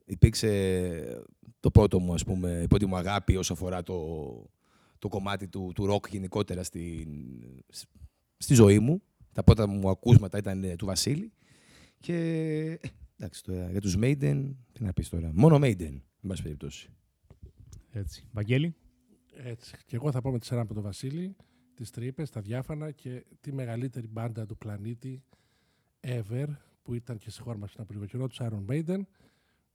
υπήρξε 0.06 1.24
το 1.60 1.72
πρώτο 1.72 2.00
μου, 2.00 2.14
ας 2.14 2.24
πούμε, 2.24 2.60
η 2.64 2.68
πρώτη 2.68 2.86
μου 2.86 2.96
αγάπη 2.96 3.36
όσο 3.36 3.54
αφορά 3.54 3.84
το, 3.84 4.50
το 5.00 5.08
κομμάτι 5.08 5.48
του, 5.48 5.72
του 5.76 5.86
ροκ 5.86 6.06
γενικότερα 6.10 6.64
στην, 6.64 7.08
στη 8.38 8.54
ζωή 8.54 8.80
μου. 8.80 9.02
Τα 9.34 9.44
πρώτα 9.44 9.68
μου 9.68 9.90
ακούσματα 9.90 10.38
ήταν 10.38 10.64
ε, 10.64 10.76
του 10.76 10.86
Βασίλη. 10.86 11.32
Και 12.00 12.16
ε, 12.82 12.88
εντάξει, 13.18 13.44
τώρα, 13.44 13.72
για 13.72 13.82
τους 13.82 13.96
Maiden, 14.00 14.52
τι 14.72 14.84
να 14.84 14.94
πεις 14.94 15.10
τώρα. 15.10 15.32
Μόνο 15.34 15.56
Maiden, 15.56 15.80
εν 15.80 16.28
πάση 16.28 16.42
περιπτώσει. 16.44 16.90
Έτσι. 17.92 18.28
Βαγγέλη. 18.32 18.76
Έτσι. 19.36 19.76
Και 19.86 19.96
εγώ 19.96 20.12
θα 20.12 20.22
πω 20.22 20.32
με 20.32 20.40
τη 20.40 20.46
σειρά 20.46 20.62
από 20.62 20.74
τον 20.74 20.84
Βασίλη, 20.84 21.36
τις 21.74 21.90
τρύπες, 21.90 22.30
τα 22.30 22.42
διάφανα 22.42 22.92
και 22.92 23.26
τη 23.42 23.54
μεγαλύτερη 23.54 24.08
μπάντα 24.08 24.46
του 24.46 24.58
πλανήτη 24.58 25.24
ever, 26.00 26.48
που 26.82 26.94
ήταν 26.94 27.18
και 27.18 27.30
στη 27.30 27.42
χώρα 27.42 27.58
μας 27.58 27.72
πριν 27.72 27.84
από 27.84 27.94
λίγο 27.94 28.06
καιρό, 28.06 28.28
τους 28.28 28.40
Iron 28.42 28.66
Maiden, 28.70 29.02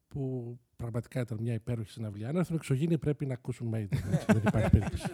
που 0.09 0.59
πραγματικά 0.77 1.21
ήταν 1.21 1.39
μια 1.41 1.55
υπέροχη 1.55 1.91
συναυλία. 1.91 2.29
Αν 2.29 2.37
έρθουν 2.37 2.57
εξωγήινοι 2.57 2.99
πρέπει 2.99 3.27
να 3.27 3.35
ακούσουν 3.35 3.71
Maiden. 3.75 4.13
Έτσι, 4.13 4.25
δεν 4.27 4.43
υπάρχει 4.47 4.71
περίπτωση. 4.79 5.09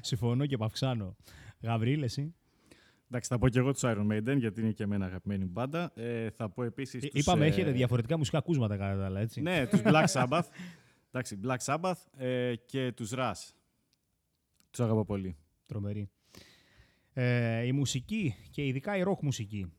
Συμφωνώ 0.00 0.46
και 0.46 0.56
παυξάνω. 0.56 1.16
Γαβρίλ, 1.60 2.02
εσύ. 2.02 2.34
Εντάξει, 3.06 3.28
θα 3.28 3.38
πω 3.38 3.48
και 3.48 3.58
εγώ 3.58 3.72
τους 3.72 3.82
Iron 3.84 4.06
Maiden, 4.12 4.36
γιατί 4.38 4.60
είναι 4.60 4.70
και 4.72 4.82
εμένα 4.82 5.06
αγαπημένη 5.06 5.44
μου 5.44 5.50
μπάντα. 5.50 5.92
Ε, 5.94 6.30
θα 6.30 6.48
πω 6.50 6.62
επίσης. 6.62 7.02
Ε, 7.04 7.08
Είπαμε, 7.12 7.46
έχετε 7.46 7.70
διαφορετικά 7.70 8.16
μουσικά 8.18 8.38
ακούσματα 8.38 8.76
κατά 8.76 8.96
τα 8.98 9.04
άλλα, 9.04 9.20
έτσι. 9.20 9.40
Ναι, 9.40 9.66
τους 9.66 9.80
Black 9.84 10.04
Sabbath. 10.16 10.42
Εντάξει, 11.08 11.40
Black 11.44 11.56
Sabbath 11.64 12.02
ε, 12.16 12.54
και 12.56 12.92
τους 12.92 13.12
Ras. 13.14 13.50
Τους 14.70 14.80
αγαπώ 14.80 15.04
πολύ. 15.04 15.36
Τρομερή. 15.66 16.10
Ε, 17.12 17.62
η 17.66 17.72
μουσική 17.72 18.34
και 18.50 18.66
ειδικά 18.66 18.96
η 18.96 19.02
rock 19.06 19.20
μουσική. 19.22 19.72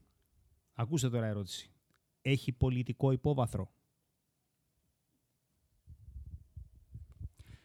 Ακούστε 0.73 1.09
τώρα 1.09 1.25
ερώτηση. 1.25 1.71
Έχει 2.21 2.51
πολιτικό 2.51 3.11
υπόβαθρο; 3.11 3.71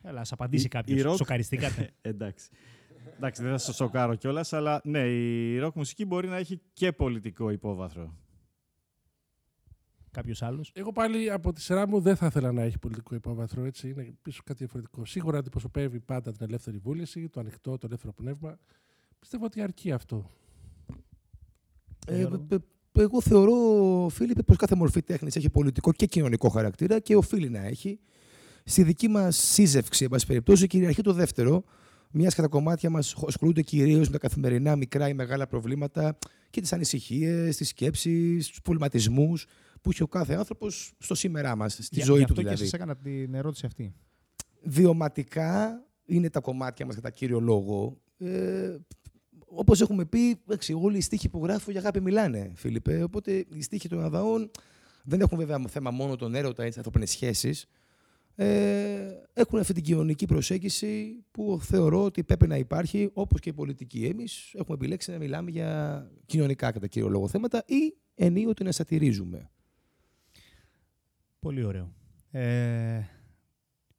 Έλα, 0.03 0.21
ας 0.21 0.33
απαντήσει 0.33 0.67
Η- 0.67 0.69
κάποιος. 0.69 1.01
η 1.01 1.05
rock- 1.07 1.17
Σοκαριστήκατε. 1.17 1.91
Εντάξει. 2.01 2.51
Εντάξει, 3.17 3.43
δεν 3.43 3.51
θα 3.51 3.59
σας 3.59 3.75
σοκάρω 3.75 4.15
κιόλας, 4.15 4.53
αλλά 4.53 4.81
ναι, 4.85 5.01
η 5.09 5.61
rock 5.63 5.73
μουσική 5.75 6.05
μπορεί 6.05 6.29
να 6.29 6.37
έχει 6.37 6.61
και 6.73 6.93
πολιτικό 6.93 7.51
υπόβαθρο. 7.51 8.17
Κάποιος 10.11 10.43
άλλος; 10.43 10.71
Εγώ 10.75 10.93
πάλι 10.93 11.31
από 11.31 11.53
τη 11.53 11.61
σειρά 11.61 11.89
μου 11.89 12.01
δεν 12.01 12.17
θα 12.17 12.27
ήθελα 12.27 12.53
να 12.53 12.63
έχει 12.63 12.79
πολιτικό 12.79 13.15
υπόβαθρο. 13.15 13.65
Έτσι. 13.65 13.89
Είναι 13.89 14.15
πίσω 14.23 14.43
κάτι 14.45 14.59
διαφορετικό. 14.59 15.05
Σίγουρα 15.05 15.39
αντιπροσωπεύει 15.39 16.01
πάντα 16.01 16.33
την 16.33 16.47
ελεύθερη 16.47 16.79
βούληση, 16.79 17.29
το 17.29 17.41
ανοιχτό, 17.41 17.79
το 17.79 17.87
ελεύθερο 17.87 18.13
πνεύμα. 18.13 18.59
Πιστεύω 19.19 19.45
ότι 19.45 19.61
αρκεί 19.63 19.93
αυτό. 19.93 20.31
Ε, 22.07 22.17
Γιώργο. 22.17 22.39
π- 22.39 22.63
π- 22.93 22.99
εγώ 22.99 23.21
θεωρώ, 23.21 24.09
Φίλιππε, 24.09 24.43
πως 24.43 24.57
κάθε 24.57 24.75
μορφή 24.75 25.03
τέχνης 25.03 25.37
έχει 25.37 25.51
πολιτικό 25.51 25.93
και 25.93 26.07
κοινωνικό 26.07 26.49
χαρακτήρα 26.49 26.99
και 26.99 27.17
οφείλει 27.17 27.49
να 27.51 27.61
έχει. 27.67 28.01
Στη 28.65 28.83
δική 28.83 29.09
μας 29.09 29.37
σύζευξη, 29.37 30.05
εν 30.05 30.11
πάση 30.11 30.27
περιπτώσει, 30.27 30.67
κυριαρχεί 30.67 31.03
το 31.03 31.13
δεύτερο. 31.13 31.65
Μια 32.13 32.29
και 32.29 32.41
τα 32.41 32.49
κομμάτια 32.49 32.91
μας 32.91 33.15
ασχολούνται 33.27 33.63
κυρίως 33.63 34.07
με 34.07 34.13
τα 34.13 34.19
καθημερινά 34.19 34.77
μικρά 34.77 35.09
ή 35.09 35.15
μεγάλα 35.15 35.47
προβλήματα 35.47 36.19
και 36.51 36.61
τις 36.61 36.73
ανησυχίες, 36.73 37.57
τις 37.57 37.69
σκέψεις, 37.69 38.49
τους 38.49 38.63
προβληματισμούς 38.63 39.47
που 39.83 39.91
έχει 39.91 40.03
ο 40.03 40.07
κάθε 40.07 40.35
άνθρωπος 40.35 40.93
στο 40.99 41.15
σήμερά 41.15 41.57
μας, 41.57 41.73
στη 41.73 41.87
Για- 41.91 42.05
ζωή 42.05 42.19
γι' 42.19 42.25
του 42.25 42.31
αυτό 42.31 42.43
δηλαδή. 42.43 42.59
και 42.59 42.65
σας 42.65 42.73
έκανα 42.73 42.97
την 42.97 43.35
ερώτηση 43.35 43.67
αυτή. 43.67 43.95
βιωματικά 44.63 45.83
είναι 46.05 46.31
τα 46.31 46.41
κομμάτια 46.41 46.87
μας 46.87 46.95
κατά 46.95 47.11
κύριο 47.11 47.41
λόγο. 47.41 48.01
Ε, 48.19 48.77
όπως 49.47 49.81
έχουμε 49.81 50.05
πει, 50.05 50.29
εντάξει, 50.47 50.73
όλοι 50.73 50.97
οι 50.97 51.01
στίχοι 51.01 51.29
που 51.29 51.45
γράφω 51.45 51.71
για 51.71 51.81
αγάπη 51.81 52.01
μιλάνε, 52.01 52.53
Φίλιππε. 52.55 53.03
Οπότε 53.03 53.45
οι 53.55 53.63
στίχοι 53.63 53.89
των 53.89 54.01
Αδαών 54.05 54.51
δεν 55.05 55.21
έχουν 55.21 55.39
βέβαια 55.39 55.63
θέμα 55.69 55.91
μόνο 55.91 56.17
τον 56.17 56.35
έρωτα 56.35 56.65
ή 56.65 56.69
τις 56.69 56.77
ανθρώπινες 56.77 57.11
σχέσεις. 57.11 57.67
Ε, 58.35 59.11
έχουν 59.33 59.59
αυτή 59.59 59.73
την 59.73 59.83
κοινωνική 59.83 60.27
προσέγγιση 60.27 61.25
που 61.31 61.59
θεωρώ 61.63 62.05
ότι 62.05 62.25
πρέπει 62.25 62.47
να 62.47 62.57
υπάρχει, 62.57 63.11
όπως 63.13 63.41
και 63.41 63.49
η 63.49 63.53
πολιτική. 63.53 64.05
Εμείς 64.05 64.55
έχουμε 64.55 64.77
επιλέξει 64.77 65.11
να 65.11 65.19
μιλάμε 65.19 65.51
για 65.51 66.11
κοινωνικά 66.27 66.73
κατά 66.73 66.87
κύριο 66.87 67.09
λόγο 67.09 67.29
θέματα 67.29 67.65
ή 67.67 67.95
ενίοτε 68.15 68.65
να 68.65 68.73
σατυρίζουμε. 68.73 69.51
Πολύ 71.39 71.65
ωραίο. 71.65 71.95
Ε, 72.31 73.03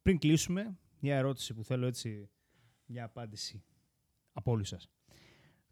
πριν 0.02 0.18
κλείσουμε, 0.18 0.78
μια 1.00 1.16
ερώτηση 1.16 1.54
που 1.54 1.64
θέλω 1.64 1.86
έτσι, 1.86 2.28
μια 2.86 3.04
απάντηση 3.04 3.64
από 4.32 4.50
όλους 4.50 4.68
σας. 4.68 4.88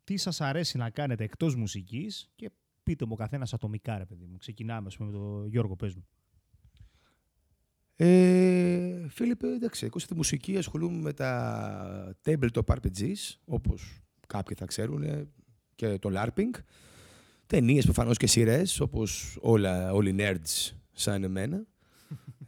Τι 0.04 0.16
σας 0.16 0.40
αρέσει 0.40 0.76
να 0.76 0.90
κάνετε 0.90 1.24
εκτός 1.24 1.54
μουσικής 1.54 2.30
και 2.36 2.50
πείτε 2.82 3.04
μου 3.04 3.12
ο 3.14 3.16
καθένας 3.16 3.52
ατομικά, 3.52 3.98
ρε 3.98 4.04
παιδί 4.04 4.26
μου. 4.26 4.36
Ξεκινάμε, 4.36 4.86
ας 4.86 4.96
πούμε, 4.96 5.10
με 5.10 5.18
τον 5.18 5.46
Γιώργο, 5.46 5.76
πες 5.76 5.94
μου. 5.94 6.06
Ε, 8.04 9.08
Φίλιππε, 9.08 9.46
εντάξει, 9.46 9.84
εγώ 9.86 9.98
στη 9.98 10.14
μουσική 10.14 10.56
ασχολούμαι 10.56 11.00
με 11.00 11.12
τα 11.12 12.16
tabletop 12.24 12.64
RPGs, 12.66 13.36
όπως 13.44 14.00
κάποιοι 14.26 14.56
θα 14.58 14.64
ξέρουν, 14.64 15.28
και 15.74 15.98
το 15.98 16.10
LARPing. 16.14 16.60
Ταινίες 17.46 17.84
προφανώς 17.84 18.16
και 18.16 18.26
σειρές, 18.26 18.80
όπως 18.80 19.38
όλα, 19.40 19.92
όλοι 19.92 20.10
οι 20.10 20.14
nerds 20.18 20.72
σαν 20.92 21.24
εμένα. 21.24 21.66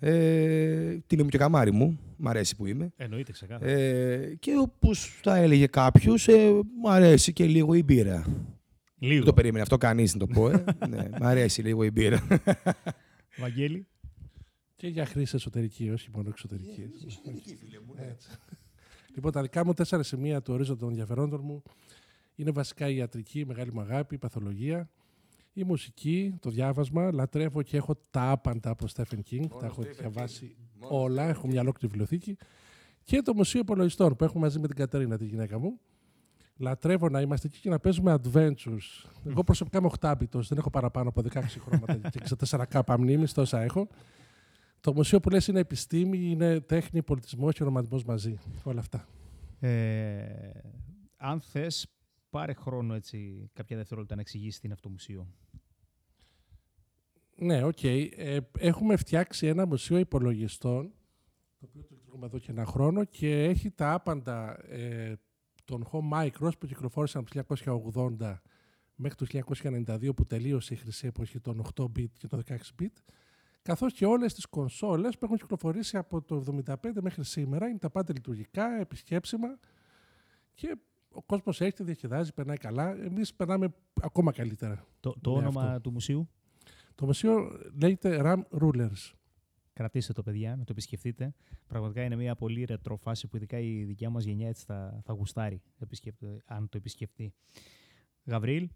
ε, 0.01 0.97
τιμή 1.07 1.23
μου 1.23 1.29
και 1.29 1.39
καμάρι 1.39 1.73
μου, 1.73 1.99
μ' 2.17 2.29
αρέσει 2.29 2.57
που 2.57 2.67
είμαι. 2.67 2.93
Εννοείται 2.97 3.33
ξεκάθαρα. 3.33 3.71
Ε, 3.71 4.35
και 4.39 4.57
όπως 4.59 5.19
θα 5.23 5.37
έλεγε 5.37 5.67
κάποιος, 5.67 6.29
ε, 6.29 6.51
μ' 6.83 6.89
αρέσει 6.89 7.33
και 7.33 7.45
λίγο 7.45 7.75
η 7.75 7.83
μπύρα. 7.83 8.25
Λίγο. 8.99 9.15
Δεν 9.17 9.25
το 9.25 9.33
περίμενε 9.33 9.63
αυτό 9.63 9.77
κανείς 9.77 10.13
να 10.13 10.19
το 10.19 10.27
πω, 10.27 10.49
ε. 10.51 10.65
ναι, 10.89 11.09
μ' 11.21 11.25
αρέσει 11.25 11.63
λίγο 11.63 11.85
η 11.85 11.91
μπύρα. 11.91 12.27
Βαγγέλη. 13.39 13.87
Και 14.85 14.91
για 14.91 15.07
χρήση 15.07 15.37
εσωτερική, 15.37 15.91
όχι 15.91 16.09
μόνο 16.15 16.29
εξωτερική. 16.29 16.91
Έτσι. 17.97 18.29
λοιπόν, 19.15 19.33
τα 19.33 19.43
δικά 19.43 19.65
μου 19.65 19.73
τέσσερα 19.73 20.03
σημεία 20.03 20.43
του 20.43 20.55
ορίζοντα 20.55 20.79
των 20.79 20.89
ενδιαφερόντων 20.89 21.41
μου 21.45 21.63
είναι 22.35 22.51
βασικά 22.51 22.89
η 22.89 22.97
ιατρική, 22.97 23.39
η 23.39 23.45
μεγάλη 23.45 23.73
μου 23.73 23.81
αγάπη, 23.81 24.15
η 24.15 24.19
παθολογία, 24.19 24.91
η 25.53 25.65
μουσική, 25.65 26.35
το 26.41 26.51
διάβασμα. 26.51 27.13
Λατρεύω 27.13 27.63
και 27.63 27.77
έχω 27.77 27.95
τα 28.11 28.31
άπαντα 28.31 28.71
από 28.71 28.87
Stephen 28.95 29.19
King. 29.31 29.47
τα 29.61 29.67
έχω 29.67 29.83
διαβάσει 29.83 30.57
όλα, 30.89 31.29
έχω 31.29 31.47
μια 31.47 31.61
ολόκληρη 31.61 31.87
βιβλιοθήκη. 31.87 32.37
Και 33.05 33.23
το 33.23 33.35
Μουσείο 33.35 33.61
Υπολογιστών 33.61 34.17
που 34.17 34.25
έχουμε 34.25 34.45
μαζί 34.45 34.59
με 34.59 34.67
την 34.67 34.77
Κατερίνα, 34.77 35.19
τη 35.19 35.25
γυναίκα 35.25 35.59
μου. 35.59 35.81
Λατρεύω 36.57 37.09
να 37.09 37.21
είμαστε 37.21 37.47
εκεί 37.47 37.61
και 37.61 37.71
να 37.71 37.79
παίζουμε 37.79 38.17
adventures. 38.23 39.11
Εγώ 39.27 39.45
προσωπικά 39.45 39.79
είμαι 39.79 39.87
οχτάbitος, 39.87 40.49
δεν 40.49 40.59
έχω 40.59 40.71
παραπάνω 40.71 41.09
από 41.09 41.23
16 41.33 41.43
χρώματα 41.43 41.95
και 42.11 42.21
64 42.51 42.63
κάπα 42.69 42.99
μνήμης, 42.99 43.33
τόσα 43.33 43.61
έχω. 43.63 43.89
Το 44.85 44.93
μουσείο 44.93 45.21
που 45.21 45.31
λες 45.31 45.47
είναι 45.47 45.61
επιστήμη, 45.61 46.19
είναι 46.19 46.61
τέχνη, 46.61 47.03
πολιτισμός 47.03 47.55
και 47.55 47.65
ρομαντισμός 47.65 48.05
μαζί. 48.05 48.39
Όλα 48.63 48.81
αυτά. 48.81 49.09
Ε, 49.61 50.61
αν 51.17 51.41
θες, 51.41 51.87
πάρε 52.31 52.53
χρόνο 52.53 52.95
έτσι, 52.95 53.51
κάποια 53.53 53.77
δευτερόλεπτα 53.77 54.15
να 54.15 54.21
εξηγήσεις 54.21 54.61
τι 54.61 54.61
είναι 54.65 54.75
αυτό 54.75 54.89
το 54.89 54.93
μουσείο. 54.93 55.29
Ναι, 57.37 57.65
οκ. 57.65 57.83
Ε, 57.83 58.41
έχουμε 58.59 58.97
φτιάξει 58.97 59.47
ένα 59.47 59.67
μουσείο 59.67 59.99
υπολογιστών, 59.99 60.93
το 61.59 61.67
οποίο 61.69 61.83
το 61.83 61.89
λειτουργούμε 61.91 62.27
εδώ 62.27 62.39
και 62.39 62.51
ένα 62.51 62.65
χρόνο 62.65 63.05
και 63.05 63.45
έχει 63.45 63.71
τα 63.71 63.93
άπαντα 63.93 64.65
ε, 64.71 65.15
των 65.65 65.89
home 65.93 66.13
micros 66.13 66.59
που 66.59 66.67
κυκλοφόρησαν 66.67 67.25
από 67.37 67.55
το 67.55 67.83
1980 68.21 68.37
μέχρι 68.95 69.27
το 69.27 69.55
1992 69.63 70.15
που 70.17 70.27
τελείωσε 70.27 70.75
η 70.75 70.77
χρυσή 70.77 71.07
εποχή 71.07 71.41
των 71.41 71.63
8-bit 71.75 72.11
και 72.19 72.27
των 72.27 72.43
16-bit 72.49 72.93
καθώς 73.65 73.93
και 73.93 74.07
όλες 74.07 74.35
τις 74.35 74.47
κονσόλες 74.47 75.19
που 75.19 75.25
έχουν 75.25 75.37
κυκλοφορήσει 75.37 75.97
από 75.97 76.23
το 76.23 76.45
1975 76.67 76.77
μέχρι 77.01 77.25
σήμερα. 77.25 77.69
Είναι 77.69 77.79
τα 77.79 77.91
πάντα 77.91 78.13
λειτουργικά, 78.13 78.81
επισκέψιμα 78.81 79.59
και 80.55 80.77
ο 81.11 81.23
κόσμος 81.23 81.61
έρχεται, 81.61 81.85
διασκεδάζει, 81.85 82.33
περνάει 82.33 82.57
καλά. 82.57 82.91
Εμείς 83.05 83.35
περνάμε 83.35 83.75
ακόμα 84.03 84.33
καλύτερα. 84.33 84.87
Το, 85.01 85.15
το 85.21 85.31
Ναι, 85.31 85.37
όνομα 85.37 85.63
αυτό. 85.63 85.81
του 85.81 85.91
μουσείου, 85.91 86.29
Το 86.95 87.07
μουσείο 87.07 87.59
λέγεται 87.81 88.21
RAM 88.25 88.43
Rulers. 88.61 89.13
κρατήστε 89.73 90.13
το 90.13 90.23
παιδιά, 90.23 90.51
να 90.57 90.65
το 90.65 90.69
επισκεφτείτε. 90.73 91.35
Πραγματικά 91.67 92.03
είναι 92.05 92.17
μια 92.17 92.35
πολύ 92.35 92.65
ρετρό 92.65 92.97
φάση 92.97 93.27
που 93.29 93.37
ειδικά 93.37 93.59
η 93.59 93.85
δικιά 93.85 94.11
μας 94.11 94.25
γενιά 94.25 94.49
έτσι 94.49 94.65
θα, 94.65 95.01
θα 95.05 95.13
γουστάρει 95.13 95.63
επισκέπτε- 95.79 96.43
αν 96.45 96.69
το 96.69 96.77
επισκεφτεί. 96.77 97.33
Γαβρίλ, 98.25 98.69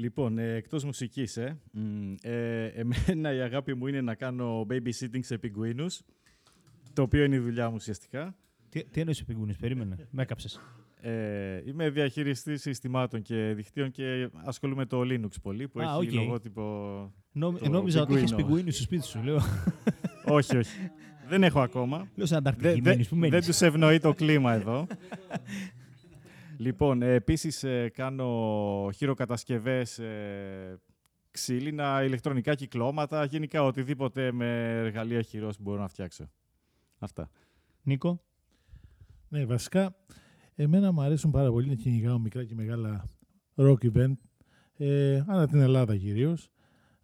Λοιπόν, 0.00 0.38
ε, 0.38 0.54
εκτός 0.54 0.84
μουσικής, 0.84 1.36
ε, 1.36 1.58
μ, 1.72 2.14
ε, 2.22 2.64
εμένα 2.66 3.34
η 3.34 3.40
αγάπη 3.40 3.74
μου 3.74 3.86
είναι 3.86 4.00
να 4.00 4.14
κάνω 4.14 4.66
babysitting 4.70 5.18
σε 5.20 5.38
πιγκουίνους, 5.38 6.00
το 6.92 7.02
οποίο 7.02 7.24
είναι 7.24 7.34
η 7.34 7.38
δουλειά 7.38 7.68
μου 7.68 7.74
ουσιαστικά. 7.74 8.34
τι, 8.68 8.84
τι 8.84 9.00
εννοείς 9.00 9.24
πιγκουίνους, 9.24 9.56
περίμενε, 9.56 9.96
με 10.10 10.22
έκαψες. 10.22 10.60
Ε, 11.00 11.60
είμαι 11.64 11.90
διαχειριστής 11.90 12.60
συστημάτων 12.60 13.22
και 13.22 13.52
δικτύων 13.56 13.90
και 13.90 14.28
ασχολούμαι 14.44 14.80
με 14.80 14.86
το 14.86 15.00
Linux 15.00 15.40
πολύ, 15.42 15.68
που 15.68 15.80
Α, 15.80 15.82
έχει 15.82 16.06
οκ. 16.06 16.12
λογότυπο... 16.12 16.62
Νόμι, 17.32 17.58
Το 17.58 17.68
νόμιζα 17.68 18.02
ότι 18.02 18.12
είχες 18.12 18.22
πιγκουίνο. 18.30 18.46
πιγκουίνους 18.48 18.74
στο 18.74 18.82
σπίτι 18.82 19.04
σου, 19.06 19.22
λέω. 19.22 19.38
όχι, 20.38 20.56
όχι. 20.56 20.90
Δεν 21.28 21.42
έχω 21.42 21.60
ακόμα. 21.60 22.08
λέω 22.14 22.26
σε 22.26 22.32
Δε- 22.34 22.38
Ανταρκτική 22.38 22.80
δε- 22.80 22.90
μένεις, 22.90 23.08
πού 23.08 23.16
δεν 23.20 23.30
μένεις. 23.30 23.46
τους 23.46 23.60
ευνοεί 23.60 23.98
το 23.98 24.12
κλίμα 24.14 24.52
εδώ. 24.52 24.86
λοιπόν, 26.60 27.02
ε, 27.02 27.14
επίσης 27.14 27.64
ε, 27.64 27.88
κάνω 27.88 28.90
χειροκατασκευές 28.94 29.98
ε, 29.98 30.80
ξύλινα, 31.30 32.04
ηλεκτρονικά 32.04 32.54
κυκλώματα, 32.54 33.24
γενικά 33.24 33.62
οτιδήποτε 33.62 34.32
με 34.32 34.78
εργαλεία 34.78 35.22
χειρός 35.22 35.56
που 35.56 35.62
μπορώ 35.62 35.80
να 35.80 35.88
φτιάξω. 35.88 36.30
Αυτά. 36.98 37.30
Νίκο, 37.82 38.22
Ναι, 39.28 39.44
βασικά, 39.44 39.96
εμένα 40.54 40.92
μου 40.92 41.00
αρέσουν 41.00 41.30
πάρα 41.30 41.50
πολύ 41.50 41.68
να 41.68 41.74
κυνηγάω 41.74 42.18
μικρά 42.18 42.44
και 42.44 42.54
μεγάλα 42.54 43.04
rock 43.56 43.92
event, 43.92 44.12
ε, 44.76 45.24
ανά 45.26 45.46
την 45.46 45.60
Ελλάδα 45.60 45.96
κυρίως. 45.96 46.50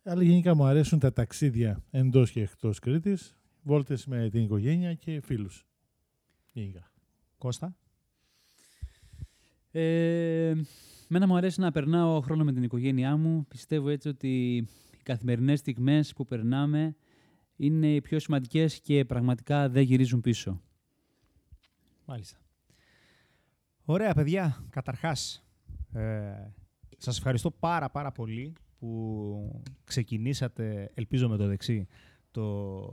Αλλά 0.02 0.22
γενικά 0.22 0.54
μου 0.54 0.64
αρέσουν 0.64 0.98
τα 0.98 1.12
ταξίδια 1.12 1.82
εντός 1.90 2.30
και 2.30 2.42
εκτός 2.42 2.78
Κρήτης, 2.78 3.36
βόλτες 3.62 4.06
με 4.06 4.28
την 4.28 4.42
οικογένεια 4.42 4.94
και 4.94 5.20
φίλους. 5.20 5.66
Γενικά. 6.52 6.92
Κώστα; 7.38 7.76
Ε, 9.78 10.54
μένα 11.08 11.26
μου 11.26 11.36
αρέσει 11.36 11.60
να 11.60 11.70
περνάω 11.70 12.20
χρόνο 12.20 12.44
με 12.44 12.52
την 12.52 12.62
οικογένειά 12.62 13.16
μου. 13.16 13.46
Πιστεύω 13.48 13.88
έτσι 13.88 14.08
ότι 14.08 14.56
οι 14.56 15.02
καθημερινές 15.02 15.58
στιγμές 15.58 16.12
που 16.12 16.24
περνάμε 16.24 16.96
είναι 17.56 17.94
οι 17.94 18.00
πιο 18.00 18.18
σημαντικές 18.18 18.80
και 18.80 19.04
πραγματικά 19.04 19.68
δεν 19.68 19.82
γυρίζουν 19.82 20.20
πίσω. 20.20 20.62
Μάλιστα. 22.04 22.38
Ωραία, 23.84 24.14
παιδιά. 24.14 24.64
Καταρχάς, 24.70 25.44
ε, 25.92 26.32
Σας 26.96 27.16
ευχαριστώ 27.16 27.50
πάρα 27.50 27.90
πάρα 27.90 28.12
πολύ 28.12 28.52
που 28.78 29.62
ξεκινήσατε, 29.84 30.90
ελπίζω 30.94 31.28
με 31.28 31.36
το 31.36 31.46
δεξί, 31.46 31.86
το 32.30 32.86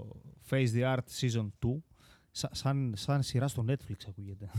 Face 0.49 0.67
the 0.73 0.95
Art 0.95 1.05
Season 1.19 1.47
2. 1.59 1.83
Σα- 2.35 2.55
σαν, 2.55 2.93
σαν 2.97 3.23
σειρά 3.23 3.47
στο 3.47 3.65
Netflix 3.69 3.95
ακούγεται. 4.07 4.49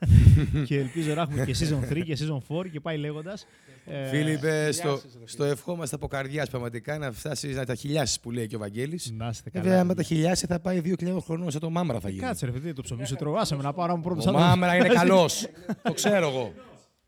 και 0.66 0.78
ελπίζω 0.78 1.14
να 1.14 1.22
έχουμε 1.22 1.44
και 1.44 1.56
Season 1.60 1.92
3 1.92 2.02
και 2.04 2.16
Season 2.20 2.56
4 2.56 2.70
και 2.72 2.80
πάει 2.80 2.96
λέγοντας. 2.98 3.46
Ε, 3.86 4.08
Φίλιππε, 4.08 4.72
στο, 4.72 5.00
στο 5.24 5.44
ευχόμαστε 5.44 5.94
από 5.94 6.06
καρδιάς 6.08 6.50
πραγματικά 6.50 6.98
να 6.98 7.12
φτάσεις 7.12 7.56
να 7.56 7.64
τα 7.64 7.74
χιλιάσεις 7.74 8.20
που 8.20 8.30
λέει 8.30 8.46
και 8.46 8.56
ο 8.56 8.58
Βαγγέλης. 8.58 9.10
Να 9.16 9.28
είστε 9.28 9.50
καλά. 9.50 9.64
Βέβαια, 9.64 9.84
με 9.84 9.94
τα 9.94 10.02
χιλιάσει 10.02 10.46
θα 10.46 10.60
πάει 10.60 10.80
2.000 10.84 11.16
χρονών 11.24 11.50
σαν 11.50 11.60
το 11.60 11.70
μάμρα 11.70 12.00
θα 12.00 12.08
γίνει. 12.08 12.20
Κάτσε 12.20 12.46
ρε 12.46 12.52
παιδί, 12.52 12.72
το 12.72 12.82
ψωμί 12.82 13.06
σου 13.06 13.14
τρώω. 13.16 13.34
Άσε 13.36 13.56
με 13.56 13.62
να 13.62 13.72
πάρω 13.72 14.00
πρώτο 14.02 14.18
Ο 14.18 14.22
σαν 14.22 14.32
μάμρα 14.34 14.76
είναι 14.76 14.88
καλός. 14.98 15.46
το 15.82 15.92
ξέρω 15.92 16.28
εγώ. 16.28 16.52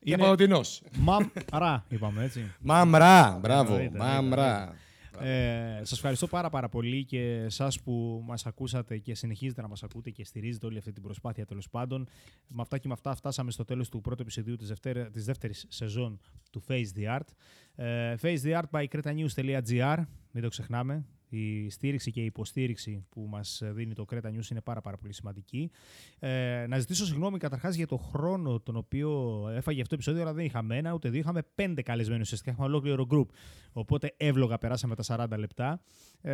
Είναι 0.04 0.14
Είναι- 0.14 0.16
παγκοτινό. 0.22 0.60
Μαμρά, 0.98 1.84
είπαμε 1.88 2.24
έτσι. 2.24 2.50
Μάμρα, 2.60 3.38
μπράβο. 3.42 3.72
Εννοείται, 3.74 3.98
Μάμρα. 3.98 4.74
Ε, 5.20 5.78
σας 5.78 5.92
ευχαριστώ 5.92 6.26
πάρα 6.26 6.50
πάρα 6.50 6.68
πολύ 6.68 7.04
και 7.04 7.20
εσάς 7.20 7.80
που 7.80 8.22
μας 8.26 8.46
ακούσατε 8.46 8.98
και 8.98 9.14
συνεχίζετε 9.14 9.62
να 9.62 9.68
μας 9.68 9.82
ακούτε 9.82 10.10
και 10.10 10.24
στηρίζετε 10.24 10.66
όλη 10.66 10.78
αυτή 10.78 10.92
την 10.92 11.02
προσπάθεια 11.02 11.46
τέλος 11.46 11.68
πάντων. 11.68 12.08
Με 12.46 12.62
αυτά 12.62 12.78
και 12.78 12.88
με 12.88 12.94
αυτά 12.94 13.14
φτάσαμε 13.14 13.50
στο 13.50 13.64
τέλος 13.64 13.88
του 13.88 14.00
πρώτου 14.00 14.22
επεισοδίου 14.22 14.56
της, 14.56 14.68
δευτέρα, 14.68 15.10
της 15.10 15.24
δεύτερης 15.24 15.66
σεζόν 15.68 16.20
του 16.50 16.62
Face 16.68 16.86
the 16.96 17.18
Art. 17.18 17.28
Ε, 17.74 18.14
Face 18.22 18.38
the 18.42 18.60
Art 18.60 18.70
by 18.70 18.86
cretanews.gr, 18.88 20.04
μην 20.30 20.42
το 20.42 20.48
ξεχνάμε. 20.48 21.04
Η 21.36 21.70
στήριξη 21.70 22.10
και 22.10 22.20
η 22.20 22.24
υποστήριξη 22.24 23.06
που 23.08 23.26
μας 23.28 23.62
δίνει 23.64 23.94
το 23.94 24.04
Creta 24.10 24.26
News 24.26 24.50
είναι 24.50 24.60
πάρα, 24.60 24.80
πάρα 24.80 24.96
πολύ 24.96 25.12
σημαντική. 25.12 25.70
Ε, 26.18 26.64
να 26.68 26.78
ζητήσω 26.78 27.04
συγγνώμη 27.04 27.38
καταρχάς 27.38 27.74
για 27.74 27.86
το 27.86 27.96
χρόνο 27.96 28.60
τον 28.60 28.76
οποίο 28.76 29.10
έφαγε 29.54 29.80
αυτό 29.80 29.88
το 29.88 29.94
επεισόδιο, 29.94 30.22
αλλά 30.22 30.32
δεν 30.32 30.44
είχαμε 30.44 30.76
ένα 30.76 30.92
ούτε 30.92 31.08
δύο. 31.08 31.20
Είχαμε 31.20 31.42
πέντε 31.54 31.82
καλεσμένους 31.82 32.22
ουσιαστικά. 32.22 32.50
Είχαμε 32.50 32.66
ολόκληρο 32.66 33.06
group. 33.10 33.26
Οπότε 33.72 34.14
εύλογα 34.16 34.58
περάσαμε 34.58 34.94
τα 34.94 35.28
40 35.32 35.38
λεπτά. 35.38 35.82
Ε, 36.20 36.32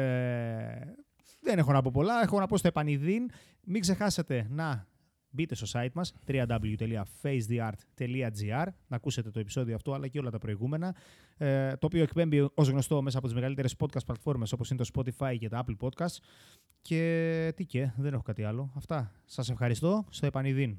δεν 1.40 1.58
έχω 1.58 1.72
να 1.72 1.82
πω 1.82 1.90
πολλά. 1.92 2.22
Έχω 2.22 2.38
να 2.38 2.46
πω 2.46 2.56
στο 2.56 2.68
επανειδήν. 2.68 3.30
Μην 3.64 3.80
ξεχάσετε 3.80 4.46
να 4.50 4.86
μπείτε 5.30 5.54
στο 5.54 5.80
site 5.80 5.92
μας 5.94 6.12
www.facetheart.gr 6.26 8.66
να 8.88 8.96
ακούσετε 8.96 9.30
το 9.30 9.40
επεισόδιο 9.40 9.74
αυτό 9.74 9.92
αλλά 9.92 10.08
και 10.08 10.18
όλα 10.18 10.30
τα 10.30 10.38
προηγούμενα 10.38 10.96
ε, 11.36 11.76
το 11.76 11.86
οποίο 11.86 12.02
εκπέμπει 12.02 12.48
ως 12.54 12.68
γνωστό 12.68 13.02
μέσα 13.02 13.18
από 13.18 13.26
τις 13.26 13.36
μεγαλύτερες 13.36 13.74
podcast 13.78 14.04
πλατφόρμες 14.06 14.52
όπως 14.52 14.70
είναι 14.70 14.84
το 14.84 14.90
Spotify 14.94 15.36
και 15.38 15.48
τα 15.48 15.64
Apple 15.64 15.76
Podcasts 15.88 16.16
και 16.82 17.52
τι 17.56 17.64
και, 17.64 17.92
δεν 17.96 18.12
έχω 18.12 18.22
κάτι 18.22 18.44
άλλο. 18.44 18.72
Αυτά. 18.76 19.12
Σας 19.24 19.50
ευχαριστώ. 19.50 20.04
Στο 20.10 20.26
επανειδήν. 20.26 20.78